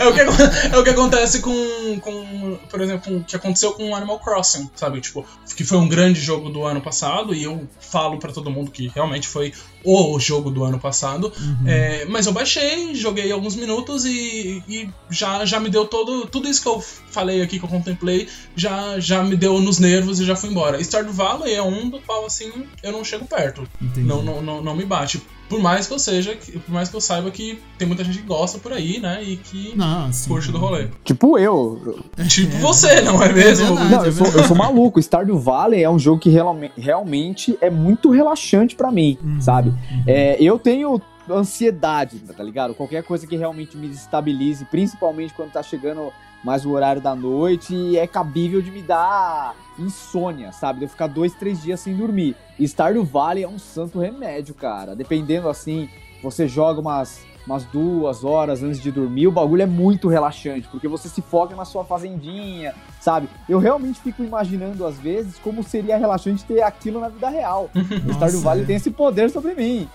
é, 0.00 0.06
o 0.06 0.14
que, 0.14 0.20
é 0.20 0.78
o 0.78 0.84
que 0.84 0.90
acontece 0.90 1.40
com, 1.40 2.00
com 2.00 2.58
por 2.70 2.80
exemplo, 2.80 3.18
o 3.18 3.24
que 3.24 3.36
aconteceu 3.36 3.72
com 3.72 3.94
Animal 3.94 4.18
Crossing, 4.18 4.70
sabe? 4.74 5.00
Tipo, 5.00 5.24
que 5.56 5.64
foi 5.64 5.78
um 5.78 5.88
grande 5.88 6.20
jogo 6.20 6.50
do 6.50 6.64
ano 6.64 6.80
passado 6.80 7.34
e 7.34 7.42
eu 7.42 7.66
falo 7.80 8.18
para 8.18 8.32
todo 8.32 8.50
mundo 8.50 8.70
que 8.70 8.88
realmente 8.88 9.26
foi 9.26 9.52
o 9.84 10.18
jogo 10.18 10.50
do 10.50 10.64
ano 10.64 10.78
passado. 10.78 11.32
Uhum. 11.38 11.66
É, 11.66 12.04
mas 12.06 12.26
eu 12.26 12.32
baixei, 12.32 12.94
joguei 12.94 13.30
alguns 13.32 13.56
minutos 13.56 14.04
e, 14.04 14.62
e, 14.68 14.88
já, 15.10 15.44
já 15.44 15.58
me 15.58 15.68
deu 15.68 15.86
todo. 15.86 16.26
Tudo 16.26 16.48
isso 16.48 16.61
que 16.62 16.68
eu 16.68 16.80
falei 16.80 17.42
aqui, 17.42 17.58
que 17.58 17.64
eu 17.64 17.68
contemplei, 17.68 18.28
já, 18.56 18.98
já 18.98 19.22
me 19.22 19.36
deu 19.36 19.60
nos 19.60 19.78
nervos 19.78 20.20
e 20.20 20.24
já 20.24 20.34
fui 20.36 20.50
embora. 20.50 20.80
Stardew 20.80 21.12
Valley 21.12 21.54
é 21.54 21.62
um 21.62 21.88
do 21.88 22.00
qual, 22.00 22.24
assim, 22.26 22.50
eu 22.82 22.92
não 22.92 23.04
chego 23.04 23.26
perto. 23.26 23.68
Não, 23.96 24.22
não, 24.22 24.42
não, 24.42 24.62
não 24.62 24.74
me 24.74 24.84
bate. 24.84 25.22
Por 25.48 25.60
mais 25.60 25.86
que 25.86 25.92
eu 25.92 25.98
seja, 25.98 26.34
por 26.64 26.72
mais 26.72 26.88
que 26.88 26.96
eu 26.96 27.00
saiba 27.00 27.30
que 27.30 27.60
tem 27.76 27.86
muita 27.86 28.02
gente 28.02 28.18
que 28.18 28.26
gosta 28.26 28.58
por 28.58 28.72
aí, 28.72 28.98
né? 28.98 29.22
E 29.22 29.36
que 29.36 29.76
não, 29.76 30.10
curte 30.26 30.50
do 30.50 30.56
rolê. 30.56 30.88
Tipo 31.04 31.38
eu. 31.38 32.00
Tipo 32.26 32.56
é, 32.56 32.60
você, 32.60 33.02
não 33.02 33.22
é 33.22 33.30
mesmo? 33.30 33.66
É 33.66 33.68
verdade, 33.68 33.90
não, 33.90 34.04
eu 34.06 34.12
sou, 34.12 34.26
eu 34.28 34.44
sou 34.44 34.56
maluco. 34.56 34.98
Stardew 34.98 35.38
Valley 35.38 35.82
é 35.82 35.90
um 35.90 35.98
jogo 35.98 36.20
que 36.20 36.30
realmente 36.30 37.58
é 37.60 37.68
muito 37.68 38.10
relaxante 38.10 38.74
para 38.74 38.90
mim, 38.90 39.18
uhum, 39.22 39.42
sabe? 39.42 39.68
Uhum. 39.68 40.04
É, 40.06 40.42
eu 40.42 40.58
tenho 40.58 40.98
ansiedade, 41.30 42.18
tá 42.20 42.42
ligado? 42.42 42.74
Qualquer 42.74 43.02
coisa 43.02 43.26
que 43.26 43.36
realmente 43.36 43.76
me 43.76 43.88
desestabilize, 43.88 44.64
principalmente 44.64 45.34
quando 45.34 45.52
tá 45.52 45.62
chegando 45.62 46.12
mais 46.44 46.64
o 46.64 46.70
horário 46.70 47.00
da 47.00 47.14
noite, 47.14 47.96
é 47.96 48.06
cabível 48.06 48.60
de 48.60 48.70
me 48.70 48.82
dar 48.82 49.54
insônia, 49.78 50.52
sabe? 50.52 50.80
De 50.80 50.84
eu 50.86 50.88
ficar 50.88 51.06
dois, 51.06 51.34
três 51.34 51.62
dias 51.62 51.80
sem 51.80 51.94
dormir. 51.96 52.36
E 52.58 52.64
Stardew 52.64 53.04
Valley 53.04 53.44
é 53.44 53.48
um 53.48 53.58
santo 53.58 53.98
remédio, 53.98 54.54
cara. 54.54 54.94
Dependendo 54.94 55.48
assim, 55.48 55.88
você 56.22 56.46
joga 56.46 56.80
umas 56.80 57.24
umas 57.46 57.64
duas 57.64 58.24
horas 58.24 58.62
antes 58.62 58.80
de 58.80 58.90
dormir, 58.90 59.26
o 59.26 59.32
bagulho 59.32 59.62
é 59.62 59.66
muito 59.66 60.08
relaxante, 60.08 60.68
porque 60.68 60.88
você 60.88 61.08
se 61.08 61.20
foca 61.20 61.56
na 61.56 61.64
sua 61.64 61.84
fazendinha, 61.84 62.74
sabe? 63.00 63.28
Eu 63.48 63.58
realmente 63.58 64.00
fico 64.00 64.22
imaginando, 64.22 64.86
às 64.86 64.96
vezes, 64.98 65.38
como 65.38 65.62
seria 65.62 65.96
relaxante 65.96 66.44
ter 66.44 66.62
aquilo 66.62 67.00
na 67.00 67.08
vida 67.08 67.28
real. 67.28 67.70
o 67.74 68.12
Stardew 68.12 68.40
Valley 68.40 68.62
é. 68.62 68.66
tem 68.66 68.76
esse 68.76 68.90
poder 68.90 69.30
sobre 69.30 69.54
mim. 69.54 69.88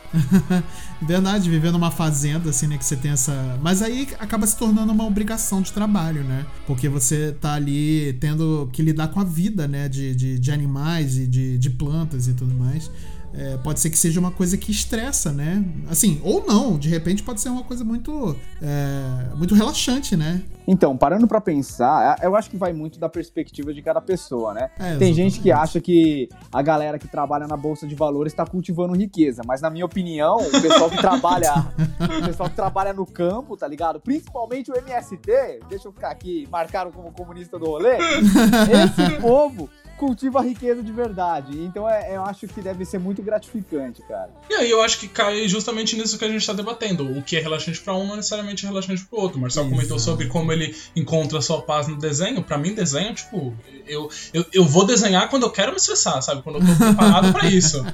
Verdade, 1.02 1.50
viver 1.50 1.72
numa 1.72 1.92
fazenda, 1.92 2.50
assim, 2.50 2.68
né, 2.68 2.78
que 2.78 2.86
você 2.86 2.96
tem 2.96 3.12
essa... 3.12 3.58
Mas 3.62 3.82
aí 3.82 4.08
acaba 4.20 4.46
se 4.46 4.58
tornando 4.58 4.92
uma 4.92 5.06
obrigação 5.06 5.62
de 5.62 5.72
trabalho, 5.72 6.24
né? 6.24 6.46
Porque 6.66 6.90
você 6.90 7.32
tá 7.40 7.54
ali 7.54 8.14
tendo 8.20 8.70
que 8.74 8.82
lidar 8.82 9.08
com 9.10 9.20
a 9.20 9.24
vida, 9.24 9.68
né, 9.68 9.88
de, 9.88 10.16
de, 10.16 10.40
de 10.40 10.52
animais 10.52 11.18
e 11.18 11.28
de, 11.28 11.58
de 11.58 11.70
plantas 11.70 12.28
e 12.28 12.34
tudo 12.34 12.54
mais. 12.54 12.92
É, 13.38 13.56
pode 13.58 13.80
ser 13.80 13.92
que 13.92 13.98
seja 13.98 14.20
uma 14.20 14.32
coisa 14.32 14.58
que 14.58 14.72
estressa, 14.72 15.32
né? 15.32 15.64
Assim, 15.90 16.20
ou 16.24 16.44
não, 16.46 16.78
de 16.78 16.90
repente 16.90 17.22
pode 17.22 17.40
ser 17.40 17.50
uma 17.50 17.64
coisa 17.64 17.84
muito, 17.84 18.36
é, 18.60 19.36
muito 19.36 19.54
relaxante, 19.54 20.18
né? 20.18 20.42
Então, 20.68 20.98
parando 20.98 21.28
para 21.28 21.40
pensar, 21.40 22.18
eu 22.22 22.36
acho 22.36 22.50
que 22.50 22.58
vai 22.58 22.74
muito 22.74 23.00
da 23.00 23.08
perspectiva 23.08 23.74
de 23.74 23.82
cada 23.82 24.02
pessoa, 24.02 24.54
né? 24.54 24.70
É, 24.80 24.98
Tem 24.98 25.14
gente 25.14 25.40
que 25.40 25.52
acha 25.52 25.80
que 25.80 26.28
a 26.52 26.62
galera 26.62 26.98
que 26.98 27.08
trabalha 27.08 27.48
na 27.48 27.56
bolsa 27.56 27.88
de 27.88 27.94
valores 27.94 28.34
está 28.34 28.46
cultivando 28.46 28.94
riqueza, 28.94 29.44
mas 29.46 29.62
na 29.62 29.70
minha 29.70 29.86
opinião, 29.86 30.38
o 30.38 30.62
pessoal 30.62 30.90
que 30.90 30.98
trabalha, 30.98 31.54
o 32.22 32.26
pessoal 32.26 32.50
que 32.50 32.56
trabalha 32.56 32.92
no 32.92 33.06
campo, 33.06 33.56
tá 33.56 33.68
ligado? 33.68 34.00
Principalmente 34.00 34.72
o 34.72 34.76
MST, 34.76 35.60
deixa 35.70 35.88
eu 35.88 35.92
ficar 35.94 36.10
aqui, 36.10 36.48
marcaram 36.52 36.92
como 36.92 37.12
comunista 37.12 37.60
do 37.60 37.68
rolê. 37.68 37.98
Esse 38.68 39.22
povo 39.22 39.70
cultiva 39.98 40.40
a 40.40 40.44
riqueza 40.44 40.82
de 40.82 40.92
verdade. 40.92 41.60
Então 41.60 41.90
é, 41.90 42.16
eu 42.16 42.24
acho 42.24 42.48
que 42.48 42.62
deve 42.62 42.86
ser 42.86 43.00
muito 43.00 43.22
gratificante, 43.22 44.02
cara. 44.08 44.30
E 44.50 44.54
aí 44.54 44.70
eu 44.70 44.82
acho 44.82 45.00
que 45.00 45.08
cai 45.08 45.48
justamente 45.48 45.98
nisso 45.98 46.18
que 46.18 46.24
a 46.24 46.30
gente 46.30 46.46
tá 46.46 46.54
debatendo. 46.54 47.04
O 47.18 47.22
que 47.22 47.36
é 47.36 47.42
relaxante 47.42 47.82
para 47.82 47.96
um 47.96 48.08
não 48.08 48.16
necessariamente 48.16 48.66
é 48.66 48.70
relaxante 48.70 49.04
pro 49.06 49.20
outro. 49.20 49.38
O 49.38 49.42
Marcelo 49.42 49.66
Exato. 49.66 49.76
comentou 49.76 50.00
sobre 50.00 50.28
como 50.28 50.54
ele 50.54 50.76
encontra 50.96 51.42
sua 51.42 51.62
paz 51.62 51.88
no 51.88 51.98
desenho. 51.98 52.44
Para 52.44 52.58
mim, 52.58 52.74
desenho, 52.74 53.14
tipo, 53.14 53.54
eu, 53.88 54.10
eu, 54.34 54.46
eu 54.54 54.64
vou 54.64 54.86
desenhar 54.86 55.30
quando 55.30 55.44
eu 55.44 55.50
quero 55.50 55.72
me 55.72 55.78
estressar, 55.78 56.22
sabe? 56.22 56.44
Quando 56.44 56.60
eu 56.60 56.66
tô 56.66 56.76
preparado 56.76 57.34
para 57.34 57.50
isso. 57.50 57.84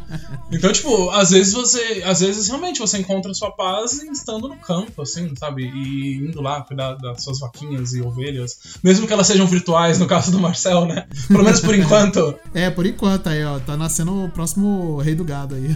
Então, 0.51 0.71
tipo, 0.71 1.09
às 1.09 1.31
vezes 1.31 1.53
você. 1.53 2.03
Às 2.05 2.19
vezes 2.19 2.47
realmente 2.47 2.79
você 2.79 2.99
encontra 2.99 3.33
sua 3.33 3.51
paz 3.51 4.03
estando 4.03 4.47
no 4.47 4.55
campo, 4.57 5.01
assim, 5.01 5.33
sabe? 5.35 5.63
E 5.63 6.17
indo 6.17 6.41
lá 6.41 6.61
cuidar 6.61 6.93
das 6.93 7.23
suas 7.23 7.39
vaquinhas 7.39 7.93
e 7.93 8.01
ovelhas. 8.01 8.77
Mesmo 8.83 9.07
que 9.07 9.13
elas 9.13 9.25
sejam 9.25 9.47
virtuais, 9.47 9.97
no 9.97 10.05
caso 10.05 10.31
do 10.31 10.39
Marcel, 10.39 10.85
né? 10.85 11.07
Pelo 11.27 11.43
menos 11.43 11.59
por 11.59 11.73
enquanto 11.73 11.92
enquanto. 11.97 12.35
É, 12.53 12.69
por 12.69 12.85
enquanto 12.85 13.27
aí, 13.27 13.43
ó. 13.43 13.59
Tá 13.59 13.77
nascendo 13.77 14.25
o 14.25 14.29
próximo 14.29 14.97
rei 14.97 15.15
do 15.15 15.23
gado 15.23 15.55
aí. 15.55 15.75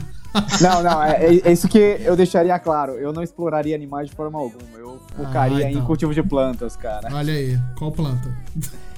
Não, 0.61 0.83
não, 0.83 1.03
é, 1.03 1.39
é, 1.43 1.51
isso 1.51 1.67
que 1.67 1.77
eu 1.77 2.15
deixaria 2.15 2.59
claro. 2.59 2.93
Eu 2.93 3.11
não 3.11 3.23
exploraria 3.23 3.75
animais 3.75 4.09
de 4.09 4.15
forma 4.15 4.37
alguma. 4.37 4.77
Eu 4.77 4.99
focaria 5.15 5.65
ah, 5.65 5.71
então. 5.71 5.81
em 5.81 5.85
cultivo 5.85 6.13
de 6.13 6.21
plantas, 6.21 6.75
cara. 6.75 7.09
Olha 7.11 7.33
aí, 7.33 7.57
qual 7.77 7.91
planta? 7.91 8.29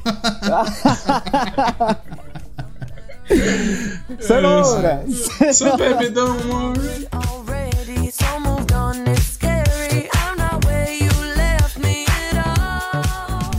Cenoura! 4.19 5.05
Super 5.53 5.77
bebidão, 5.77 6.36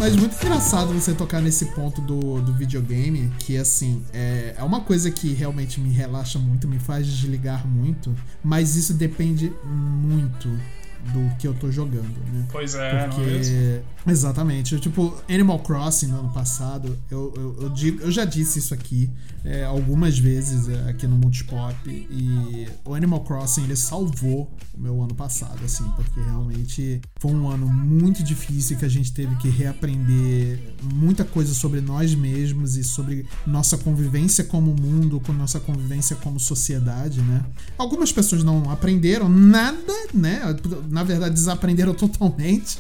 Mas 0.00 0.16
muito 0.16 0.34
engraçado 0.34 0.94
você 0.94 1.12
tocar 1.12 1.42
nesse 1.42 1.66
ponto 1.66 2.00
do, 2.00 2.40
do 2.40 2.54
videogame, 2.54 3.30
que 3.38 3.58
assim, 3.58 4.02
é, 4.14 4.54
é 4.56 4.62
uma 4.64 4.80
coisa 4.80 5.10
que 5.10 5.34
realmente 5.34 5.78
me 5.78 5.90
relaxa 5.90 6.38
muito, 6.38 6.66
me 6.66 6.78
faz 6.78 7.06
desligar 7.06 7.68
muito, 7.68 8.16
mas 8.42 8.76
isso 8.76 8.94
depende 8.94 9.52
muito 9.62 10.48
do 11.12 11.36
que 11.36 11.46
eu 11.46 11.54
tô 11.54 11.70
jogando, 11.70 12.18
né? 12.32 12.46
Pois 12.52 12.74
é, 12.74 13.06
Porque, 13.06 13.20
não 13.20 13.26
é 13.26 13.30
mesmo? 13.30 13.82
Exatamente. 14.06 14.74
Eu, 14.74 14.80
tipo, 14.80 15.16
Animal 15.28 15.58
Crossing 15.60 16.06
no 16.08 16.20
ano 16.20 16.32
passado, 16.32 16.96
eu, 17.10 17.32
eu, 17.36 17.56
eu, 17.62 17.68
digo, 17.70 18.02
eu 18.02 18.10
já 18.10 18.24
disse 18.24 18.58
isso 18.58 18.74
aqui 18.74 19.10
é, 19.44 19.64
algumas 19.64 20.18
vezes 20.18 20.68
é, 20.68 20.90
aqui 20.90 21.06
no 21.06 21.16
Multipop, 21.16 21.88
e 21.88 22.66
o 22.84 22.94
Animal 22.94 23.20
Crossing 23.20 23.64
ele 23.64 23.76
salvou 23.76 24.52
o 24.74 24.80
meu 24.80 25.02
ano 25.02 25.14
passado, 25.14 25.58
assim, 25.64 25.84
porque 25.96 26.20
realmente 26.20 27.00
foi 27.18 27.32
um 27.32 27.48
ano 27.48 27.66
muito 27.66 28.22
difícil 28.22 28.76
que 28.76 28.84
a 28.84 28.88
gente 28.88 29.12
teve 29.12 29.34
que 29.36 29.48
reaprender 29.48 30.58
muita 30.92 31.24
coisa 31.24 31.54
sobre 31.54 31.80
nós 31.80 32.14
mesmos 32.14 32.76
e 32.76 32.84
sobre 32.84 33.26
nossa 33.46 33.78
convivência 33.78 34.44
como 34.44 34.74
mundo, 34.74 35.20
com 35.20 35.32
nossa 35.32 35.58
convivência 35.60 36.16
como 36.16 36.38
sociedade, 36.38 37.20
né? 37.20 37.44
Algumas 37.78 38.12
pessoas 38.12 38.44
não 38.44 38.70
aprenderam 38.70 39.28
nada, 39.28 39.92
né? 40.12 40.42
Na 40.90 41.03
verdade, 41.05 41.35
desaprenderam 41.35 41.94
totalmente. 41.94 42.79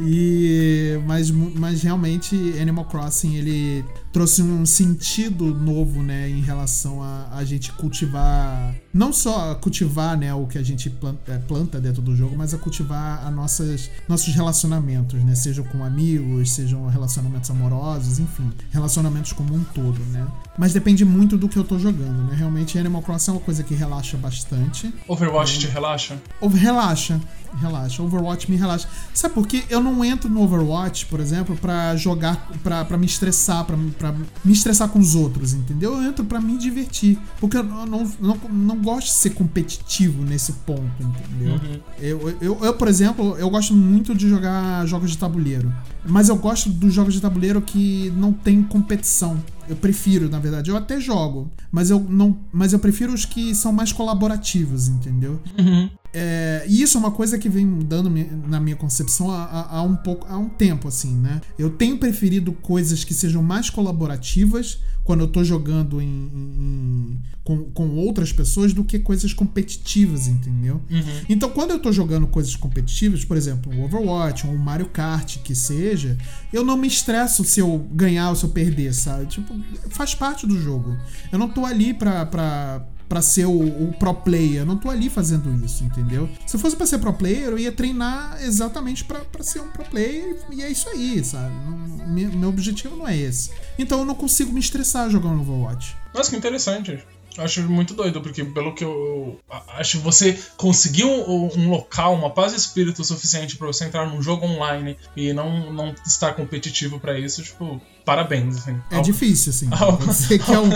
E 0.00 0.98
mas, 1.06 1.30
mas 1.30 1.82
realmente 1.82 2.36
Animal 2.60 2.84
Crossing 2.86 3.36
ele 3.36 3.84
trouxe 4.14 4.40
um 4.42 4.64
sentido 4.64 5.52
novo, 5.52 6.00
né, 6.00 6.30
em 6.30 6.40
relação 6.40 7.02
a, 7.02 7.30
a 7.32 7.44
gente 7.44 7.72
cultivar, 7.72 8.72
não 8.92 9.12
só 9.12 9.56
cultivar, 9.56 10.16
né, 10.16 10.32
o 10.32 10.46
que 10.46 10.56
a 10.56 10.62
gente 10.62 10.88
planta, 10.88 11.32
é, 11.32 11.36
planta 11.36 11.80
dentro 11.80 12.00
do 12.00 12.14
jogo, 12.14 12.36
mas 12.38 12.54
a 12.54 12.58
cultivar 12.58 13.26
a 13.26 13.30
nossas, 13.30 13.90
nossos 14.08 14.32
relacionamentos, 14.32 15.20
né, 15.24 15.34
sejam 15.34 15.64
com 15.64 15.82
amigos, 15.82 16.52
sejam 16.52 16.86
relacionamentos 16.86 17.50
amorosos, 17.50 18.20
enfim, 18.20 18.52
relacionamentos 18.70 19.32
como 19.32 19.52
um 19.52 19.64
todo, 19.64 19.98
né. 20.12 20.24
Mas 20.56 20.72
depende 20.72 21.04
muito 21.04 21.36
do 21.36 21.48
que 21.48 21.58
eu 21.58 21.64
tô 21.64 21.76
jogando, 21.76 22.22
né, 22.22 22.36
realmente 22.36 22.78
Animal 22.78 23.02
Crossing 23.02 23.32
é 23.32 23.34
uma 23.34 23.40
coisa 23.40 23.64
que 23.64 23.74
relaxa 23.74 24.16
bastante. 24.16 24.94
Overwatch 25.08 25.58
te 25.58 25.66
relaxa? 25.66 26.16
Relaxa, 26.40 27.20
relaxa. 27.60 28.02
Overwatch 28.02 28.50
me 28.50 28.56
relaxa. 28.56 28.88
Sabe 29.12 29.34
por 29.34 29.46
quê? 29.46 29.64
Eu 29.68 29.80
não 29.80 30.04
entro 30.04 30.28
no 30.28 30.42
Overwatch, 30.42 31.06
por 31.06 31.20
exemplo, 31.20 31.56
para 31.56 31.96
jogar, 31.96 32.48
para 32.62 32.96
me 32.96 33.06
estressar, 33.06 33.64
pra, 33.64 33.76
pra 33.98 34.03
me 34.12 34.52
estressar 34.52 34.88
com 34.88 34.98
os 34.98 35.14
outros, 35.14 35.52
entendeu? 35.52 35.94
Eu 35.94 36.02
entro 36.02 36.24
para 36.24 36.40
me 36.40 36.56
divertir. 36.58 37.18
Porque 37.40 37.56
eu 37.56 37.62
não, 37.62 37.86
não, 38.20 38.36
não 38.50 38.82
gosto 38.82 39.06
de 39.06 39.14
ser 39.14 39.30
competitivo 39.30 40.22
nesse 40.22 40.52
ponto, 40.52 40.82
entendeu? 41.00 41.54
Uhum. 41.54 41.80
Eu, 41.98 42.36
eu, 42.40 42.58
eu, 42.62 42.74
por 42.74 42.88
exemplo, 42.88 43.36
eu 43.38 43.48
gosto 43.50 43.74
muito 43.74 44.14
de 44.14 44.28
jogar 44.28 44.86
jogos 44.86 45.10
de 45.10 45.18
tabuleiro. 45.18 45.72
Mas 46.06 46.28
eu 46.28 46.36
gosto 46.36 46.68
dos 46.68 46.92
jogos 46.92 47.14
de 47.14 47.20
tabuleiro 47.20 47.62
que 47.62 48.12
não 48.16 48.32
tem 48.32 48.62
competição. 48.62 49.42
Eu 49.68 49.76
prefiro, 49.76 50.28
na 50.28 50.38
verdade. 50.38 50.70
Eu 50.70 50.76
até 50.76 51.00
jogo, 51.00 51.50
mas 51.72 51.90
eu 51.90 51.98
não, 52.00 52.36
mas 52.52 52.72
eu 52.72 52.78
prefiro 52.78 53.12
os 53.12 53.24
que 53.24 53.54
são 53.54 53.72
mais 53.72 53.92
colaborativos, 53.92 54.88
entendeu? 54.88 55.40
Uhum. 55.58 55.88
É, 56.14 56.64
e 56.68 56.80
isso 56.80 56.96
é 56.96 57.00
uma 57.00 57.10
coisa 57.10 57.36
que 57.36 57.48
vem 57.48 57.66
mudando 57.66 58.08
na 58.46 58.60
minha 58.60 58.76
concepção 58.76 59.30
há, 59.32 59.66
há, 59.68 59.82
um 59.82 59.96
pouco, 59.96 60.26
há 60.28 60.38
um 60.38 60.48
tempo, 60.48 60.86
assim, 60.86 61.12
né? 61.12 61.40
Eu 61.58 61.70
tenho 61.70 61.98
preferido 61.98 62.52
coisas 62.52 63.02
que 63.02 63.12
sejam 63.12 63.42
mais 63.42 63.68
colaborativas 63.68 64.78
quando 65.02 65.20
eu 65.20 65.28
tô 65.28 65.44
jogando 65.44 66.00
em, 66.00 66.06
em, 66.06 67.20
com, 67.42 67.64
com 67.64 67.90
outras 67.96 68.32
pessoas 68.32 68.72
do 68.72 68.82
que 68.84 68.98
coisas 68.98 69.34
competitivas, 69.34 70.28
entendeu? 70.28 70.80
Uhum. 70.90 71.02
Então, 71.28 71.50
quando 71.50 71.72
eu 71.72 71.78
tô 71.78 71.92
jogando 71.92 72.26
coisas 72.26 72.56
competitivas, 72.56 73.24
por 73.24 73.36
exemplo, 73.36 73.70
o 73.74 73.84
Overwatch 73.84 74.46
ou 74.46 74.54
o 74.54 74.58
Mario 74.58 74.86
Kart, 74.86 75.38
que 75.38 75.54
seja, 75.54 76.16
eu 76.52 76.64
não 76.64 76.76
me 76.76 76.88
estresso 76.88 77.44
se 77.44 77.60
eu 77.60 77.86
ganhar 77.92 78.30
ou 78.30 78.36
se 78.36 78.44
eu 78.44 78.50
perder, 78.50 78.94
sabe? 78.94 79.26
Tipo, 79.26 79.54
faz 79.90 80.14
parte 80.14 80.46
do 80.46 80.58
jogo. 80.58 80.96
Eu 81.30 81.38
não 81.38 81.48
tô 81.50 81.66
ali 81.66 81.92
pra, 81.92 82.24
pra 82.24 82.86
para 83.08 83.22
ser 83.22 83.46
o, 83.46 83.88
o, 83.88 83.92
pro 83.98 84.14
player. 84.14 84.62
Eu 84.62 84.66
não 84.66 84.76
tô 84.76 84.90
ali 84.90 85.08
fazendo 85.08 85.52
isso, 85.64 85.84
entendeu? 85.84 86.28
Se 86.46 86.56
eu 86.56 86.60
fosse 86.60 86.76
para 86.76 86.86
ser 86.86 86.98
pro 86.98 87.12
player, 87.12 87.48
eu 87.48 87.58
ia 87.58 87.72
treinar 87.72 88.38
exatamente 88.42 89.04
para 89.04 89.42
ser 89.42 89.60
um 89.60 89.68
pro 89.68 89.84
player 89.84 90.36
e 90.50 90.62
é 90.62 90.70
isso 90.70 90.88
aí, 90.88 91.22
sabe? 91.24 91.54
Não, 91.64 92.08
meu, 92.08 92.32
meu 92.32 92.48
objetivo 92.48 92.96
não 92.96 93.06
é 93.06 93.16
esse. 93.16 93.50
Então 93.78 94.00
eu 94.00 94.04
não 94.04 94.14
consigo 94.14 94.52
me 94.52 94.60
estressar 94.60 95.10
jogando 95.10 95.40
Overwatch. 95.40 95.96
Nossa, 96.14 96.30
que 96.30 96.36
interessante. 96.36 97.04
Acho 97.38 97.62
muito 97.62 97.94
doido, 97.94 98.20
porque 98.20 98.44
pelo 98.44 98.74
que 98.74 98.84
eu. 98.84 99.40
Acho 99.76 99.98
que 99.98 100.04
você 100.04 100.38
conseguiu 100.56 101.08
um, 101.08 101.50
um, 101.56 101.70
local, 101.70 102.14
uma 102.14 102.30
paz 102.30 102.52
de 102.52 102.58
espírito 102.58 103.04
suficiente 103.04 103.56
para 103.56 103.66
você 103.66 103.84
entrar 103.84 104.08
num 104.08 104.22
jogo 104.22 104.46
online 104.46 104.96
e 105.16 105.32
não, 105.32 105.72
não 105.72 105.94
estar 106.06 106.34
competitivo 106.34 107.00
para 107.00 107.18
isso, 107.18 107.42
tipo, 107.42 107.80
parabéns, 108.04 108.58
assim. 108.58 108.76
É 108.90 109.00
difícil, 109.00 109.50
assim. 109.50 109.68
Algo... 109.74 109.98
que, 109.98 110.34
é 110.34 110.38
que, 110.38 110.52
eu, 110.52 110.70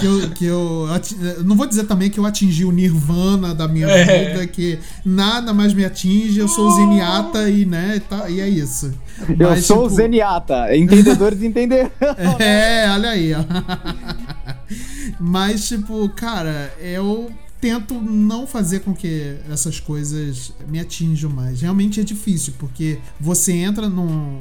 que, 0.00 0.06
eu, 0.06 0.30
que 0.30 0.44
eu, 0.46 1.44
Não 1.44 1.54
vou 1.54 1.66
dizer 1.66 1.84
também 1.84 2.10
que 2.10 2.18
eu 2.18 2.26
atingi 2.26 2.64
o 2.64 2.72
nirvana 2.72 3.54
da 3.54 3.68
minha 3.68 3.86
é. 3.86 4.30
vida, 4.30 4.46
que 4.48 4.80
nada 5.04 5.54
mais 5.54 5.72
me 5.72 5.84
atinge, 5.84 6.40
eu 6.40 6.48
sou 6.48 6.70
zeniata 6.72 7.48
e, 7.48 7.64
né, 7.64 8.02
tá, 8.08 8.28
e 8.28 8.40
é 8.40 8.48
isso. 8.48 8.92
Eu 9.38 9.50
Mas, 9.50 9.64
sou 9.64 9.84
tipo... 9.84 9.94
zeniata, 9.94 10.76
entendedores 10.76 11.42
entenderam. 11.42 11.90
É, 12.38 12.90
olha 12.90 13.10
aí, 13.10 13.32
ó. 13.34 13.38
Mas, 15.18 15.68
tipo, 15.68 16.08
cara, 16.10 16.74
eu 16.80 17.32
tento 17.60 17.94
não 17.94 18.46
fazer 18.46 18.80
com 18.80 18.94
que 18.94 19.36
essas 19.50 19.80
coisas 19.80 20.52
me 20.68 20.78
atinjam 20.78 21.30
mais. 21.30 21.60
Realmente 21.60 22.00
é 22.00 22.04
difícil, 22.04 22.54
porque 22.58 22.98
você 23.20 23.52
entra 23.52 23.88
num. 23.88 24.40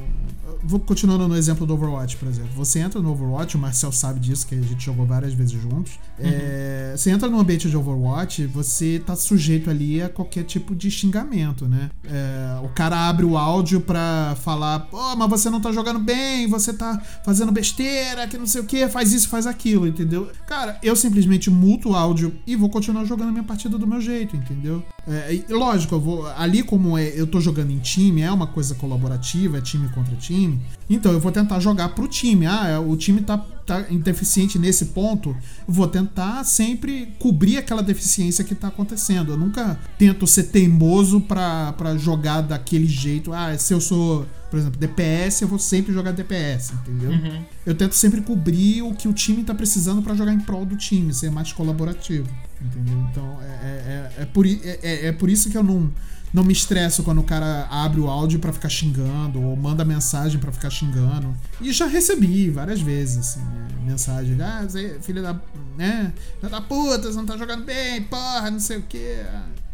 Vou 0.63 0.79
continuando 0.79 1.27
no 1.27 1.35
exemplo 1.35 1.65
do 1.65 1.73
Overwatch, 1.73 2.17
por 2.17 2.27
exemplo. 2.27 2.49
Você 2.55 2.79
entra 2.79 3.01
no 3.01 3.11
Overwatch, 3.11 3.55
o 3.55 3.59
Marcel 3.59 3.91
sabe 3.91 4.19
disso, 4.19 4.47
que 4.47 4.55
a 4.55 4.61
gente 4.61 4.83
jogou 4.83 5.05
várias 5.05 5.33
vezes 5.33 5.53
juntos. 5.53 5.93
Uhum. 6.19 6.25
É, 6.25 6.93
você 6.95 7.09
entra 7.09 7.29
no 7.29 7.39
ambiente 7.39 7.69
de 7.69 7.77
Overwatch, 7.77 8.45
você 8.47 9.01
tá 9.05 9.15
sujeito 9.15 9.69
ali 9.69 10.01
a 10.01 10.09
qualquer 10.09 10.43
tipo 10.43 10.75
de 10.75 10.89
xingamento, 10.89 11.67
né? 11.67 11.89
É, 12.03 12.59
o 12.63 12.69
cara 12.69 13.07
abre 13.07 13.25
o 13.25 13.37
áudio 13.37 13.81
pra 13.81 14.35
falar, 14.41 14.79
pô, 14.79 15.15
mas 15.15 15.29
você 15.29 15.49
não 15.49 15.61
tá 15.61 15.71
jogando 15.71 15.99
bem, 15.99 16.47
você 16.47 16.73
tá 16.73 17.01
fazendo 17.23 17.51
besteira, 17.51 18.27
que 18.27 18.37
não 18.37 18.45
sei 18.45 18.61
o 18.61 18.65
que, 18.65 18.87
faz 18.87 19.13
isso, 19.13 19.29
faz 19.29 19.47
aquilo, 19.47 19.87
entendeu? 19.87 20.29
Cara, 20.47 20.79
eu 20.81 20.95
simplesmente 20.95 21.49
muto 21.49 21.89
o 21.89 21.95
áudio 21.95 22.35
e 22.45 22.55
vou 22.55 22.69
continuar 22.69 23.05
jogando 23.05 23.29
a 23.29 23.31
minha 23.31 23.43
partida 23.43 23.77
do 23.77 23.87
meu 23.87 24.01
jeito, 24.01 24.35
entendeu? 24.35 24.83
É, 25.09 25.41
lógico, 25.49 25.95
eu 25.95 26.01
vou. 26.01 26.27
Ali, 26.27 26.61
como 26.63 26.97
é, 26.97 27.07
eu 27.15 27.25
tô 27.25 27.39
jogando 27.39 27.71
em 27.71 27.79
time, 27.79 28.21
é 28.21 28.31
uma 28.31 28.47
coisa 28.47 28.75
colaborativa, 28.75 29.57
é 29.57 29.61
time 29.61 29.87
contra 29.89 30.13
time. 30.17 30.59
Então 30.89 31.13
eu 31.13 31.19
vou 31.19 31.31
tentar 31.31 31.59
jogar 31.61 31.89
pro 31.89 32.07
time. 32.07 32.45
Ah, 32.45 32.67
é, 32.67 32.77
o 32.77 32.95
time 32.97 33.21
tá, 33.21 33.37
tá 33.65 33.79
deficiente 34.03 34.59
nesse 34.59 34.87
ponto. 34.87 35.35
Vou 35.65 35.87
tentar 35.87 36.43
sempre 36.43 37.13
cobrir 37.19 37.57
aquela 37.57 37.81
deficiência 37.81 38.43
que 38.43 38.53
tá 38.53 38.67
acontecendo. 38.67 39.31
Eu 39.31 39.37
nunca 39.37 39.79
tento 39.97 40.27
ser 40.27 40.43
teimoso 40.43 41.21
pra, 41.21 41.71
pra 41.73 41.95
jogar 41.95 42.41
daquele 42.41 42.87
jeito. 42.87 43.31
Ah, 43.31 43.57
se 43.57 43.73
eu 43.73 43.79
sou 43.79 44.25
por 44.49 44.57
exemplo, 44.57 44.79
DPS, 44.79 45.41
eu 45.41 45.47
vou 45.47 45.59
sempre 45.59 45.93
jogar 45.93 46.11
DPS, 46.11 46.73
entendeu? 46.73 47.11
Uhum. 47.11 47.43
Eu 47.65 47.75
tento 47.75 47.93
sempre 47.93 48.21
cobrir 48.21 48.81
o 48.81 48.93
que 48.93 49.07
o 49.07 49.13
time 49.13 49.43
tá 49.43 49.53
precisando 49.53 50.01
para 50.01 50.15
jogar 50.15 50.33
em 50.33 50.39
prol 50.39 50.65
do 50.65 50.77
time, 50.77 51.13
ser 51.13 51.29
mais 51.29 51.51
colaborativo. 51.51 52.27
Entendeu? 52.61 52.97
Então 53.11 53.39
é, 53.41 53.45
é, 53.45 54.11
é, 54.19 54.21
é 54.23 54.25
por, 54.25 54.45
é, 54.45 54.79
é, 54.81 55.07
é 55.07 55.11
por 55.11 55.29
isso 55.29 55.49
que 55.49 55.57
eu 55.57 55.63
não, 55.63 55.91
não 56.33 56.43
me 56.43 56.53
estresso 56.53 57.03
quando 57.03 57.19
o 57.19 57.23
cara 57.23 57.67
abre 57.69 57.99
o 57.99 58.07
áudio 58.07 58.39
para 58.39 58.53
ficar 58.53 58.69
xingando 58.69 59.41
ou 59.41 59.55
manda 59.55 59.83
mensagem 59.83 60.39
para 60.39 60.51
ficar 60.51 60.69
xingando. 60.69 61.35
E 61.59 61.71
já 61.71 61.85
recebi 61.85 62.49
várias 62.49 62.79
vezes, 62.79 63.17
assim, 63.17 63.41
é, 63.41 63.85
mensagem. 63.85 64.41
Ah, 64.41 64.63
você, 64.67 64.97
filha 65.01 65.21
da. 65.21 65.33
né? 65.77 66.13
Filha 66.39 66.49
da 66.49 66.61
puta, 66.61 67.11
você 67.11 67.17
não 67.17 67.25
tá 67.25 67.37
jogando 67.37 67.65
bem, 67.65 68.01
porra, 68.03 68.49
não 68.49 68.59
sei 68.59 68.77
o 68.77 68.83
quê. 68.83 69.23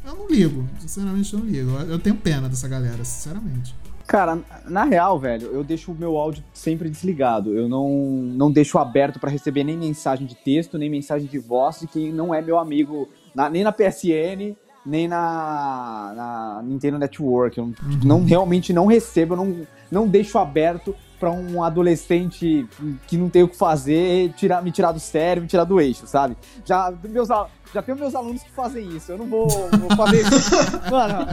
Eu 0.05 0.15
não 0.15 0.27
ligo, 0.27 0.67
sinceramente 0.79 1.33
eu 1.33 1.39
não 1.39 1.45
ligo. 1.45 1.71
Eu 1.71 1.99
tenho 1.99 2.15
pena 2.15 2.49
dessa 2.49 2.67
galera, 2.67 3.05
sinceramente. 3.05 3.73
Cara, 4.07 4.39
na 4.67 4.83
real, 4.83 5.17
velho, 5.17 5.47
eu 5.47 5.63
deixo 5.63 5.91
o 5.91 5.95
meu 5.95 6.17
áudio 6.17 6.43
sempre 6.53 6.89
desligado. 6.89 7.55
Eu 7.55 7.69
não, 7.69 7.89
não 7.89 8.51
deixo 8.51 8.77
aberto 8.77 9.19
para 9.19 9.29
receber 9.29 9.63
nem 9.63 9.77
mensagem 9.77 10.27
de 10.27 10.35
texto, 10.35 10.77
nem 10.77 10.89
mensagem 10.89 11.27
de 11.27 11.39
voz 11.39 11.79
de 11.79 11.87
quem 11.87 12.11
não 12.11 12.33
é 12.33 12.41
meu 12.41 12.59
amigo, 12.59 13.07
na, 13.33 13.49
nem 13.49 13.63
na 13.63 13.71
PSN, 13.71 14.55
nem 14.85 15.07
na, 15.07 16.13
na 16.15 16.61
Nintendo 16.63 16.99
Network. 16.99 17.57
Eu 17.57 17.65
uhum. 17.65 17.73
não, 18.03 18.23
realmente 18.23 18.73
não 18.73 18.85
recebo, 18.85 19.33
eu 19.33 19.37
não, 19.37 19.67
não 19.89 20.07
deixo 20.07 20.37
aberto 20.37 20.95
para 21.23 21.31
um 21.31 21.63
adolescente 21.63 22.67
que 23.07 23.15
não 23.15 23.29
tem 23.29 23.43
o 23.43 23.47
que 23.47 23.55
fazer 23.55 24.33
tirar, 24.33 24.61
me 24.61 24.73
tirar 24.73 24.91
do 24.91 24.99
sério, 24.99 25.41
me 25.41 25.47
tirar 25.47 25.63
do 25.63 25.79
eixo, 25.79 26.05
sabe? 26.05 26.35
Já 26.65 26.93
meus 27.01 27.29
já 27.73 27.81
tenho 27.81 27.97
meus 27.97 28.13
alunos 28.13 28.43
que 28.43 28.51
fazem 28.51 28.89
isso. 28.89 29.13
Eu 29.13 29.17
não 29.19 29.25
vou, 29.25 29.47
vou 29.47 29.95
fazer 29.95 30.21
isso. 30.21 30.51
Mano, 30.91 31.25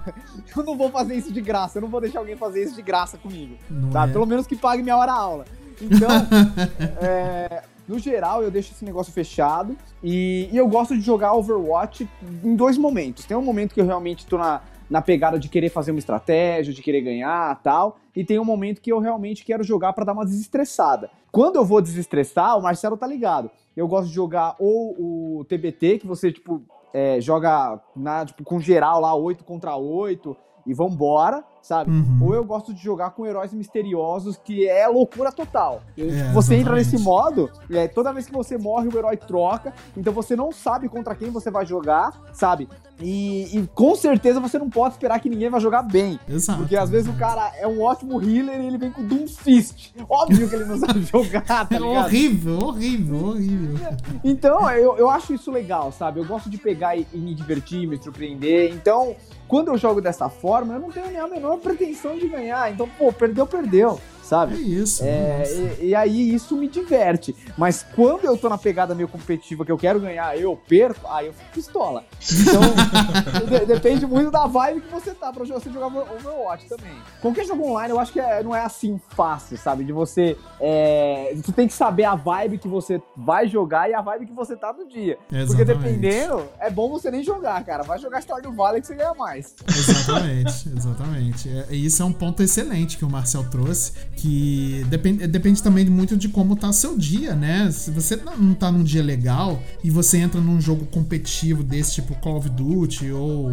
eu 0.56 0.64
não 0.64 0.78
vou 0.78 0.90
fazer 0.90 1.16
isso 1.16 1.30
de 1.30 1.42
graça. 1.42 1.76
Eu 1.76 1.82
não 1.82 1.90
vou 1.90 2.00
deixar 2.00 2.20
alguém 2.20 2.36
fazer 2.36 2.64
isso 2.64 2.74
de 2.74 2.80
graça 2.80 3.18
comigo. 3.18 3.58
tá? 3.92 4.08
É. 4.08 4.12
Pelo 4.12 4.24
menos 4.24 4.46
que 4.46 4.56
pague 4.56 4.82
minha 4.82 4.96
hora 4.96 5.12
aula. 5.12 5.44
Então, 5.78 6.08
é, 7.02 7.64
no 7.86 7.98
geral, 7.98 8.42
eu 8.42 8.50
deixo 8.50 8.72
esse 8.72 8.84
negócio 8.84 9.12
fechado. 9.12 9.76
E, 10.02 10.48
e, 10.50 10.56
eu 10.56 10.66
gosto 10.66 10.94
de 10.94 11.02
jogar 11.02 11.34
Overwatch 11.34 12.08
em 12.42 12.56
dois 12.56 12.78
momentos. 12.78 13.26
Tem 13.26 13.36
um 13.36 13.42
momento 13.42 13.74
que 13.74 13.80
eu 13.80 13.86
realmente 13.86 14.24
tô 14.24 14.38
na, 14.38 14.62
na 14.88 15.00
pegada 15.02 15.38
de 15.38 15.48
querer 15.48 15.68
fazer 15.68 15.90
uma 15.90 15.98
estratégia, 15.98 16.72
de 16.72 16.82
querer 16.82 17.00
ganhar 17.00 17.60
tal. 17.62 17.96
E 18.14 18.24
tem 18.24 18.38
um 18.38 18.44
momento 18.44 18.80
que 18.80 18.92
eu 18.92 18.98
realmente 18.98 19.44
quero 19.44 19.62
jogar 19.62 19.92
para 19.92 20.04
dar 20.04 20.12
uma 20.12 20.24
desestressada. 20.24 21.10
Quando 21.32 21.56
eu 21.56 21.64
vou 21.64 21.80
desestressar, 21.80 22.56
o 22.56 22.62
Marcelo 22.62 22.96
tá 22.96 23.06
ligado. 23.06 23.50
Eu 23.76 23.88
gosto 23.88 24.08
de 24.08 24.14
jogar 24.14 24.54
ou 24.58 25.38
o 25.40 25.44
TBT, 25.46 25.98
que 25.98 26.06
você, 26.06 26.30
tipo, 26.30 26.62
é, 26.92 27.20
joga 27.20 27.80
na, 27.96 28.24
tipo, 28.24 28.44
com 28.44 28.60
geral 28.60 29.00
lá, 29.00 29.14
8 29.14 29.42
contra 29.42 29.74
8, 29.74 30.36
e 30.66 30.72
vambora, 30.72 31.44
sabe? 31.64 31.90
Uhum. 31.90 32.18
Ou 32.20 32.34
eu 32.34 32.44
gosto 32.44 32.74
de 32.74 32.82
jogar 32.82 33.10
com 33.12 33.24
heróis 33.24 33.52
misteriosos, 33.54 34.36
que 34.36 34.68
é 34.68 34.86
loucura 34.86 35.32
total. 35.32 35.80
É, 35.96 36.02
você 36.02 36.56
exatamente. 36.56 36.60
entra 36.60 36.74
nesse 36.74 36.98
modo, 36.98 37.50
é, 37.70 37.88
toda 37.88 38.12
vez 38.12 38.26
que 38.26 38.32
você 38.32 38.58
morre, 38.58 38.88
o 38.88 38.98
herói 38.98 39.16
troca, 39.16 39.72
então 39.96 40.12
você 40.12 40.36
não 40.36 40.52
sabe 40.52 40.90
contra 40.90 41.14
quem 41.14 41.30
você 41.30 41.50
vai 41.50 41.64
jogar, 41.64 42.12
sabe? 42.34 42.68
E, 43.00 43.58
e, 43.58 43.66
com 43.74 43.96
certeza 43.96 44.38
você 44.38 44.56
não 44.56 44.70
pode 44.70 44.94
esperar 44.94 45.18
que 45.18 45.28
ninguém 45.28 45.50
vai 45.50 45.60
jogar 45.60 45.82
bem. 45.82 46.20
Exato. 46.28 46.60
Porque 46.60 46.76
às 46.76 46.90
vezes 46.90 47.08
o 47.08 47.18
cara 47.18 47.50
é 47.58 47.66
um 47.66 47.82
ótimo 47.82 48.22
healer 48.22 48.60
e 48.60 48.66
ele 48.66 48.78
vem 48.78 48.92
com 48.92 49.02
Doom 49.02 49.26
Fist. 49.26 49.92
Óbvio 50.08 50.48
que 50.48 50.54
ele 50.54 50.64
não 50.64 50.78
sabe 50.78 51.02
jogar, 51.10 51.42
tá 51.66 51.66
ligado? 51.70 51.86
horrível, 51.86 52.58
horrível, 52.58 53.28
horrível. 53.28 53.96
Então, 54.22 54.70
eu, 54.70 54.96
eu 54.96 55.10
acho 55.10 55.34
isso 55.34 55.50
legal, 55.50 55.90
sabe? 55.90 56.20
Eu 56.20 56.24
gosto 56.24 56.48
de 56.48 56.56
pegar 56.56 56.94
e, 56.94 57.04
e 57.12 57.18
me 57.18 57.34
divertir, 57.34 57.84
me 57.88 58.00
surpreender. 58.00 58.72
Então, 58.72 59.16
quando 59.48 59.68
eu 59.68 59.76
jogo 59.76 60.00
dessa 60.00 60.28
forma, 60.28 60.74
eu 60.74 60.80
não 60.80 60.90
tenho 60.90 61.08
nem 61.08 61.18
a 61.18 61.26
menor 61.26 61.53
pretensão 61.58 62.18
de 62.18 62.28
ganhar. 62.28 62.72
Então, 62.72 62.88
pô, 62.98 63.12
perdeu, 63.12 63.46
perdeu 63.46 64.00
sabe? 64.24 64.54
É 64.54 64.58
isso. 64.58 65.04
É, 65.04 65.44
e, 65.80 65.88
e, 65.88 65.94
aí 65.94 66.34
isso 66.34 66.56
me 66.56 66.66
diverte. 66.66 67.34
Mas 67.56 67.84
quando 67.94 68.24
eu 68.24 68.36
tô 68.36 68.48
na 68.48 68.58
pegada 68.58 68.94
meio 68.94 69.08
competitiva 69.08 69.64
que 69.64 69.70
eu 69.70 69.78
quero 69.78 70.00
ganhar, 70.00 70.36
eu 70.38 70.56
perco, 70.56 71.06
aí 71.08 71.26
eu 71.26 71.32
fico 71.32 71.50
pistola. 71.52 72.04
Então, 72.30 72.62
de, 73.46 73.66
depende 73.66 74.06
muito 74.06 74.30
da 74.30 74.46
vibe 74.46 74.80
que 74.80 74.90
você 74.90 75.12
tá 75.12 75.32
pra 75.32 75.44
você 75.44 75.70
jogar 75.70 75.86
Overwatch 75.86 76.68
também. 76.68 76.94
Qualquer 77.20 77.46
jogo 77.46 77.68
online, 77.68 77.90
eu 77.90 78.00
acho 78.00 78.12
que 78.12 78.20
é, 78.20 78.42
não 78.42 78.54
é 78.54 78.62
assim 78.62 79.00
fácil, 79.10 79.56
sabe? 79.58 79.84
De 79.84 79.92
você. 79.92 80.36
É, 80.58 81.36
tu 81.44 81.52
tem 81.52 81.66
que 81.66 81.74
saber 81.74 82.04
a 82.04 82.14
vibe 82.14 82.58
que 82.58 82.68
você 82.68 83.00
vai 83.16 83.46
jogar 83.46 83.90
e 83.90 83.94
a 83.94 84.00
vibe 84.00 84.26
que 84.26 84.32
você 84.32 84.56
tá 84.56 84.72
no 84.72 84.88
dia. 84.88 85.18
Exatamente. 85.30 85.46
Porque 85.46 85.64
dependendo, 85.64 86.48
é 86.58 86.70
bom 86.70 86.88
você 86.88 87.10
nem 87.10 87.22
jogar, 87.22 87.62
cara. 87.64 87.82
Vai 87.82 87.98
jogar 87.98 88.20
Stardew 88.22 88.52
Valley 88.52 88.80
que 88.80 88.86
você 88.86 88.94
ganha 88.94 89.14
mais. 89.14 89.54
Exatamente, 89.68 90.70
exatamente. 90.74 91.48
É, 91.48 91.66
e 91.70 91.84
isso 91.86 92.02
é 92.02 92.06
um 92.06 92.12
ponto 92.12 92.42
excelente 92.42 92.96
que 92.96 93.04
o 93.04 93.10
Marcel 93.10 93.48
trouxe 93.50 93.92
que 94.16 94.84
depende, 94.88 95.26
depende 95.26 95.62
também 95.62 95.84
muito 95.86 96.16
de 96.16 96.28
como 96.28 96.56
tá 96.56 96.72
seu 96.72 96.96
dia, 96.96 97.34
né? 97.34 97.70
Se 97.70 97.90
você 97.90 98.16
não 98.38 98.54
tá 98.54 98.70
num 98.70 98.82
dia 98.82 99.02
legal 99.02 99.62
e 99.82 99.90
você 99.90 100.18
entra 100.18 100.40
num 100.40 100.60
jogo 100.60 100.86
competitivo 100.86 101.62
desse 101.62 101.94
tipo 101.94 102.14
Call 102.16 102.36
of 102.36 102.48
Duty 102.48 103.10
ou, 103.10 103.50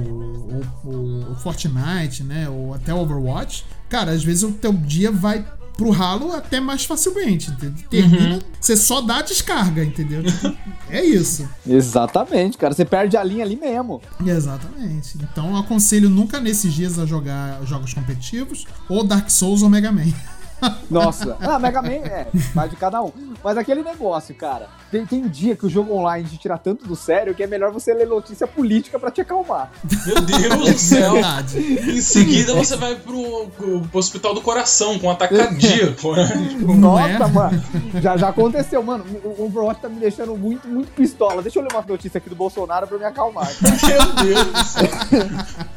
ou, 0.86 1.30
ou 1.30 1.36
Fortnite, 1.36 2.24
né? 2.24 2.50
Ou 2.50 2.74
até 2.74 2.94
Overwatch, 2.94 3.66
cara, 3.90 4.12
às 4.12 4.24
vezes 4.24 4.44
o 4.44 4.52
teu 4.52 4.74
dia 4.74 5.12
vai 5.12 5.46
pro 5.82 5.90
ralo 5.90 6.32
até 6.34 6.60
mais 6.60 6.86
facilmente. 6.86 7.50
Entendeu? 7.52 7.84
Termina, 7.90 8.36
uhum. 8.36 8.42
você 8.60 8.78
só 8.78 9.02
dá 9.02 9.18
a 9.18 9.22
descarga, 9.22 9.84
entendeu? 9.84 10.24
é 10.90 11.04
isso. 11.04 11.48
Exatamente, 11.68 12.58
cara. 12.58 12.74
Você 12.74 12.86
perde 12.86 13.18
a 13.18 13.24
linha 13.24 13.44
ali 13.44 13.56
mesmo. 13.56 14.02
Exatamente. 14.26 15.18
Então 15.18 15.52
eu 15.52 15.58
aconselho 15.58 16.10
nunca 16.10 16.40
nesses 16.40 16.74
dias 16.74 17.00
a 17.00 17.06
jogar 17.06 17.64
jogos 17.66 17.94
competitivos 17.94 18.66
ou 18.88 19.04
Dark 19.04 19.30
Souls 19.30 19.62
ou 19.62 19.70
Mega 19.70 19.92
Man. 19.92 20.12
Nossa. 20.90 21.38
Ah, 21.40 21.58
Mega 21.60 21.82
Man 21.82 21.90
é, 21.90 22.28
vai 22.54 22.70
de 22.70 22.76
cada 22.76 23.02
um. 23.02 23.12
Mas 23.44 23.58
aquele 23.58 23.82
negócio, 23.82 24.36
cara, 24.36 24.68
tem, 24.92 25.06
tem 25.06 25.28
dia 25.28 25.56
que 25.56 25.66
o 25.66 25.70
jogo 25.70 25.94
online 25.94 26.28
te 26.28 26.38
tira 26.38 26.58
tanto 26.58 26.86
do 26.86 26.96
sério 26.96 27.34
que 27.34 27.42
é 27.42 27.48
melhor 27.48 27.72
você 27.72 27.94
ler 27.94 28.08
notícia 28.08 28.46
política 28.46 29.00
para 29.00 29.10
te 29.10 29.22
acalmar. 29.22 29.72
Meu 30.06 30.22
Deus 30.22 30.58
do 30.58 30.78
céu! 30.78 31.14
em 31.56 32.02
seguida 32.02 32.54
você 32.54 32.76
vai 32.76 32.96
pro, 32.96 33.48
pro, 33.58 33.82
pro, 33.82 34.00
hospital 34.00 34.34
do 34.34 34.42
coração 34.42 35.00
com 35.00 35.08
um 35.08 35.12
ataque 35.12 35.36
cardíaco. 35.36 36.16
Né? 36.16 36.28
Tipo, 36.50 36.74
Nossa, 36.74 37.04
é? 37.08 37.28
mano. 37.28 37.64
Já, 38.02 38.18
já 38.18 38.30
aconteceu, 38.30 38.84
mano. 38.84 39.06
O 39.24 39.46
Overwatch 39.46 39.82
tá 39.82 39.90
me 39.90 40.00
deixando 40.00 40.36
muito, 40.36 40.68
muito 40.68 40.92
pistola. 40.92 41.42
Deixa 41.42 41.60
eu 41.60 41.64
ler 41.64 41.72
uma 41.72 41.82
notícia 41.82 42.18
aqui 42.18 42.30
do 42.30 42.36
Bolsonaro 42.36 42.88
pra 42.88 42.98
me 42.98 43.06
acalmar. 43.06 43.50
Meu 43.62 44.26
Deus 44.26 44.46
do 44.48 44.64
céu. 44.66 45.28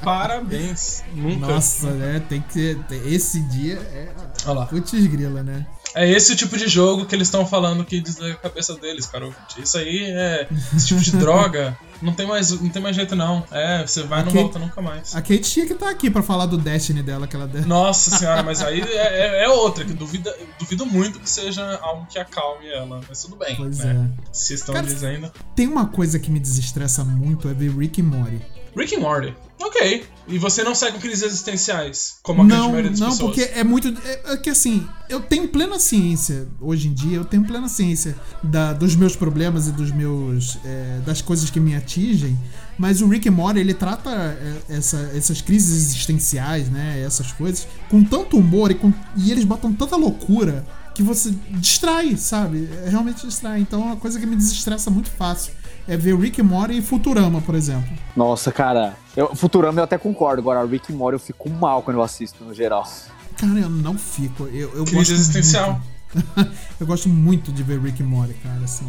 Parabéns. 0.02 1.02
Nunca. 1.14 1.46
Nossa, 1.46 1.90
né? 1.90 2.22
Tem 2.28 2.42
que 2.42 2.78
ter. 2.88 3.06
Esse 3.06 3.40
dia 3.48 3.76
é. 3.94 4.08
Olha 4.46 4.60
lá. 4.60 4.66
Putz 4.66 4.92
grila, 5.06 5.42
né? 5.42 5.66
É 5.94 6.10
esse 6.10 6.32
o 6.32 6.36
tipo 6.36 6.58
de 6.58 6.66
jogo 6.66 7.06
que 7.06 7.14
eles 7.14 7.28
estão 7.28 7.46
falando 7.46 7.84
que 7.84 8.00
diz 8.00 8.20
a 8.20 8.34
cabeça 8.34 8.74
deles, 8.74 9.06
cara. 9.06 9.30
Isso 9.56 9.78
aí 9.78 10.02
é. 10.02 10.48
Esse 10.74 10.88
tipo 10.88 11.00
de 11.00 11.12
droga. 11.16 11.78
Não 12.02 12.12
tem 12.12 12.26
mais, 12.26 12.50
não 12.50 12.68
tem 12.68 12.82
mais 12.82 12.96
jeito, 12.96 13.14
não. 13.14 13.44
É, 13.50 13.86
você 13.86 14.02
vai 14.02 14.20
e 14.20 14.24
não 14.24 14.32
Kate, 14.32 14.42
volta 14.42 14.58
nunca 14.58 14.82
mais. 14.82 15.14
A 15.14 15.22
Kate 15.22 15.42
tinha 15.42 15.66
que 15.66 15.72
estar 15.72 15.86
tá 15.86 15.92
aqui 15.92 16.10
pra 16.10 16.22
falar 16.22 16.46
do 16.46 16.58
Destiny 16.58 17.00
dela, 17.00 17.28
que 17.28 17.36
ela 17.36 17.46
deu. 17.46 17.64
Nossa 17.64 18.10
senhora, 18.10 18.42
mas 18.42 18.60
aí 18.60 18.80
é, 18.82 18.96
é, 18.96 19.44
é, 19.44 19.48
outra, 19.48 19.84
que 19.84 19.92
duvida, 19.92 20.36
duvido 20.58 20.84
muito 20.84 21.20
que 21.20 21.30
seja 21.30 21.78
algo 21.80 22.06
que 22.06 22.18
acalme 22.18 22.68
ela. 22.68 23.00
Mas 23.08 23.22
tudo 23.22 23.36
bem. 23.36 23.54
Pois 23.54 23.78
né? 23.78 24.10
é. 24.10 24.24
Se 24.32 24.54
estão 24.54 24.74
Cara, 24.74 24.86
dizendo. 24.86 25.32
Tem 25.54 25.68
uma 25.68 25.86
coisa 25.86 26.18
que 26.18 26.30
me 26.30 26.40
desestressa 26.40 27.04
muito, 27.04 27.48
é 27.48 27.54
ver 27.54 27.70
Rick 27.70 28.00
e 28.00 28.02
Morty. 28.02 28.40
Rick 28.76 28.94
e 28.94 28.98
Morty. 28.98 29.32
Ok. 29.60 30.04
E 30.26 30.38
você 30.38 30.62
não 30.62 30.74
sai 30.74 30.90
com 30.90 30.98
crises 30.98 31.22
existenciais, 31.22 32.16
como 32.22 32.40
a 32.40 32.44
não, 32.44 32.48
grande 32.48 32.68
maioria 32.68 32.90
das 32.90 33.00
não, 33.00 33.10
pessoas. 33.10 33.34
porque 33.34 33.50
é 33.58 33.62
muito. 33.62 33.88
É, 33.88 34.32
é, 34.32 34.36
que 34.36 34.48
assim, 34.48 34.86
eu 35.08 35.20
tenho 35.20 35.48
plena 35.48 35.78
ciência, 35.78 36.48
hoje 36.60 36.88
em 36.88 36.94
dia, 36.94 37.18
eu 37.18 37.24
tenho 37.24 37.44
plena 37.44 37.68
ciência 37.68 38.16
da, 38.42 38.72
dos 38.72 38.96
meus 38.96 39.14
problemas 39.14 39.68
e 39.68 39.72
dos 39.72 39.90
meus. 39.90 40.58
É, 40.64 41.00
das 41.04 41.20
coisas 41.20 41.50
que 41.50 41.60
me 41.60 41.76
atingem. 41.76 42.38
Mas 42.78 43.00
o 43.00 43.06
Rick 43.06 43.28
Morty, 43.30 43.60
ele 43.60 43.74
trata 43.74 44.10
é, 44.10 44.76
essa, 44.76 45.12
essas 45.14 45.40
crises 45.40 45.76
existenciais, 45.76 46.68
né? 46.70 47.02
Essas 47.04 47.30
coisas, 47.30 47.68
com 47.88 48.02
tanto 48.02 48.38
humor 48.38 48.70
e, 48.70 48.74
com, 48.74 48.92
e 49.16 49.30
eles 49.30 49.44
botam 49.44 49.72
tanta 49.72 49.94
loucura 49.94 50.66
que 50.94 51.02
você 51.02 51.34
distrai, 51.50 52.16
sabe? 52.16 52.68
É, 52.84 52.88
realmente 52.88 53.26
distrai. 53.26 53.60
Então 53.60 53.82
é 53.82 53.84
uma 53.84 53.96
coisa 53.96 54.18
que 54.18 54.26
me 54.26 54.36
desestressa 54.36 54.90
muito 54.90 55.10
fácil 55.10 55.52
é 55.86 55.96
ver 55.96 56.16
Rick 56.18 56.42
Morty 56.42 56.78
e 56.78 56.82
Futurama, 56.82 57.40
por 57.40 57.54
exemplo. 57.54 57.90
Nossa, 58.16 58.50
cara, 58.50 58.96
eu, 59.16 59.34
Futurama 59.34 59.80
eu 59.80 59.84
até 59.84 59.98
concordo, 59.98 60.40
agora 60.40 60.66
Rick 60.66 60.92
Morty 60.92 61.14
eu 61.14 61.20
fico 61.20 61.48
mal 61.50 61.82
quando 61.82 61.98
eu 61.98 62.02
assisto, 62.02 62.44
no 62.44 62.54
geral. 62.54 62.86
Cara, 63.36 63.60
eu 63.60 63.70
não 63.70 63.98
fico. 63.98 64.44
Eu, 64.44 64.70
eu 64.74 64.84
Crise 64.84 64.94
gosto 64.96 65.12
existencial. 65.12 65.80
eu 66.80 66.86
gosto 66.86 67.08
muito 67.08 67.52
de 67.52 67.62
ver 67.62 67.80
Rick 67.80 68.02
Morty, 68.02 68.34
cara, 68.34 68.60
assim. 68.64 68.86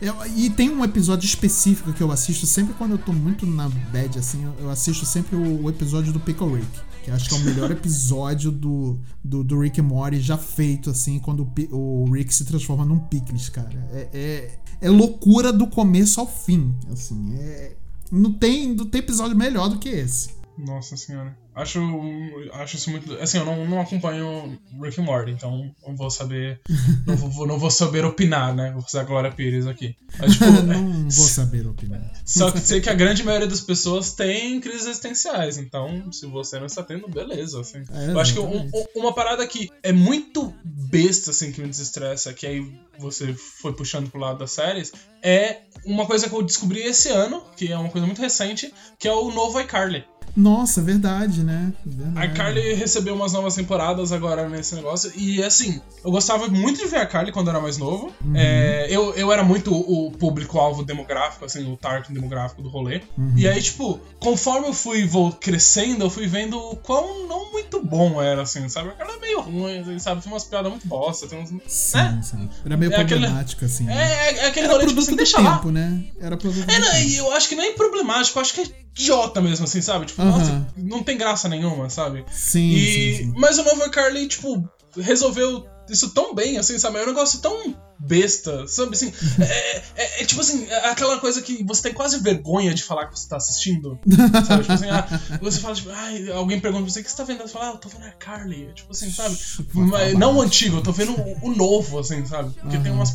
Eu, 0.00 0.14
e 0.36 0.50
tem 0.50 0.70
um 0.70 0.84
episódio 0.84 1.24
específico 1.24 1.92
que 1.92 2.02
eu 2.02 2.10
assisto 2.10 2.46
sempre 2.46 2.74
quando 2.74 2.92
eu 2.92 2.98
tô 2.98 3.12
muito 3.12 3.46
na 3.46 3.68
bad, 3.68 4.18
assim, 4.18 4.44
eu 4.58 4.68
assisto 4.68 5.06
sempre 5.06 5.36
o, 5.36 5.64
o 5.64 5.70
episódio 5.70 6.12
do 6.12 6.20
Pickle 6.20 6.56
Rick. 6.56 6.66
Que 7.04 7.10
acho 7.10 7.28
que 7.28 7.34
é 7.34 7.38
o 7.38 7.40
melhor 7.42 7.70
episódio 7.72 8.50
do, 8.50 8.98
do, 9.22 9.44
do 9.44 9.60
Rick 9.60 9.80
Morty 9.80 10.20
já 10.20 10.36
feito, 10.36 10.90
assim, 10.90 11.18
quando 11.18 11.48
o, 11.70 12.04
o 12.04 12.12
Rick 12.12 12.34
se 12.34 12.44
transforma 12.44 12.84
num 12.84 12.98
Pickles, 12.98 13.48
cara. 13.48 13.88
É, 13.92 14.08
é, 14.12 14.58
é 14.84 14.90
loucura 14.90 15.50
do 15.50 15.66
começo 15.66 16.20
ao 16.20 16.26
fim, 16.26 16.74
assim. 16.92 17.34
É, 17.38 17.72
não, 18.12 18.30
tem, 18.30 18.74
não 18.74 18.84
tem 18.84 18.98
episódio 18.98 19.34
melhor 19.34 19.70
do 19.70 19.78
que 19.78 19.88
esse. 19.88 20.28
Nossa 20.56 20.96
senhora. 20.96 21.36
Acho, 21.54 21.80
acho 22.54 22.76
isso 22.76 22.90
muito. 22.90 23.12
Assim, 23.14 23.38
eu 23.38 23.44
não, 23.44 23.64
não 23.66 23.80
acompanho 23.80 24.58
Rick 24.80 25.00
and 25.00 25.04
Morty, 25.04 25.30
então 25.30 25.72
não 25.86 25.96
vou 25.96 26.10
saber. 26.10 26.60
não, 27.06 27.16
vou, 27.16 27.46
não 27.46 27.58
vou 27.58 27.70
saber 27.70 28.04
opinar, 28.04 28.54
né? 28.54 28.72
Vou 28.72 28.82
fazer 28.82 29.00
a 29.00 29.04
Glória 29.04 29.30
Pires 29.30 29.66
aqui. 29.66 29.96
Mas, 30.18 30.32
tipo, 30.34 30.46
não 30.46 31.08
vou 31.08 31.28
saber 31.28 31.66
opinar. 31.66 32.00
Só 32.24 32.50
que 32.50 32.58
sei 32.58 32.80
que 32.80 32.90
a 32.90 32.94
grande 32.94 33.22
maioria 33.22 33.46
das 33.46 33.60
pessoas 33.60 34.12
tem 34.12 34.60
crises 34.60 34.86
existenciais, 34.86 35.58
então 35.58 36.10
se 36.12 36.26
você 36.26 36.58
não 36.58 36.66
está 36.66 36.82
tendo, 36.82 37.08
beleza. 37.08 37.60
Assim. 37.60 37.82
É, 37.92 38.10
eu 38.10 38.18
acho 38.18 38.32
que 38.32 38.40
um, 38.40 38.70
uma 38.96 39.12
parada 39.12 39.46
que 39.46 39.70
é 39.82 39.92
muito 39.92 40.52
besta, 40.64 41.30
assim, 41.30 41.52
que 41.52 41.60
me 41.60 41.68
desestressa, 41.68 42.32
que 42.32 42.46
aí 42.46 42.72
você 42.98 43.32
foi 43.34 43.72
puxando 43.72 44.10
pro 44.10 44.20
lado 44.20 44.38
das 44.38 44.52
séries, 44.52 44.92
é 45.22 45.62
uma 45.84 46.06
coisa 46.06 46.28
que 46.28 46.34
eu 46.34 46.42
descobri 46.42 46.80
esse 46.80 47.08
ano, 47.08 47.42
que 47.56 47.70
é 47.70 47.78
uma 47.78 47.90
coisa 47.90 48.06
muito 48.06 48.20
recente, 48.20 48.72
que 48.98 49.08
é 49.08 49.12
o 49.12 49.30
novo 49.30 49.60
iCarly. 49.60 50.04
Nossa, 50.36 50.82
verdade, 50.82 51.44
né? 51.44 51.72
Verdade. 51.84 52.26
A 52.26 52.30
Carly 52.30 52.74
recebeu 52.74 53.14
umas 53.14 53.32
novas 53.32 53.54
temporadas 53.54 54.12
agora 54.12 54.48
nesse 54.48 54.74
negócio. 54.74 55.12
E 55.16 55.42
assim, 55.42 55.80
eu 56.04 56.10
gostava 56.10 56.48
muito 56.48 56.80
de 56.80 56.86
ver 56.86 56.98
a 56.98 57.06
Carly 57.06 57.30
quando 57.30 57.48
eu 57.48 57.52
era 57.52 57.62
mais 57.62 57.78
novo. 57.78 58.12
Uhum. 58.24 58.36
É, 58.36 58.86
eu, 58.90 59.14
eu 59.14 59.32
era 59.32 59.44
muito 59.44 59.72
o 59.72 60.10
público-alvo 60.12 60.84
demográfico, 60.84 61.44
assim, 61.44 61.70
o 61.72 61.76
target 61.76 62.12
demográfico 62.12 62.62
do 62.62 62.68
rolê. 62.68 63.02
Uhum. 63.16 63.34
E 63.36 63.48
aí, 63.48 63.62
tipo, 63.62 64.00
conforme 64.18 64.68
eu 64.68 64.72
fui 64.72 65.06
vou 65.06 65.32
crescendo, 65.32 66.04
eu 66.04 66.10
fui 66.10 66.26
vendo 66.26 66.58
o 66.58 66.76
quão 66.76 67.28
não 67.28 67.52
muito 67.52 67.80
bom 67.82 68.20
era, 68.20 68.42
assim, 68.42 68.68
sabe? 68.68 68.88
A 68.88 68.92
Carly 68.92 69.14
é 69.14 69.20
meio 69.20 69.40
ruim, 69.40 69.78
assim, 69.78 69.98
sabe? 69.98 70.22
Tem 70.22 70.32
umas 70.32 70.44
piadas 70.44 70.70
muito 70.70 70.86
bosta. 70.86 71.28
Tem 71.28 71.40
uns, 71.40 71.50
sim, 71.66 71.96
né? 71.96 72.20
sim. 72.22 72.50
Era 72.64 72.76
meio 72.76 72.92
é 72.92 72.96
problemático, 72.96 73.64
aquele, 73.64 73.72
assim. 73.72 73.84
Né? 73.84 73.94
É, 73.94 74.36
é, 74.38 74.46
aquele 74.46 74.66
era 74.66 74.74
rolê, 74.74 74.86
tipo, 74.86 75.00
assim, 75.00 75.14
deixa 75.14 75.36
tempo, 75.36 75.66
lá. 75.66 75.72
né? 75.72 76.04
Era 76.20 76.36
produto 76.36 76.68
é. 76.68 77.04
E 77.04 77.16
eu 77.16 77.32
acho 77.32 77.48
que 77.48 77.54
nem 77.54 77.74
problemático, 77.74 78.38
eu 78.38 78.42
acho 78.42 78.54
que 78.54 78.60
é 78.62 78.83
idiota 78.96 79.40
mesmo, 79.40 79.64
assim, 79.64 79.80
sabe? 79.80 80.06
Tipo, 80.06 80.22
nossa, 80.22 80.66
não 80.76 81.02
tem 81.02 81.18
graça 81.18 81.48
nenhuma, 81.48 81.90
sabe? 81.90 82.24
Sim, 82.30 82.70
e... 82.70 83.16
sim, 83.16 83.24
sim. 83.24 83.32
Mas 83.36 83.58
o 83.58 83.64
novo 83.64 83.90
Carly, 83.90 84.28
tipo, 84.28 84.68
resolveu 84.96 85.66
isso 85.88 86.10
tão 86.10 86.34
bem, 86.34 86.56
assim, 86.58 86.78
sabe? 86.78 86.98
É 86.98 87.02
um 87.02 87.06
negócio 87.06 87.40
tão 87.40 87.74
besta, 87.98 88.66
sabe? 88.66 88.94
Assim, 88.94 89.12
é, 89.40 89.76
é, 89.96 90.22
é, 90.22 90.24
tipo 90.24 90.40
assim, 90.40 90.66
é 90.68 90.88
aquela 90.90 91.18
coisa 91.18 91.40
que 91.42 91.62
você 91.64 91.82
tem 91.82 91.92
quase 91.92 92.18
vergonha 92.20 92.74
de 92.74 92.82
falar 92.82 93.06
que 93.06 93.18
você 93.18 93.28
tá 93.28 93.36
assistindo. 93.36 93.98
Sabe? 94.46 94.62
Tipo 94.62 94.72
assim, 94.72 94.90
ah, 94.90 95.20
você 95.40 95.60
fala, 95.60 95.74
tipo, 95.74 95.90
ai, 95.90 96.30
alguém 96.30 96.60
pergunta 96.60 96.84
pra 96.84 96.92
você 96.92 97.00
o 97.00 97.04
que 97.04 97.10
você 97.10 97.16
tá 97.16 97.24
vendo? 97.24 97.42
Você 97.42 97.52
fala, 97.52 97.70
ah, 97.70 97.72
eu 97.72 97.78
tô 97.78 97.88
vendo 97.88 98.04
a 98.04 98.10
Carly. 98.10 98.72
Tipo 98.74 98.92
assim, 98.92 99.10
sabe? 99.10 99.36
Mas, 99.72 100.14
não 100.14 100.36
o 100.36 100.42
antigo, 100.42 100.78
eu 100.78 100.82
tô 100.82 100.92
vendo 100.92 101.12
o, 101.12 101.48
o 101.48 101.54
novo, 101.54 101.98
assim, 101.98 102.24
sabe? 102.26 102.52
Porque 102.60 102.76
uhum. 102.76 102.82
tem 102.82 102.92
umas 102.92 103.14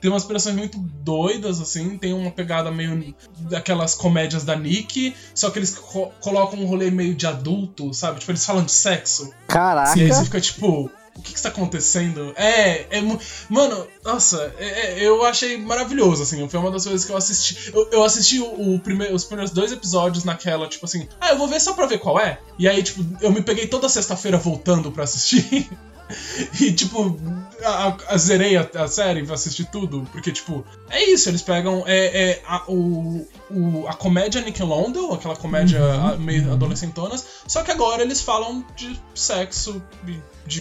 tem 0.00 0.10
umas 0.10 0.24
operações 0.24 0.56
muito 0.56 0.78
doidas, 0.78 1.60
assim, 1.60 1.96
tem 1.98 2.12
uma 2.12 2.30
pegada 2.30 2.70
meio 2.70 3.14
daquelas 3.38 3.94
comédias 3.94 4.44
da 4.44 4.56
Nick, 4.56 5.14
só 5.34 5.50
que 5.50 5.58
eles 5.58 5.70
co 5.70 6.12
colocam 6.20 6.60
um 6.60 6.66
rolê 6.66 6.90
meio 6.90 7.14
de 7.14 7.26
adulto, 7.26 7.92
sabe? 7.94 8.20
Tipo, 8.20 8.32
eles 8.32 8.44
falam 8.44 8.64
de 8.64 8.72
sexo. 8.72 9.32
Caraca! 9.48 9.98
E 9.98 10.02
aí 10.02 10.08
você 10.08 10.24
fica 10.24 10.40
tipo 10.40 10.90
o 11.20 11.22
que, 11.22 11.32
que 11.32 11.36
está 11.36 11.50
acontecendo? 11.50 12.32
É, 12.34 12.86
é. 12.98 13.02
Mano, 13.48 13.86
nossa, 14.02 14.52
é, 14.58 14.64
é, 14.64 15.06
eu 15.06 15.24
achei 15.24 15.58
maravilhoso, 15.58 16.22
assim. 16.22 16.48
Foi 16.48 16.58
uma 16.58 16.70
das 16.70 16.84
coisas 16.84 17.04
que 17.04 17.12
eu 17.12 17.16
assisti. 17.16 17.70
Eu, 17.72 17.88
eu 17.92 18.02
assisti 18.02 18.40
o, 18.40 18.74
o 18.74 18.80
primeiro, 18.80 19.14
os 19.14 19.24
primeiros 19.24 19.52
dois 19.52 19.70
episódios 19.70 20.24
naquela, 20.24 20.66
tipo 20.66 20.86
assim, 20.86 21.06
ah, 21.20 21.30
eu 21.30 21.38
vou 21.38 21.46
ver 21.46 21.60
só 21.60 21.74
pra 21.74 21.86
ver 21.86 21.98
qual 21.98 22.18
é. 22.18 22.40
E 22.58 22.66
aí, 22.66 22.82
tipo, 22.82 23.04
eu 23.20 23.30
me 23.30 23.42
peguei 23.42 23.66
toda 23.66 23.88
sexta-feira 23.88 24.38
voltando 24.38 24.90
pra 24.90 25.04
assistir. 25.04 25.70
e, 26.60 26.72
tipo, 26.72 27.18
a, 27.62 27.96
a, 28.08 28.18
zerei 28.18 28.56
a, 28.56 28.68
a, 28.74 28.88
série 28.88 29.24
pra 29.24 29.34
assistir 29.34 29.66
tudo. 29.66 30.08
Porque, 30.10 30.32
tipo, 30.32 30.64
é 30.88 31.04
isso, 31.04 31.28
eles 31.28 31.42
pegam 31.42 31.84
é, 31.86 32.30
é 32.30 32.42
a, 32.46 32.64
o, 32.66 33.26
o, 33.50 33.86
a 33.86 33.92
comédia 33.92 34.40
Nickelodeon, 34.40 35.12
aquela 35.12 35.36
comédia 35.36 35.80
Uhum, 35.80 36.18
meio 36.18 36.52
adolescentonas, 36.52 37.24
só 37.46 37.62
que 37.62 37.70
agora 37.70 38.02
eles 38.02 38.20
falam 38.20 38.64
de 38.76 38.98
sexo, 39.14 39.82
de, 40.02 40.22
de 40.46 40.60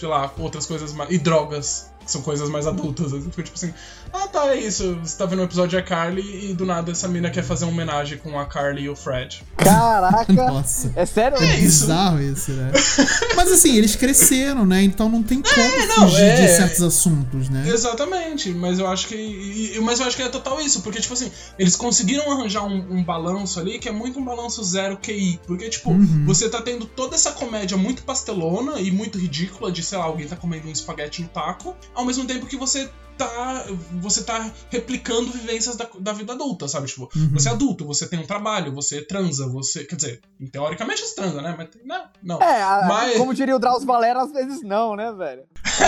sei 0.00 0.08
lá, 0.08 0.32
outras 0.38 0.66
coisas 0.66 0.92
mais. 0.94 1.10
e 1.10 1.18
drogas, 1.18 1.90
são 2.10 2.22
coisas 2.22 2.48
mais 2.48 2.66
adultas. 2.66 3.12
Eu 3.12 3.20
fico 3.22 3.42
tipo 3.42 3.56
assim, 3.56 3.72
ah 4.12 4.26
tá, 4.28 4.54
é 4.54 4.58
isso. 4.58 4.96
Você 5.02 5.16
tá 5.16 5.26
vendo 5.26 5.40
um 5.40 5.44
episódio 5.44 5.70
de 5.70 5.76
a 5.78 5.82
Carly 5.82 6.50
e 6.50 6.54
do 6.54 6.64
nada 6.66 6.90
essa 6.92 7.08
mina 7.08 7.30
quer 7.30 7.42
fazer 7.42 7.64
uma 7.64 7.72
homenagem 7.72 8.18
com 8.18 8.38
a 8.38 8.44
Carly 8.46 8.82
e 8.82 8.88
o 8.88 8.96
Fred. 8.96 9.42
Caraca! 9.56 10.32
Nossa. 10.32 10.92
É 10.96 11.06
sério? 11.06 11.38
É, 11.38 11.44
É 11.44 11.58
isso. 11.58 11.82
bizarro 11.82 12.20
isso, 12.22 12.50
né? 12.52 12.72
Mas 13.36 13.50
assim, 13.52 13.76
eles 13.76 13.96
cresceram, 13.96 14.64
né? 14.66 14.82
Então 14.82 15.08
não 15.08 15.22
tem 15.22 15.40
como 15.42 15.54
É, 15.60 15.86
não, 15.86 16.08
fugir 16.08 16.22
é. 16.24 16.34
de 16.46 16.48
certos 16.56 16.82
assuntos, 16.82 17.48
né? 17.48 17.64
Exatamente, 17.68 18.50
mas 18.50 18.78
eu 18.78 18.86
acho 18.86 19.08
que. 19.08 19.14
e- 19.14 19.80
Mas 19.80 20.00
eu 20.00 20.06
acho 20.06 20.16
que 20.16 20.22
é 20.22 20.28
total 20.28 20.60
isso, 20.60 20.82
porque, 20.82 21.00
tipo 21.00 21.14
assim, 21.14 21.30
eles 21.58 21.76
conseguiram 21.76 22.30
arranjar 22.30 22.64
um, 22.64 22.84
um 22.98 23.02
balanço 23.04 23.58
ali 23.60 23.78
que 23.78 23.88
é 23.88 23.92
muito 23.92 24.18
um 24.18 24.24
balanço 24.24 24.62
zero 24.64 24.96
QI. 24.98 25.40
Porque, 25.46 25.68
tipo, 25.68 25.90
Uhum. 25.90 26.24
você 26.26 26.48
tá 26.48 26.60
tendo 26.62 26.84
toda 26.86 27.14
essa 27.14 27.32
comédia 27.32 27.76
muito 27.76 28.02
pastelona 28.02 28.80
e 28.80 28.90
muito 28.90 29.18
ridícula 29.18 29.70
de, 29.72 29.82
sei 29.82 29.98
lá, 29.98 30.04
alguém 30.04 30.26
tá 30.26 30.36
comendo 30.36 30.68
um 30.68 30.72
espaguete 30.72 31.22
no 31.22 31.28
taco, 31.28 31.74
ao 32.00 32.06
mesmo 32.06 32.24
tempo 32.26 32.46
que 32.46 32.56
você 32.56 32.90
tá. 33.16 33.64
Você 34.00 34.22
tá 34.24 34.50
replicando 34.70 35.30
vivências 35.30 35.76
da, 35.76 35.86
da 36.00 36.12
vida 36.12 36.32
adulta, 36.32 36.66
sabe? 36.68 36.86
Tipo, 36.86 37.10
Uhum. 37.14 37.30
você 37.32 37.48
é 37.48 37.52
adulto, 37.52 37.86
você 37.86 38.06
tem 38.08 38.18
um 38.18 38.26
trabalho, 38.26 38.74
você 38.74 39.02
transa, 39.02 39.46
você. 39.46 39.84
Quer 39.84 39.96
dizer, 39.96 40.20
teoricamente 40.50 41.02
você 41.02 41.14
transa, 41.14 41.42
né? 41.42 41.54
Mas 41.56 41.68
não, 41.84 42.04
não. 42.22 42.42
É, 42.42 42.62
a- 42.62 42.84
Mas- 42.88 43.18
como 43.18 43.34
diria 43.34 43.54
o 43.54 43.58
Drauzio 43.58 43.86
Valera, 43.86 44.22
às 44.22 44.32
vezes 44.32 44.62
não, 44.62 44.96
né, 44.96 45.12
velho? 45.12 45.42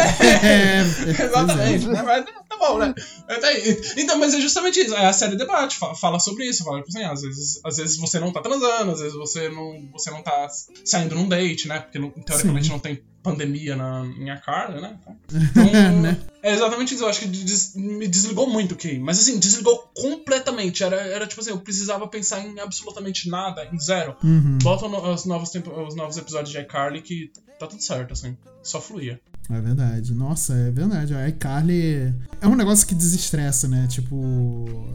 É, 0.42 0.80
Exatamente, 1.24 1.86
né? 1.88 2.02
Mas 2.02 2.24
tá 2.48 2.56
bom, 2.58 2.78
né? 2.78 2.94
Até 3.28 3.48
aí. 3.48 3.82
Então, 3.98 4.18
mas 4.18 4.32
é 4.34 4.40
justamente 4.40 4.80
isso. 4.80 4.94
A 4.96 5.12
série 5.12 5.36
debate, 5.36 5.76
fa- 5.76 5.94
fala 5.94 6.18
sobre 6.18 6.46
isso. 6.46 6.64
Fala, 6.64 6.78
tipo 6.82 6.88
assim, 6.88 7.04
às 7.04 7.22
vezes, 7.22 7.60
às 7.64 7.76
vezes 7.76 7.96
você 7.98 8.18
não 8.18 8.32
tá 8.32 8.40
transando, 8.40 8.92
às 8.92 9.00
vezes 9.00 9.14
você 9.14 9.48
não, 9.48 9.88
você 9.92 10.10
não 10.10 10.22
tá 10.22 10.48
saindo 10.84 11.14
num 11.14 11.28
date, 11.28 11.68
né? 11.68 11.80
Porque 11.80 11.98
teoricamente 12.24 12.66
Sim. 12.66 12.72
não 12.72 12.78
tem 12.78 13.02
pandemia 13.22 13.76
na 13.76 14.02
minha 14.04 14.36
cara, 14.38 14.80
né? 14.80 14.96
Então, 15.32 16.00
Né? 16.02 16.18
é 16.42 16.52
exatamente 16.52 16.94
isso. 16.94 17.04
Eu 17.04 17.08
acho 17.08 17.20
que 17.20 17.26
des- 17.26 17.74
me 17.76 18.06
desligou 18.08 18.48
muito 18.48 18.72
o 18.72 18.76
QI. 18.76 18.98
Mas 18.98 19.18
assim, 19.18 19.38
desligou 19.38 19.90
completamente. 19.94 20.82
Era, 20.82 20.96
era 20.96 21.26
tipo 21.26 21.40
assim, 21.40 21.50
eu 21.50 21.58
precisava 21.60 22.06
pensar 22.08 22.40
em 22.44 22.58
absolutamente 22.60 23.28
nada, 23.28 23.68
em 23.72 23.78
zero. 23.78 24.16
Uhum. 24.22 24.58
Bota 24.62 24.88
no- 24.88 25.12
os 25.12 25.24
novos, 25.24 25.50
os 25.54 25.94
novos 25.94 26.16
episódios 26.16 26.50
de 26.50 26.58
iCarly 26.60 27.02
que 27.02 27.30
tá 27.58 27.66
tudo 27.66 27.82
certo, 27.82 28.12
assim. 28.12 28.36
Só 28.62 28.80
fluía. 28.80 29.20
É 29.50 29.60
verdade. 29.60 30.14
Nossa, 30.14 30.54
é 30.54 30.70
verdade. 30.70 31.14
A 31.14 31.28
iCarly 31.28 32.14
é 32.40 32.46
um 32.48 32.54
negócio 32.54 32.86
que 32.86 32.94
desestressa, 32.94 33.68
né? 33.68 33.86
Tipo. 33.88 34.94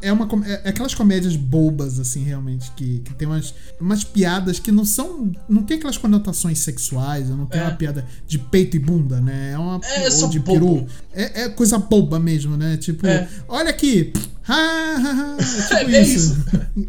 É, 0.00 0.12
uma, 0.12 0.26
é 0.46 0.62
é 0.64 0.68
aquelas 0.70 0.94
comédias 0.94 1.36
bobas, 1.36 1.98
assim, 2.00 2.22
realmente, 2.24 2.70
que, 2.72 3.00
que 3.00 3.14
tem 3.14 3.28
umas, 3.28 3.54
umas 3.80 4.04
piadas 4.04 4.58
que 4.58 4.72
não 4.72 4.84
são. 4.84 5.30
Não 5.48 5.62
tem 5.62 5.76
aquelas 5.76 5.98
conotações 5.98 6.58
sexuais, 6.60 7.28
não 7.28 7.44
tem 7.46 7.60
É. 7.60 7.64
uma 7.64 7.72
piada 7.72 8.04
de 8.26 8.38
peito 8.38 8.76
e 8.76 8.80
bunda, 8.80 9.20
né? 9.20 9.52
É 9.52 9.58
uma. 9.58 9.80
É, 9.84 10.08
ou 10.10 10.28
de 10.28 10.38
bobo. 10.38 10.52
peru. 10.52 10.86
É, 11.12 11.42
é 11.42 11.48
coisa 11.48 11.76
boba 11.78 12.18
mesmo, 12.18 12.56
né? 12.56 12.76
Tipo, 12.76 13.06
É. 13.06 13.28
olha 13.48 13.70
aqui. 13.70 14.12
É 15.70 15.78
tipo 15.78 15.90
É 15.90 16.02
isso. 16.02 16.36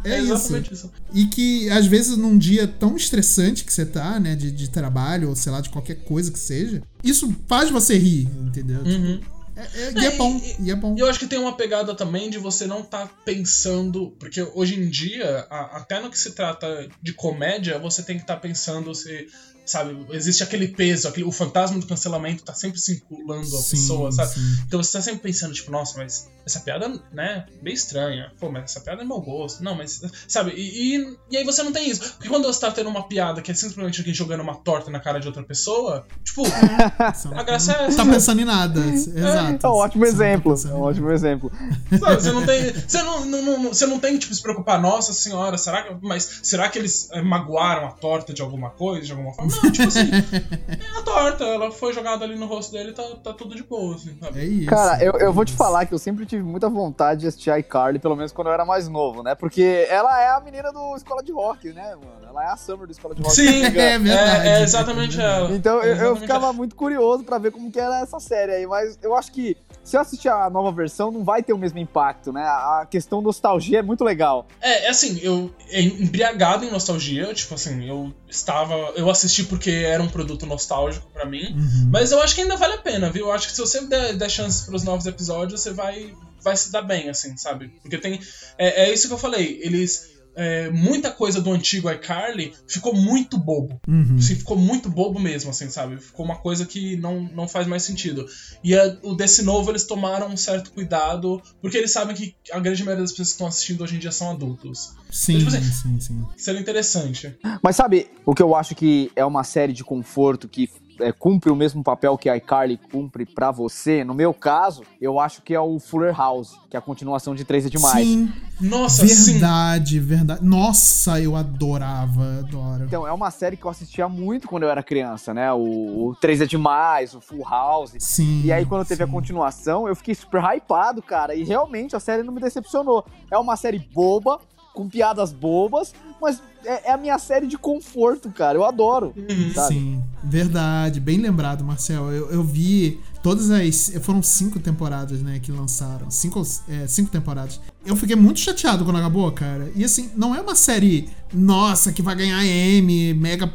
É, 0.04 0.12
É 0.12 0.22
isso. 0.22 0.34
exatamente 0.34 0.74
isso. 0.74 0.92
E 1.14 1.26
que, 1.26 1.70
às 1.70 1.86
vezes, 1.86 2.16
num 2.18 2.38
dia 2.38 2.68
tão 2.68 2.96
estressante 2.96 3.64
que 3.64 3.74
você 3.74 3.86
tá, 3.86 4.20
né, 4.20 4.36
de, 4.36 4.52
de 4.52 4.70
trabalho, 4.70 5.30
ou 5.30 5.36
sei 5.36 5.52
lá, 5.52 5.62
de 5.62 5.70
qualquer 5.70 5.96
coisa 6.04 6.32
que 6.32 6.40
seja, 6.40 6.82
isso 7.04 7.36
faz 7.48 7.70
você 7.70 7.98
rir, 7.98 8.30
entendeu? 8.42 8.82
Uhum. 8.82 9.20
É, 9.60 9.82
é, 9.82 9.92
e 9.94 10.06
é, 10.06 10.08
é 10.08 10.12
bom, 10.16 10.38
e, 10.38 10.68
e, 10.68 10.72
é 10.72 10.76
bom. 10.76 10.96
E 10.96 11.00
eu 11.02 11.08
acho 11.08 11.20
que 11.20 11.28
tem 11.28 11.38
uma 11.38 11.56
pegada 11.56 11.94
também 11.94 12.30
de 12.30 12.38
você 12.38 12.66
não 12.66 12.80
estar 12.80 13.08
tá 13.08 13.14
pensando. 13.26 14.16
Porque 14.18 14.42
hoje 14.42 14.80
em 14.80 14.90
dia, 14.90 15.46
a, 15.50 15.78
até 15.78 16.00
no 16.00 16.10
que 16.10 16.18
se 16.18 16.32
trata 16.32 16.88
de 17.02 17.14
comédia, 17.14 17.78
você 17.78 18.02
tem 18.02 18.16
que 18.16 18.24
estar 18.24 18.36
tá 18.36 18.40
pensando 18.40 18.96
se 18.96 19.28
sabe? 19.70 20.06
Existe 20.12 20.44
aquele 20.44 20.68
peso, 20.68 21.08
aquele, 21.08 21.26
o 21.26 21.32
fantasma 21.32 21.80
do 21.80 21.86
cancelamento 21.86 22.44
tá 22.44 22.54
sempre 22.54 22.80
circulando 22.80 23.56
a 23.56 23.62
sim, 23.62 23.72
pessoa, 23.72 24.12
sabe? 24.12 24.34
Sim. 24.34 24.64
Então 24.66 24.82
você 24.82 24.98
tá 24.98 25.02
sempre 25.02 25.22
pensando, 25.22 25.54
tipo, 25.54 25.72
nossa, 25.72 25.98
mas 25.98 26.30
essa 26.46 26.60
piada, 26.62 26.92
né, 27.14 27.46
bem 27.62 27.74
estranha. 27.74 28.32
Pô, 28.40 28.52
mas 28.52 28.64
essa 28.64 28.82
piada 28.82 29.02
é 29.02 29.06
mau 29.06 29.22
gosto. 29.22 29.64
Não, 29.64 29.76
mas, 29.76 30.02
sabe? 30.28 30.52
E, 30.52 30.98
e, 30.98 31.18
e, 31.32 31.38
aí 31.38 31.44
você 31.44 31.62
não 31.62 31.72
tem 31.72 31.90
isso. 31.90 32.14
Porque 32.14 32.28
quando 32.28 32.46
você 32.46 32.60
tá 32.60 32.72
tendo 32.72 32.90
uma 32.90 33.08
piada 33.08 33.42
que 33.42 33.52
é 33.52 33.54
simplesmente 33.54 34.00
alguém 34.00 34.14
jogando 34.14 34.42
uma 34.42 34.56
torta 34.56 34.90
na 34.90 35.00
cara 35.00 35.20
de 35.20 35.28
outra 35.28 35.44
pessoa, 35.44 36.06
tipo, 36.24 36.44
a 37.36 37.44
graça 37.44 37.74
é 37.74 37.86
essa. 37.86 37.98
Tá 37.98 38.06
pensando 38.06 38.42
em 38.42 38.46
nada. 38.46 38.80
Exato. 38.80 39.66
É 39.66 39.70
um 39.70 39.74
ótimo 39.74 40.04
tá 40.04 40.10
exemplo. 40.10 40.56
É 40.66 40.74
um 40.74 40.82
ótimo 40.82 41.12
exemplo. 41.12 41.52
Sabe, 42.00 42.16
você 42.16 42.32
não 42.32 42.46
tem. 42.46 42.74
Você 42.74 43.04
não, 43.04 43.26
não, 43.26 43.42
não, 43.42 43.74
você 43.74 43.86
não 43.86 44.00
tem, 44.00 44.18
tipo, 44.18 44.34
se 44.34 44.42
preocupar, 44.42 44.82
nossa 44.82 45.14
senhora, 45.14 45.58
será 45.58 45.84
que. 45.84 45.96
Mas 46.02 46.40
será 46.44 46.68
que 46.70 46.80
eles 46.80 47.10
eh, 47.12 47.22
magoaram 47.22 47.88
a 47.88 47.92
torta 47.92 48.34
de 48.34 48.42
alguma 48.42 48.72
coisa, 48.72 49.06
de 49.06 49.12
alguma 49.12 49.34
forma? 49.34 49.52
Tipo 49.72 49.88
assim, 49.88 50.10
é 50.70 51.00
a 51.00 51.02
torta, 51.02 51.44
ela 51.44 51.72
foi 51.72 51.94
jogada 51.94 52.26
ali 52.26 52.36
no 52.36 52.46
rosto 52.46 52.72
dele 52.72 52.92
e 52.92 52.94
tá, 52.94 53.04
tá 53.24 53.34
tudo 53.34 53.56
de 53.56 53.64
boa, 53.64 53.96
assim, 53.96 54.18
sabe? 54.20 54.40
É 54.40 54.46
isso. 54.46 54.70
Cara, 54.70 55.04
eu, 55.04 55.14
eu 55.14 55.34
vou 55.34 55.46
te 55.46 55.54
falar 55.54 55.86
que 55.86 55.94
eu 55.94 56.00
sempre 56.00 56.26
tive 56.26 56.44
muita 56.44 56.70
vontade 56.70 57.22
de 57.22 57.28
assistir 57.28 57.52
a 57.52 57.60
iCarly, 57.60 58.00
pelo 58.00 58.16
menos 58.16 58.32
quando 58.32 58.48
eu 58.48 58.54
era 58.54 58.66
mais 58.66 58.88
novo, 58.88 59.24
né? 59.24 59.36
Porque 59.36 59.86
ela 59.90 60.22
é 60.22 60.30
a 60.30 60.40
menina 60.40 60.72
do 60.72 60.96
Escola 60.96 61.24
de 61.24 61.32
Rock, 61.32 61.72
né, 61.74 61.96
mano? 61.96 62.28
Ela 62.28 62.44
é 62.44 62.48
a 62.48 62.58
Summer 62.58 62.86
do 62.86 62.92
Escola 62.92 63.16
de 63.16 63.22
Rock. 63.22 63.36
Sim, 63.36 63.64
é, 63.64 63.98
verdade. 63.98 64.48
É, 64.48 64.60
é 64.60 64.64
exatamente 64.64 65.20
ela. 65.20 65.52
Então 65.52 65.82
é 65.82 65.92
eu, 65.92 65.96
eu 65.96 66.16
ficava 66.16 66.46
ela. 66.46 66.54
muito 66.54 66.76
curioso 66.76 67.24
pra 67.24 67.38
ver 67.38 67.52
como 67.52 67.72
que 67.72 67.80
era 67.80 68.02
essa 68.02 68.20
série 68.20 68.52
aí, 68.52 68.68
mas 68.68 68.98
eu 69.02 69.16
acho 69.16 69.32
que 69.32 69.58
se 69.84 69.98
eu 69.98 70.02
assistir 70.02 70.30
a 70.30 70.50
nova 70.50 70.72
versão, 70.72 71.10
não 71.10 71.24
vai 71.24 71.42
ter 71.42 71.54
o 71.54 71.58
mesmo 71.58 71.80
impacto, 71.80 72.32
né? 72.32 72.44
A 72.44 72.88
questão 72.90 73.22
nostalgia 73.22 73.80
é 73.80 73.82
muito 73.82 74.04
legal. 74.04 74.46
É, 74.62 74.86
é 74.86 74.90
assim, 74.90 75.20
eu 75.24 75.52
embriagado 75.72 76.64
em 76.64 76.72
nostalgia, 76.72 77.34
tipo 77.34 77.56
assim, 77.56 77.88
eu 77.88 78.14
estava. 78.28 78.76
Eu 78.96 79.10
assisti 79.10 79.46
porque 79.50 79.72
era 79.72 80.02
um 80.02 80.08
produto 80.08 80.46
nostálgico 80.46 81.10
para 81.12 81.26
mim. 81.26 81.52
Uhum. 81.52 81.90
Mas 81.92 82.12
eu 82.12 82.22
acho 82.22 82.36
que 82.36 82.42
ainda 82.42 82.56
vale 82.56 82.76
a 82.76 82.78
pena, 82.78 83.10
viu? 83.10 83.26
Eu 83.26 83.32
acho 83.32 83.48
que 83.48 83.54
se 83.54 83.60
você 83.60 83.82
der, 83.82 84.16
der 84.16 84.30
chances 84.30 84.62
pros 84.62 84.84
novos 84.84 85.06
episódios, 85.06 85.62
você 85.62 85.72
vai, 85.72 86.14
vai 86.42 86.56
se 86.56 86.72
dar 86.72 86.84
bem, 86.84 87.10
assim, 87.10 87.36
sabe? 87.36 87.70
Porque 87.82 87.98
tem. 87.98 88.20
É, 88.58 88.84
é 88.84 88.94
isso 88.94 89.08
que 89.08 89.14
eu 89.14 89.18
falei. 89.18 89.60
Eles 89.62 90.19
é, 90.40 90.70
muita 90.70 91.12
coisa 91.12 91.42
do 91.42 91.52
antigo 91.52 91.92
iCarly 91.92 92.54
ficou 92.66 92.96
muito 92.96 93.38
bobo. 93.38 93.78
Uhum. 93.86 94.16
Assim, 94.18 94.36
ficou 94.36 94.58
muito 94.58 94.90
bobo 94.90 95.20
mesmo, 95.20 95.50
assim, 95.50 95.70
sabe? 95.70 96.00
Ficou 96.00 96.24
uma 96.26 96.38
coisa 96.38 96.66
que 96.66 96.96
não, 96.96 97.24
não 97.36 97.46
faz 97.46 97.68
mais 97.68 97.84
sentido. 97.84 98.26
E 98.64 98.74
a, 98.74 98.98
o 99.04 99.14
desse 99.14 99.44
novo 99.44 99.70
eles 99.70 99.84
tomaram 99.84 100.30
um 100.30 100.38
certo 100.38 100.72
cuidado, 100.72 101.42
porque 101.62 101.78
eles 101.78 101.92
sabem 101.92 102.16
que 102.16 102.34
a 102.54 102.60
grande 102.60 102.86
maioria 102.86 103.04
das 103.04 103.12
pessoas 103.12 103.28
que 103.28 103.34
estão 103.34 103.48
assistindo 103.48 103.84
hoje 103.84 103.98
em 103.98 104.00
dia 104.00 104.14
são 104.14 104.32
adultos. 104.32 104.94
Sim, 105.12 105.40
então, 105.40 105.52
tipo 105.52 105.58
assim, 105.58 105.72
sim, 105.74 106.00
sim. 106.00 106.26
Seria 106.38 106.62
interessante. 106.62 107.38
Mas 107.62 107.76
sabe 107.76 108.08
o 108.26 108.34
que 108.34 108.42
eu 108.42 108.56
acho 108.56 108.74
que 108.76 109.12
é 109.18 109.26
uma 109.26 109.44
série 109.44 109.74
de 109.74 109.84
conforto 109.84 110.48
que 110.48 110.70
é, 111.00 111.12
cumpre 111.12 111.52
o 111.52 111.56
mesmo 111.56 111.84
papel 111.84 112.18
que 112.18 112.30
a 112.30 112.38
iCarly 112.38 112.78
cumpre 112.92 113.26
para 113.26 113.52
você, 113.52 114.04
no 114.04 114.14
meu 114.14 114.34
caso, 114.34 114.84
eu 115.00 115.20
acho 115.20 115.42
que 115.42 115.54
é 115.54 115.60
o 115.60 115.80
Fuller 115.80 116.16
House, 116.16 116.58
que 116.70 116.76
é 116.76 116.80
a 116.80 116.82
continuação 116.82 117.34
de 117.34 117.44
3 117.44 117.66
é 117.66 117.70
demais. 117.70 118.08
Sim. 118.08 118.32
Nossa, 118.62 119.06
verdade, 119.06 120.00
sim. 120.00 120.06
verdade. 120.06 120.44
Nossa, 120.44 121.20
eu 121.20 121.36
adorava, 121.36 122.40
adoro. 122.40 122.84
Então, 122.84 123.08
é 123.08 123.12
uma 123.12 123.32
série 123.32 123.56
que 123.56 123.66
eu 123.66 123.72
assistia 123.72 124.10
muito 124.10 124.48
quando 124.48 124.64
eu 124.64 124.70
era 124.70 124.84
criança, 124.84 125.34
né? 125.34 125.52
O, 125.54 126.10
o 126.10 126.16
3 126.20 126.42
é 126.42 126.46
demais, 126.46 127.14
o 127.14 127.22
Full 127.22 127.44
House. 127.50 127.96
Sim. 128.00 128.42
E 128.44 128.52
aí, 128.52 128.66
quando 128.66 128.86
teve 128.86 129.04
sim. 129.04 129.10
a 129.10 129.12
continuação, 129.12 129.88
eu 129.88 129.96
fiquei 129.96 130.14
super 130.14 130.42
hypado, 130.44 131.02
cara. 131.02 131.34
E 131.34 131.44
realmente 131.44 131.96
a 131.96 132.00
série 132.00 132.24
não 132.24 132.34
me 132.34 132.42
decepcionou. 132.42 133.06
É 133.32 133.38
uma 133.38 133.56
série 133.56 133.80
boba, 133.80 134.40
com 134.74 134.88
piadas 134.88 135.32
bobas, 135.32 135.94
mas 136.22 136.42
é, 136.66 136.90
é, 136.90 136.92
a 136.92 136.98
minha 136.98 137.18
série 137.18 137.48
de 137.48 137.58
conforto, 137.58 138.30
cara. 138.30 138.58
Eu 138.58 138.66
adoro. 138.66 139.14
Uhum. 139.16 139.68
Sim, 139.68 140.04
verdade. 140.24 141.00
Bem 141.00 141.18
lembrado, 141.18 141.64
Marcel. 141.64 142.12
Eu, 142.12 142.30
eu 142.32 142.44
vi 142.44 143.00
todas 143.24 143.50
as. 143.50 143.92
Foram 144.02 144.22
cinco 144.22 144.60
temporadas, 144.60 145.22
né, 145.22 145.40
que 145.40 145.52
lançaram. 145.52 146.10
Cinco, 146.12 146.42
é, 146.68 146.88
cinco 146.88 147.10
temporadas. 147.10 147.60
Eu 147.86 147.96
fiquei 147.96 148.16
muito 148.16 148.40
chateado 148.40 148.84
quando 148.84 148.98
acabou, 148.98 149.32
cara. 149.32 149.72
E 149.76 149.84
assim, 149.84 150.12
não 150.16 150.36
é 150.36 150.42
uma 150.42 150.56
série, 150.56 151.10
nossa, 151.34 151.92
que 151.92 152.02
vai 152.02 152.16
ganhar 152.16 152.46
M, 152.46 153.14
mega. 153.14 153.52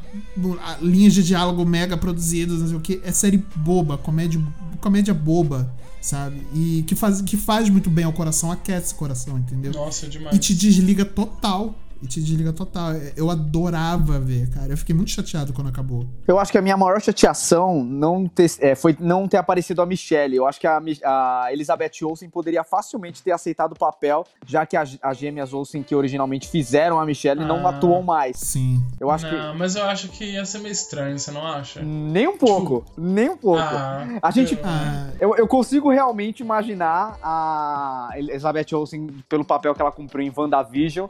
linhas 0.81 1.13
de 1.15 1.23
diálogo 1.23 1.65
mega 1.65 1.97
produzidas, 1.97 2.61
não 2.61 2.69
sei 2.69 2.77
o 2.77 2.81
que. 2.81 3.01
É 3.05 3.13
série 3.13 3.45
boba, 3.57 3.99
comédia, 3.99 4.41
comédia 4.81 5.13
boba 5.13 5.71
sabe? 6.05 6.47
E 6.53 6.85
que 6.87 6.95
faz, 6.95 7.23
que 7.23 7.37
faz 7.37 7.69
muito 7.71 7.89
bem 7.89 8.05
ao 8.05 8.13
coração, 8.13 8.53
aquece 8.53 8.93
o 8.93 8.97
coração, 8.97 9.39
entendeu? 9.39 9.73
Nossa, 9.73 10.07
demais. 10.07 10.37
E 10.37 10.39
te 10.39 10.55
desliga 10.55 11.05
total 11.05 11.75
e 12.05 12.07
te 12.07 12.21
desliga 12.21 12.53
total. 12.53 12.93
Eu 13.17 13.31
adorava 13.31 14.21
ver, 14.21 14.51
cara. 14.51 14.71
Eu 14.71 14.77
fiquei 14.77 14.95
muito 14.95 15.11
chateado 15.11 15.55
quando 15.55 15.69
acabou. 15.69 16.07
Eu 16.29 16.39
acho 16.39 16.53
que 16.53 16.59
a 16.59 16.63
minha 16.63 16.77
maior 16.77 17.01
chateação 17.01 17.83
não 17.83 18.29
ter, 18.29 18.51
é, 18.61 18.75
foi 18.75 18.95
não 19.01 19.27
ter 19.27 19.39
aparecido 19.39 19.81
a 19.81 19.87
Michelle. 19.87 20.37
Eu 20.37 20.47
acho 20.47 20.61
que 20.61 20.67
a, 20.67 20.83
a, 21.05 21.49
Elizabeth 21.51 22.05
Olsen 22.05 22.29
poderia 22.29 22.63
facilmente 22.63 23.23
ter 23.23 23.33
aceitado 23.33 23.73
o 23.73 23.79
papel, 23.79 24.27
já 24.47 24.67
que 24.67 24.77
as 24.77 25.17
gêmeas 25.17 25.55
Olsen 25.55 25.83
que 25.83 25.95
originalmente 25.95 26.49
fizeram 26.49 27.01
a 27.01 27.07
Michelle 27.07 27.43
ah, 27.43 27.47
não 27.47 27.67
atuam 27.67 28.03
mais. 28.03 28.37
Sim. 28.37 28.85
Eu 29.01 29.11
acho 29.11 29.27
não, 29.27 29.53
que... 29.53 29.59
mas 29.59 29.75
eu 29.75 29.85
acho 29.85 30.09
que 30.09 30.25
ia 30.33 30.45
ser 30.45 30.59
meio 30.59 30.73
estranho, 30.73 31.19
você 31.19 31.31
não 31.31 31.47
acha? 31.47 31.83
Nem 31.83 32.29
um 32.29 32.37
pouco. 32.37 32.85
Tipo... 32.85 33.01
Nem 33.01 33.31
um 33.31 33.37
pouco. 33.37 33.63
Ah, 33.63 34.07
a 34.21 34.31
gente. 34.31 34.59
Ah. 34.63 35.09
Eu, 35.19 35.35
eu 35.37 35.49
consigo 35.49 35.91
realmente 35.91 36.41
imaginar 36.41 37.19
a 37.23 38.11
Elizabeth 38.17 38.75
Olsen, 38.75 39.07
pelo 39.27 39.45
papel 39.45 39.75
que 39.75 39.81
ela 39.81 39.93
cumpriu 39.93 40.27
em 40.27 40.33
WandaVision, 40.37 41.09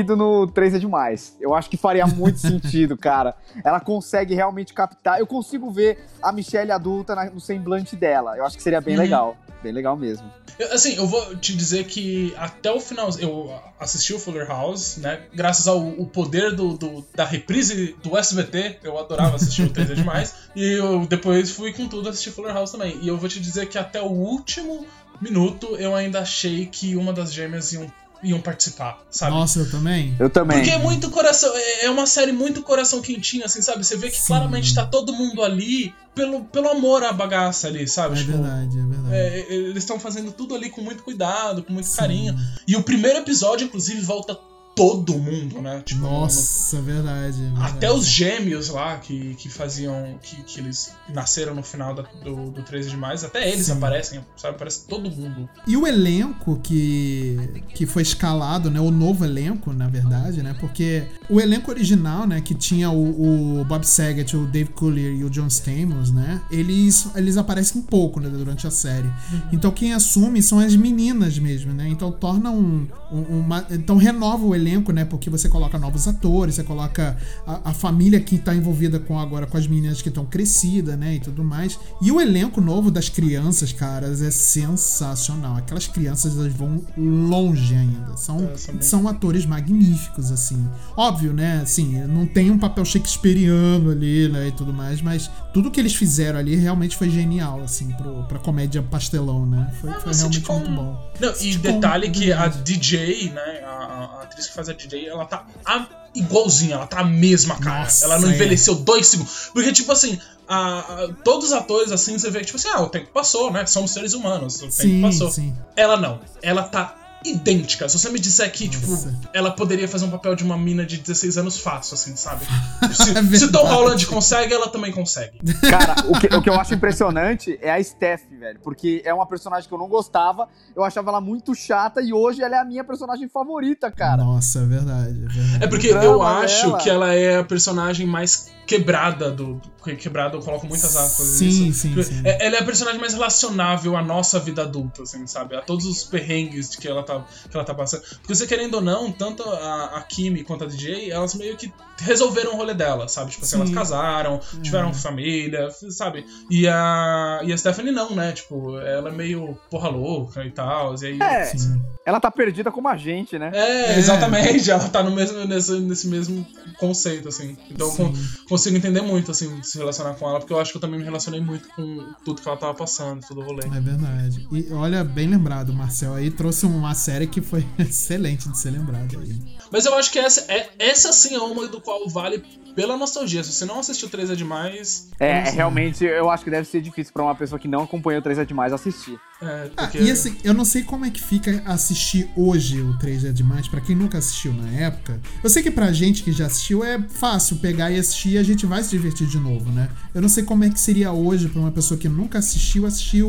inserido 0.00 0.16
no 0.16 0.46
3 0.46 0.74
é 0.74 0.78
demais. 0.78 1.36
Eu 1.40 1.54
acho 1.54 1.68
que 1.68 1.76
faria 1.76 2.06
muito 2.06 2.38
sentido, 2.40 2.96
cara. 2.96 3.34
Ela 3.64 3.80
consegue 3.80 4.34
realmente 4.34 4.72
captar. 4.72 5.18
Eu 5.18 5.26
consigo 5.26 5.70
ver 5.70 5.98
a 6.22 6.32
Michelle 6.32 6.72
adulta 6.72 7.14
no 7.32 7.40
semblante 7.40 7.94
dela. 7.94 8.36
Eu 8.36 8.44
acho 8.44 8.56
que 8.56 8.62
seria 8.62 8.80
bem 8.80 8.96
uhum. 8.96 9.02
legal. 9.02 9.36
Bem 9.62 9.72
legal 9.72 9.94
mesmo. 9.94 10.26
Assim, 10.72 10.96
eu 10.96 11.06
vou 11.06 11.36
te 11.36 11.54
dizer 11.54 11.84
que 11.84 12.34
até 12.36 12.70
o 12.70 12.80
final. 12.80 13.10
Eu 13.18 13.54
assisti 13.78 14.14
o 14.14 14.18
Fuller 14.18 14.46
House, 14.46 14.96
né? 14.96 15.20
Graças 15.34 15.68
ao 15.68 15.80
poder 16.06 16.54
do, 16.54 16.76
do, 16.76 17.06
da 17.14 17.24
reprise 17.24 17.94
do 18.02 18.16
SBT. 18.16 18.78
Eu 18.82 18.98
adorava 18.98 19.36
assistir 19.36 19.62
o 19.62 19.70
3 19.70 19.90
é 19.90 19.94
demais. 19.94 20.34
E 20.56 20.78
eu 20.78 21.06
depois 21.06 21.50
fui 21.50 21.72
com 21.72 21.86
tudo 21.86 22.08
assistir 22.08 22.30
Fuller 22.30 22.54
House 22.54 22.72
também. 22.72 22.98
E 23.02 23.08
eu 23.08 23.18
vou 23.18 23.28
te 23.28 23.38
dizer 23.38 23.66
que 23.66 23.78
até 23.78 24.00
o 24.00 24.10
último 24.10 24.86
minuto 25.20 25.76
eu 25.76 25.94
ainda 25.94 26.20
achei 26.20 26.64
que 26.64 26.96
uma 26.96 27.12
das 27.12 27.32
gêmeas 27.32 27.72
iam 27.74 27.90
iam 28.22 28.40
participar, 28.40 29.00
sabe? 29.10 29.32
Nossa, 29.32 29.60
eu 29.60 29.70
também. 29.70 30.14
Eu 30.18 30.28
também. 30.28 30.58
Porque 30.58 30.70
é 30.70 30.78
muito 30.78 31.10
coração, 31.10 31.50
é, 31.54 31.86
é 31.86 31.90
uma 31.90 32.06
série 32.06 32.32
muito 32.32 32.62
coração 32.62 33.00
quentinho, 33.00 33.44
assim, 33.44 33.62
sabe? 33.62 33.84
Você 33.84 33.96
vê 33.96 34.10
que 34.10 34.18
Sim. 34.18 34.26
claramente 34.26 34.74
tá 34.74 34.86
todo 34.86 35.12
mundo 35.12 35.42
ali 35.42 35.94
pelo, 36.14 36.44
pelo 36.44 36.68
amor 36.68 37.02
à 37.02 37.12
bagaça 37.12 37.68
ali, 37.68 37.86
sabe? 37.88 38.14
É 38.14 38.18
tipo, 38.18 38.32
verdade, 38.32 38.78
é 38.78 38.82
verdade. 38.82 39.14
É, 39.14 39.52
eles 39.52 39.82
estão 39.82 39.98
fazendo 39.98 40.32
tudo 40.32 40.54
ali 40.54 40.70
com 40.70 40.80
muito 40.82 41.02
cuidado, 41.02 41.62
com 41.62 41.72
muito 41.72 41.88
Sim. 41.88 41.96
carinho. 41.96 42.36
E 42.66 42.76
o 42.76 42.82
primeiro 42.82 43.18
episódio, 43.18 43.64
inclusive, 43.64 44.00
volta 44.00 44.38
todo 44.74 45.18
mundo, 45.18 45.60
né? 45.60 45.82
Tipo, 45.84 46.02
Nossa, 46.02 46.76
no... 46.76 46.82
verdade, 46.82 47.42
verdade, 47.42 47.76
Até 47.76 47.92
os 47.92 48.06
gêmeos 48.06 48.68
lá 48.68 48.98
que, 48.98 49.34
que 49.34 49.48
faziam. 49.48 50.18
Que, 50.22 50.42
que 50.42 50.60
eles 50.60 50.92
nasceram 51.08 51.54
no 51.54 51.62
final 51.62 51.94
da, 51.94 52.02
do, 52.24 52.50
do 52.50 52.62
13 52.62 52.90
de 52.90 52.96
mais, 52.96 53.24
até 53.24 53.50
eles 53.50 53.66
Sim. 53.66 53.72
aparecem, 53.72 54.20
sabe? 54.36 54.56
Aparece 54.56 54.86
todo 54.86 55.10
mundo. 55.10 55.48
E 55.66 55.76
o 55.76 55.86
elenco 55.86 56.58
que, 56.62 57.64
que 57.74 57.86
foi 57.86 58.02
escalado, 58.02 58.70
né? 58.70 58.80
O 58.80 58.90
novo 58.90 59.24
elenco, 59.24 59.72
na 59.72 59.88
verdade, 59.88 60.42
né? 60.42 60.54
Porque 60.60 61.04
o 61.28 61.40
elenco 61.40 61.70
original, 61.70 62.26
né? 62.26 62.40
Que 62.40 62.54
tinha 62.54 62.90
o, 62.90 63.60
o 63.60 63.64
Bob 63.64 63.84
Saget, 63.84 64.36
o 64.36 64.46
Dave 64.46 64.70
Coulier 64.70 65.14
e 65.14 65.24
o 65.24 65.30
John 65.30 65.48
Stamos, 65.48 66.10
né? 66.10 66.40
Eles, 66.50 67.08
eles 67.14 67.36
aparecem 67.36 67.80
um 67.80 67.84
pouco 67.84 68.20
né, 68.20 68.28
durante 68.28 68.66
a 68.66 68.70
série. 68.70 69.08
Uhum. 69.08 69.42
Então 69.52 69.70
quem 69.70 69.94
assume 69.94 70.42
são 70.42 70.58
as 70.58 70.76
meninas 70.76 71.38
mesmo, 71.38 71.72
né? 71.72 71.88
Então 71.88 72.10
torna 72.12 72.50
um, 72.50 72.86
um 73.12 73.40
uma. 73.40 73.66
Então 73.70 73.96
renova 73.96 74.44
o 74.44 74.54
elenco, 74.54 74.59
né? 74.92 75.04
Porque 75.04 75.30
você 75.30 75.48
coloca 75.48 75.78
novos 75.78 76.06
atores, 76.06 76.54
você 76.54 76.64
coloca 76.64 77.16
a, 77.46 77.70
a 77.70 77.74
família 77.74 78.20
que 78.20 78.36
está 78.36 78.54
envolvida 78.54 78.98
com 78.98 79.18
agora 79.18 79.46
com 79.46 79.56
as 79.56 79.66
meninas 79.66 80.02
que 80.02 80.08
estão 80.08 80.24
crescidas, 80.24 80.98
né? 80.98 81.14
E 81.14 81.20
tudo 81.20 81.42
mais. 81.42 81.78
E 82.00 82.12
o 82.12 82.20
elenco 82.20 82.60
novo 82.60 82.90
das 82.90 83.08
crianças, 83.08 83.72
caras, 83.72 84.22
é 84.22 84.30
sensacional. 84.30 85.56
Aquelas 85.56 85.86
crianças 85.86 86.36
elas 86.36 86.52
vão 86.52 86.82
longe 86.96 87.74
ainda. 87.74 88.16
São, 88.16 88.44
é, 88.44 88.82
são 88.82 89.08
atores 89.08 89.46
magníficos, 89.46 90.30
assim. 90.30 90.68
Óbvio, 90.96 91.32
né? 91.32 91.60
Assim, 91.62 92.00
não 92.06 92.26
tem 92.26 92.50
um 92.50 92.58
papel 92.58 92.84
shakespeariano 92.84 93.90
ali, 93.90 94.28
né? 94.28 94.48
E 94.48 94.52
tudo 94.52 94.72
mais, 94.72 95.00
mas 95.00 95.30
tudo 95.52 95.70
que 95.70 95.80
eles 95.80 95.94
fizeram 95.94 96.38
ali 96.38 96.56
realmente 96.56 96.96
foi 96.96 97.10
genial, 97.10 97.62
assim, 97.62 97.92
pro, 97.92 98.24
pra 98.24 98.38
comédia 98.38 98.82
pastelão, 98.82 99.46
né? 99.46 99.72
Foi, 99.80 99.92
foi 99.92 100.12
realmente 100.12 100.50
muito 100.50 100.70
bom. 100.70 101.10
Não, 101.20 101.32
e 101.40 101.56
detalhe 101.56 102.10
que 102.10 102.32
a 102.32 102.48
DJ, 102.48 103.30
né? 103.30 103.60
A, 103.64 104.18
a 104.20 104.22
atriz 104.22 104.48
que 104.50 104.54
faz 104.56 104.68
a 104.68 104.72
DJ, 104.72 105.08
ela 105.08 105.24
tá 105.24 105.44
a, 105.64 105.86
igualzinha, 106.14 106.74
ela 106.74 106.86
tá 106.86 107.00
a 107.00 107.04
mesma, 107.04 107.56
cara. 107.58 107.80
Nossa, 107.84 108.04
ela 108.04 108.18
não 108.18 108.28
é. 108.28 108.34
envelheceu 108.34 108.74
dois 108.74 109.06
segundos. 109.06 109.50
Porque, 109.52 109.72
tipo 109.72 109.90
assim, 109.92 110.18
a- 110.48 110.78
a- 110.80 111.08
todos 111.24 111.46
os 111.46 111.52
atores, 111.52 111.92
assim, 111.92 112.18
você 112.18 112.30
vê 112.30 112.40
que, 112.40 112.46
tipo 112.46 112.58
assim, 112.58 112.68
ah, 112.68 112.80
o 112.82 112.88
tempo 112.88 113.08
passou, 113.12 113.50
né? 113.52 113.64
Somos 113.66 113.92
seres 113.92 114.12
humanos, 114.12 114.56
o 114.56 114.60
tempo 114.62 114.72
Sim, 114.72 115.00
passou. 115.02 115.30
sim. 115.30 115.56
Ela 115.76 115.96
não. 115.96 116.20
Ela 116.42 116.64
tá 116.64 116.96
idêntica. 117.24 117.88
Se 117.88 117.98
você 117.98 118.08
me 118.10 118.18
disser 118.18 118.50
que, 118.52 118.68
tipo, 118.68 118.86
Nossa. 118.90 119.14
ela 119.32 119.50
poderia 119.50 119.86
fazer 119.88 120.04
um 120.06 120.10
papel 120.10 120.34
de 120.34 120.44
uma 120.44 120.56
mina 120.56 120.84
de 120.84 120.96
16 120.98 121.38
anos 121.38 121.58
fácil, 121.58 121.94
assim, 121.94 122.16
sabe? 122.16 122.44
É 122.82 122.92
Se, 122.92 123.04
se 123.04 123.12
verdade. 123.12 123.52
Tom 123.52 123.66
Holland 123.66 124.06
consegue, 124.06 124.52
ela 124.54 124.68
também 124.68 124.90
consegue. 124.92 125.38
Cara, 125.68 125.94
o 126.08 126.18
que, 126.18 126.26
o 126.34 126.42
que 126.42 126.48
eu 126.48 126.54
acho 126.54 126.74
impressionante 126.74 127.58
é 127.62 127.70
a 127.70 127.82
Steph, 127.82 128.22
velho. 128.38 128.58
Porque 128.62 129.02
é 129.04 129.12
uma 129.14 129.26
personagem 129.26 129.68
que 129.68 129.74
eu 129.74 129.78
não 129.78 129.88
gostava, 129.88 130.48
eu 130.74 130.82
achava 130.82 131.10
ela 131.10 131.20
muito 131.20 131.54
chata 131.54 132.00
e 132.00 132.12
hoje 132.12 132.42
ela 132.42 132.56
é 132.56 132.58
a 132.58 132.64
minha 132.64 132.82
personagem 132.82 133.28
favorita, 133.28 133.90
cara. 133.90 134.24
Nossa, 134.24 134.60
é 134.60 134.66
verdade, 134.66 135.10
é 135.24 135.28
verdade. 135.28 135.64
É 135.64 135.66
porque 135.66 135.88
drama 135.88 136.04
eu 136.04 136.22
acho 136.22 136.66
dela. 136.66 136.78
que 136.78 136.90
ela 136.90 137.14
é 137.14 137.38
a 137.38 137.44
personagem 137.44 138.06
mais 138.06 138.50
quebrada 138.70 139.30
do. 139.32 139.60
Quebrada, 139.98 140.36
eu 140.36 140.40
coloco 140.42 140.66
muitas 140.66 140.94
aspas. 140.96 141.26
Sim, 141.26 141.46
nisso. 141.46 141.80
sim, 141.80 142.02
sim. 142.02 142.20
É- 142.22 142.46
Ela 142.46 142.56
é 142.56 142.58
a 142.60 142.64
personagem 142.64 143.00
mais 143.00 143.14
relacionável 143.14 143.96
à 143.96 144.02
nossa 144.02 144.38
vida 144.38 144.62
adulta, 144.62 145.02
assim, 145.02 145.26
sabe? 145.26 145.56
A 145.56 145.62
todos 145.62 145.86
os 145.86 146.04
perrengues 146.04 146.70
de 146.70 146.76
que 146.78 146.86
ela 146.86 147.02
tá, 147.02 147.24
que 147.50 147.56
ela 147.56 147.64
tá 147.64 147.74
passando. 147.74 148.02
Porque 148.20 148.34
você 148.34 148.46
querendo 148.46 148.74
ou 148.74 148.80
não, 148.82 149.10
tanto 149.10 149.42
a, 149.42 149.96
a 149.96 150.02
Kimi 150.02 150.44
quanto 150.44 150.64
a 150.64 150.66
DJ, 150.66 151.10
elas 151.10 151.34
meio 151.34 151.56
que 151.56 151.72
resolveram 151.98 152.52
o 152.52 152.56
rolê 152.56 152.74
dela, 152.74 153.08
sabe? 153.08 153.30
Tipo 153.32 153.44
assim, 153.44 153.56
Sim. 153.56 153.62
elas 153.62 153.74
casaram, 153.74 154.40
tiveram 154.62 154.90
É. 154.90 154.94
família, 154.94 155.68
sabe? 155.90 156.24
E 156.50 156.68
a, 156.68 157.40
e 157.42 157.52
a 157.52 157.56
Stephanie 157.58 157.90
não, 157.92 158.14
né? 158.14 158.32
Tipo, 158.32 158.78
ela 158.78 159.08
é 159.08 159.12
meio 159.12 159.58
porra 159.70 159.88
louca 159.88 160.44
e 160.44 160.50
tal. 160.50 160.94
E 161.02 161.06
aí, 161.06 161.18
É, 161.20 161.44
Sim. 161.46 161.82
ela 162.04 162.20
tá 162.20 162.30
perdida 162.30 162.70
como 162.70 162.86
a 162.88 162.96
gente, 162.98 163.38
né? 163.38 163.50
é, 163.54 163.94
É. 163.94 163.98
exatamente. 163.98 164.70
Ela 164.70 164.88
tá 164.90 165.02
no 165.02 165.10
mesmo, 165.10 165.44
nesse, 165.46 165.72
nesse 165.80 166.06
mesmo 166.06 166.46
conceito, 166.78 167.28
assim. 167.28 167.56
Então 167.70 167.90
con- 167.96 168.14
Sim. 168.14 168.28
Consigo 168.60 168.76
entender 168.76 169.00
muito, 169.00 169.30
assim, 169.30 169.62
se 169.62 169.78
relacionar 169.78 170.14
com 170.14 170.28
ela, 170.28 170.38
porque 170.38 170.52
eu 170.52 170.60
acho 170.60 170.70
que 170.70 170.76
eu 170.76 170.80
também 170.80 170.98
me 170.98 171.04
relacionei 171.04 171.40
muito 171.40 171.66
com 171.70 172.12
tudo 172.22 172.42
que 172.42 172.46
ela 172.46 172.58
tava 172.58 172.74
passando, 172.74 173.26
todo 173.26 173.40
o 173.40 173.44
rolê. 173.44 173.66
É 173.66 173.80
verdade. 173.80 174.46
E 174.52 174.70
olha, 174.72 175.02
bem 175.02 175.26
lembrado, 175.26 175.72
Marcel 175.72 176.14
aí 176.14 176.30
trouxe 176.30 176.66
uma 176.66 176.94
série 176.94 177.26
que 177.26 177.40
foi 177.40 177.66
excelente 177.78 178.50
de 178.50 178.58
ser 178.58 178.70
lembrada 178.70 179.18
aí. 179.18 179.34
Mas 179.72 179.86
eu 179.86 179.94
acho 179.94 180.12
que 180.12 180.18
essa, 180.18 180.44
é, 180.52 180.68
essa 180.78 181.10
sim 181.10 181.34
é 181.34 181.40
uma 181.40 181.66
do 181.68 181.80
qual 181.80 182.06
vale 182.08 182.44
pela 182.74 182.96
nostalgia. 182.96 183.42
Se 183.42 183.52
você 183.52 183.64
não 183.64 183.78
assistiu 183.80 184.08
3 184.08 184.30
é 184.30 184.34
demais. 184.34 185.08
É, 185.18 185.50
realmente 185.50 186.04
eu 186.04 186.30
acho 186.30 186.44
que 186.44 186.50
deve 186.50 186.66
ser 186.68 186.80
difícil 186.80 187.12
pra 187.12 187.22
uma 187.22 187.34
pessoa 187.34 187.58
que 187.58 187.68
não 187.68 187.82
acompanhou 187.82 188.20
o 188.20 188.22
3 188.22 188.38
é 188.38 188.44
demais 188.44 188.72
assistir. 188.72 189.18
É, 189.42 189.70
Ah, 189.76 189.84
porque... 189.84 189.98
e 189.98 190.10
assim, 190.10 190.36
eu 190.44 190.52
não 190.52 190.64
sei 190.66 190.82
como 190.82 191.04
é 191.06 191.10
que 191.10 191.20
fica 191.20 191.62
assistir 191.64 192.28
hoje 192.36 192.80
o 192.80 192.98
3 192.98 193.24
é 193.24 193.32
demais, 193.32 193.66
pra 193.68 193.80
quem 193.80 193.96
nunca 193.96 194.18
assistiu 194.18 194.52
na 194.52 194.68
época. 194.70 195.18
Eu 195.42 195.48
sei 195.48 195.62
que 195.62 195.70
pra 195.70 195.90
gente 195.92 196.22
que 196.22 196.30
já 196.32 196.46
assistiu 196.46 196.84
é 196.84 197.00
fácil 197.08 197.56
pegar 197.56 197.90
e 197.90 197.98
assistir 197.98 198.30
e 198.30 198.38
a 198.38 198.42
gente 198.42 198.66
vai 198.66 198.82
se 198.82 198.90
divertir 198.90 199.26
de 199.26 199.38
novo, 199.38 199.70
né? 199.72 199.88
Eu 200.14 200.20
não 200.20 200.28
sei 200.28 200.44
como 200.44 200.64
é 200.64 200.70
que 200.70 200.78
seria 200.78 201.12
hoje 201.12 201.48
pra 201.48 201.60
uma 201.60 201.70
pessoa 201.70 201.98
que 201.98 202.08
nunca 202.08 202.38
assistiu 202.38 202.84
assistir 202.86 203.24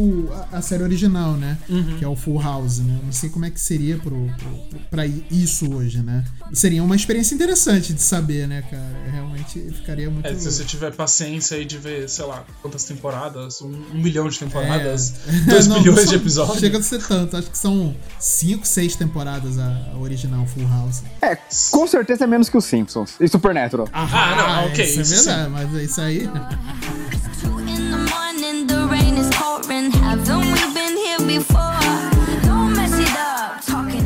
a, 0.51 0.57
a 0.57 0.61
série 0.61 0.83
original, 0.83 1.33
né? 1.33 1.57
Uhum. 1.69 1.97
Que 1.97 2.03
é 2.03 2.07
o 2.07 2.15
Full 2.15 2.41
House, 2.41 2.79
né? 2.79 2.97
Eu 2.99 3.05
não 3.05 3.11
sei 3.13 3.29
como 3.29 3.45
é 3.45 3.49
que 3.49 3.59
seria 3.59 3.97
pro, 3.97 4.11
pro, 4.37 4.79
pra 4.89 5.05
isso 5.05 5.73
hoje, 5.73 5.99
né? 6.01 6.25
Seria 6.53 6.83
uma 6.83 6.95
experiência 6.95 7.33
interessante 7.33 7.93
de 7.93 8.01
saber, 8.01 8.47
né, 8.47 8.61
cara? 8.69 8.91
Realmente 9.11 9.59
ficaria 9.71 10.09
muito. 10.09 10.25
É, 10.25 10.35
se 10.35 10.51
você 10.51 10.63
tiver 10.65 10.91
paciência 10.93 11.55
aí 11.57 11.65
de 11.65 11.77
ver, 11.77 12.09
sei 12.09 12.25
lá, 12.25 12.43
quantas 12.61 12.83
temporadas, 12.83 13.61
um, 13.61 13.67
um 13.67 14.01
milhão 14.01 14.27
de 14.27 14.37
temporadas, 14.37 15.13
É. 15.27 15.31
dois 15.49 15.67
Não, 15.71 15.81
não 15.81 15.93
de 16.05 16.15
episódios. 16.15 16.59
Chega 16.59 16.77
a 16.77 16.83
ser 16.83 17.01
tanto. 17.07 17.37
Acho 17.37 17.49
que 17.49 17.57
são 17.57 17.95
5, 18.19 18.67
6 18.67 18.95
temporadas 18.95 19.57
a, 19.57 19.91
a 19.93 19.97
original 19.97 20.45
Full 20.47 20.67
House. 20.67 21.03
É, 21.21 21.37
com 21.71 21.87
certeza 21.87 22.25
é 22.25 22.27
menos 22.27 22.49
que 22.49 22.57
os 22.57 22.65
Simpsons 22.65 23.15
e 23.19 23.27
Supernatural. 23.27 23.87
Ah, 23.93 24.35
não, 24.35 24.67
ok, 24.71 24.83
Isso 24.83 24.99
é 24.99 25.01
isso 25.03 25.25
verdade, 25.25 25.49
mas 25.49 25.75
é 25.75 25.83
isso 25.83 26.01
aí. 26.01 26.29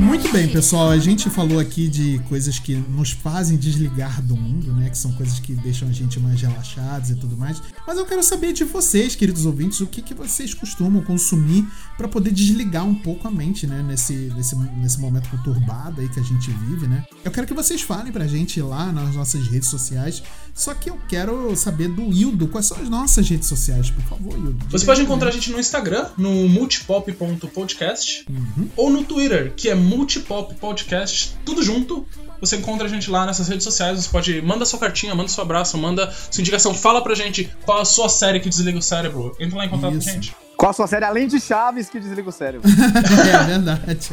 Muito 0.06 0.32
bem, 0.32 0.48
pessoal. 0.48 0.90
A 0.90 0.98
gente 1.00 1.30
falou 1.32 1.60
aqui 1.60 1.88
de 1.88 2.20
coisas 2.30 2.60
que 2.60 2.76
nos 2.76 3.10
fazem 3.12 3.58
desligar 3.58 4.22
do 4.22 4.36
mundo, 4.38 4.72
né? 4.72 4.90
Que 4.90 4.98
são 4.98 5.12
coisas 5.14 5.40
que 5.40 5.54
deixam 5.54 5.90
a 5.90 5.92
gente 5.92 6.20
mais 6.20 6.40
relaxados 6.40 7.10
e 7.10 7.16
tudo 7.16 7.36
mais. 7.36 7.62
Mas 7.88 7.98
eu 7.98 8.06
quero 8.06 8.22
saber 8.24 8.54
de 8.54 8.64
vocês, 8.64 9.16
queridos 9.16 9.46
ouvintes, 9.48 9.80
o 9.82 9.88
que, 9.88 10.02
que 10.04 10.14
vocês 10.14 10.54
costumam 10.54 11.02
consumir 11.04 11.66
para 11.98 12.08
poder 12.08 12.32
desligar 12.32 12.86
um 12.86 12.94
pouco 12.96 13.28
a 13.28 13.32
mente, 13.32 13.66
né? 13.66 13.82
Nesse, 13.82 14.14
nesse, 14.36 14.56
nesse 14.56 15.00
momento 15.00 15.28
conturbado 15.30 16.00
aí 16.00 16.08
que 16.08 16.20
a 16.20 16.24
gente 16.24 16.52
vive, 16.52 16.88
né? 16.88 17.04
Eu 17.24 17.32
quero 17.32 17.48
que 17.48 17.54
vocês 17.54 17.82
falem 17.82 18.12
pra 18.12 18.28
gente 18.28 18.62
lá 18.62 18.92
nas 18.92 19.16
nossas 19.16 19.48
redes 19.48 19.70
sociais. 19.70 20.22
Só 20.54 20.74
que 20.74 20.90
eu 20.90 20.98
quero 21.10 21.54
saber 21.58 21.90
do 21.90 22.04
Hildo. 22.14 22.48
Quais 22.48 22.68
são 22.68 22.78
as 22.78 22.88
nossas 22.88 23.28
redes 23.28 23.48
sociais, 23.50 23.90
por 23.90 24.04
favor, 24.04 24.34
Hildo? 24.38 24.58
Você 24.70 24.86
pode 24.86 25.02
encontrar 25.02 25.28
a 25.30 25.32
gente 25.32 25.52
no 25.52 25.60
Instagram, 25.60 26.06
no 26.18 26.48
multipop.podcast, 26.48 28.26
Uhum. 28.30 28.70
ou 28.78 28.90
no 28.90 29.04
Twitter, 29.04 29.54
que 29.56 29.68
é 29.68 29.76
multipop 29.96 30.54
podcast, 30.56 31.36
tudo 31.46 31.64
junto. 31.64 32.06
Você 32.42 32.58
encontra 32.58 32.86
a 32.86 32.90
gente 32.90 33.10
lá 33.10 33.26
nessas 33.26 33.48
redes 33.48 33.64
sociais, 33.64 34.04
você 34.04 34.10
pode 34.10 34.42
manda 34.42 34.66
sua 34.66 34.78
cartinha, 34.78 35.16
manda 35.16 35.30
seu 35.30 35.42
abraço, 35.42 35.78
manda 35.78 36.12
sua 36.30 36.42
indicação, 36.42 36.74
fala 36.74 37.02
pra 37.02 37.16
gente 37.16 37.50
qual 37.64 37.80
a 37.80 37.86
sua 37.86 38.10
série 38.10 38.40
que 38.40 38.50
desliga 38.50 38.78
o 38.78 38.82
cérebro. 38.82 39.36
Entra 39.40 39.58
lá 39.58 39.66
em 39.66 39.70
contato 39.70 39.94
Isso. 39.96 40.04
com 40.04 40.10
a 40.10 40.14
gente. 40.14 40.36
Qual 40.58 40.70
a 40.70 40.74
sua 40.74 40.88
série, 40.88 41.06
além 41.06 41.28
de 41.28 41.40
Chaves, 41.40 41.90
que 41.90 42.00
desliga 42.00 42.30
o 42.30 42.32
cérebro? 42.32 42.70
É 43.26 43.44
verdade. 43.44 44.10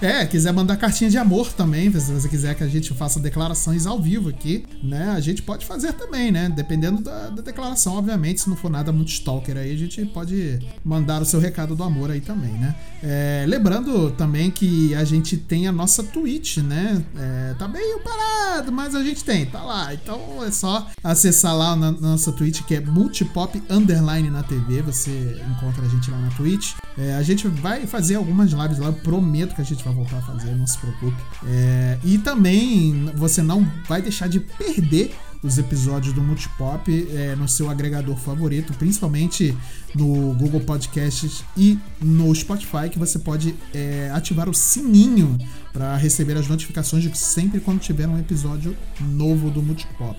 É, 0.00 0.24
quiser 0.26 0.52
mandar 0.52 0.76
cartinha 0.76 1.10
de 1.10 1.18
amor 1.18 1.52
também, 1.52 1.90
se 1.92 2.12
você 2.12 2.28
quiser 2.28 2.54
que 2.54 2.64
a 2.64 2.68
gente 2.68 2.92
faça 2.94 3.20
declarações 3.20 3.86
ao 3.86 4.00
vivo 4.00 4.28
aqui, 4.28 4.64
né? 4.82 5.10
A 5.10 5.20
gente 5.20 5.42
pode 5.42 5.66
fazer 5.66 5.92
também, 5.92 6.30
né? 6.32 6.48
Dependendo 6.48 7.02
da, 7.02 7.28
da 7.28 7.42
declaração, 7.42 7.96
obviamente, 7.96 8.40
se 8.40 8.48
não 8.48 8.56
for 8.56 8.70
nada 8.70 8.92
muito 8.92 9.08
stalker 9.08 9.56
aí, 9.56 9.72
a 9.72 9.76
gente 9.76 10.04
pode 10.06 10.58
mandar 10.84 11.20
o 11.20 11.24
seu 11.24 11.38
recado 11.38 11.76
do 11.76 11.82
amor 11.82 12.10
aí 12.10 12.20
também, 12.20 12.52
né? 12.52 12.74
É, 13.02 13.44
lembrando 13.46 14.10
também 14.12 14.50
que 14.50 14.94
a 14.94 15.04
gente 15.04 15.36
tem 15.36 15.68
a 15.68 15.72
nossa 15.72 16.02
Twitch, 16.02 16.58
né? 16.58 17.02
É, 17.16 17.54
tá 17.58 17.68
meio 17.68 18.00
parado, 18.00 18.72
mas 18.72 18.94
a 18.94 19.02
gente 19.02 19.22
tem, 19.22 19.46
tá 19.46 19.62
lá. 19.62 19.92
Então 19.92 20.42
é 20.44 20.50
só 20.50 20.86
acessar 21.02 21.54
lá 21.56 21.76
na 21.76 21.92
nossa 21.92 22.32
Twitch, 22.32 22.62
que 22.62 22.74
é 22.74 22.80
multipop 22.80 23.62
underline 23.68 24.30
na 24.30 24.42
TV, 24.42 24.82
você 24.82 25.09
encontra 25.50 25.84
a 25.84 25.88
gente 25.88 26.10
lá 26.10 26.18
na 26.18 26.30
Twitch. 26.30 26.74
É, 26.98 27.14
a 27.14 27.22
gente 27.22 27.46
vai 27.48 27.86
fazer 27.86 28.16
algumas 28.16 28.50
lives 28.50 28.78
lá, 28.78 28.86
eu 28.86 28.92
prometo 28.92 29.54
que 29.54 29.60
a 29.60 29.64
gente 29.64 29.82
vai 29.84 29.94
voltar 29.94 30.18
a 30.18 30.22
fazer, 30.22 30.54
não 30.54 30.66
se 30.66 30.78
preocupe. 30.78 31.16
É, 31.46 31.98
e 32.04 32.18
também 32.18 33.10
você 33.14 33.42
não 33.42 33.66
vai 33.88 34.02
deixar 34.02 34.28
de 34.28 34.40
perder 34.40 35.14
os 35.42 35.56
episódios 35.56 36.12
do 36.12 36.22
Multipop 36.22 37.08
é, 37.14 37.34
no 37.34 37.48
seu 37.48 37.70
agregador 37.70 38.16
favorito, 38.16 38.74
principalmente 38.74 39.56
no 39.94 40.34
Google 40.34 40.60
Podcasts 40.60 41.42
e 41.56 41.78
no 42.00 42.34
Spotify, 42.34 42.90
que 42.90 42.98
você 42.98 43.18
pode 43.18 43.54
é, 43.72 44.10
ativar 44.12 44.48
o 44.48 44.54
sininho 44.54 45.38
para 45.72 45.96
receber 45.96 46.36
as 46.36 46.46
notificações 46.46 47.02
de 47.02 47.16
sempre 47.16 47.60
quando 47.60 47.80
tiver 47.80 48.06
um 48.06 48.18
episódio 48.18 48.76
novo 49.00 49.50
do 49.50 49.62
Multipop. 49.62 50.18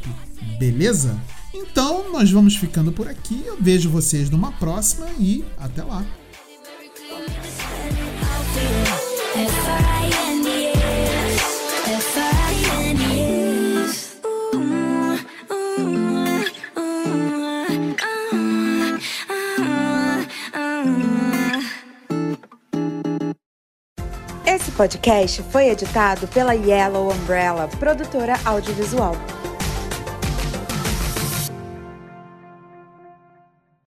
Beleza? 0.58 1.20
Então 1.54 2.12
nós 2.12 2.32
vamos 2.32 2.56
ficando 2.56 2.92
por 2.92 3.08
aqui. 3.08 3.44
Eu 3.46 3.58
vejo 3.60 3.90
vocês 3.90 4.30
numa 4.30 4.52
próxima 4.54 5.08
e 5.20 5.44
até 5.58 5.84
lá. 5.84 6.06
Esse 24.46 24.72
podcast 24.72 25.44
foi 25.44 25.70
editado 25.70 26.28
pela 26.28 26.54
Yellow 26.54 27.12
Umbrella, 27.12 27.68
produtora 27.80 28.36
audiovisual. 28.46 29.16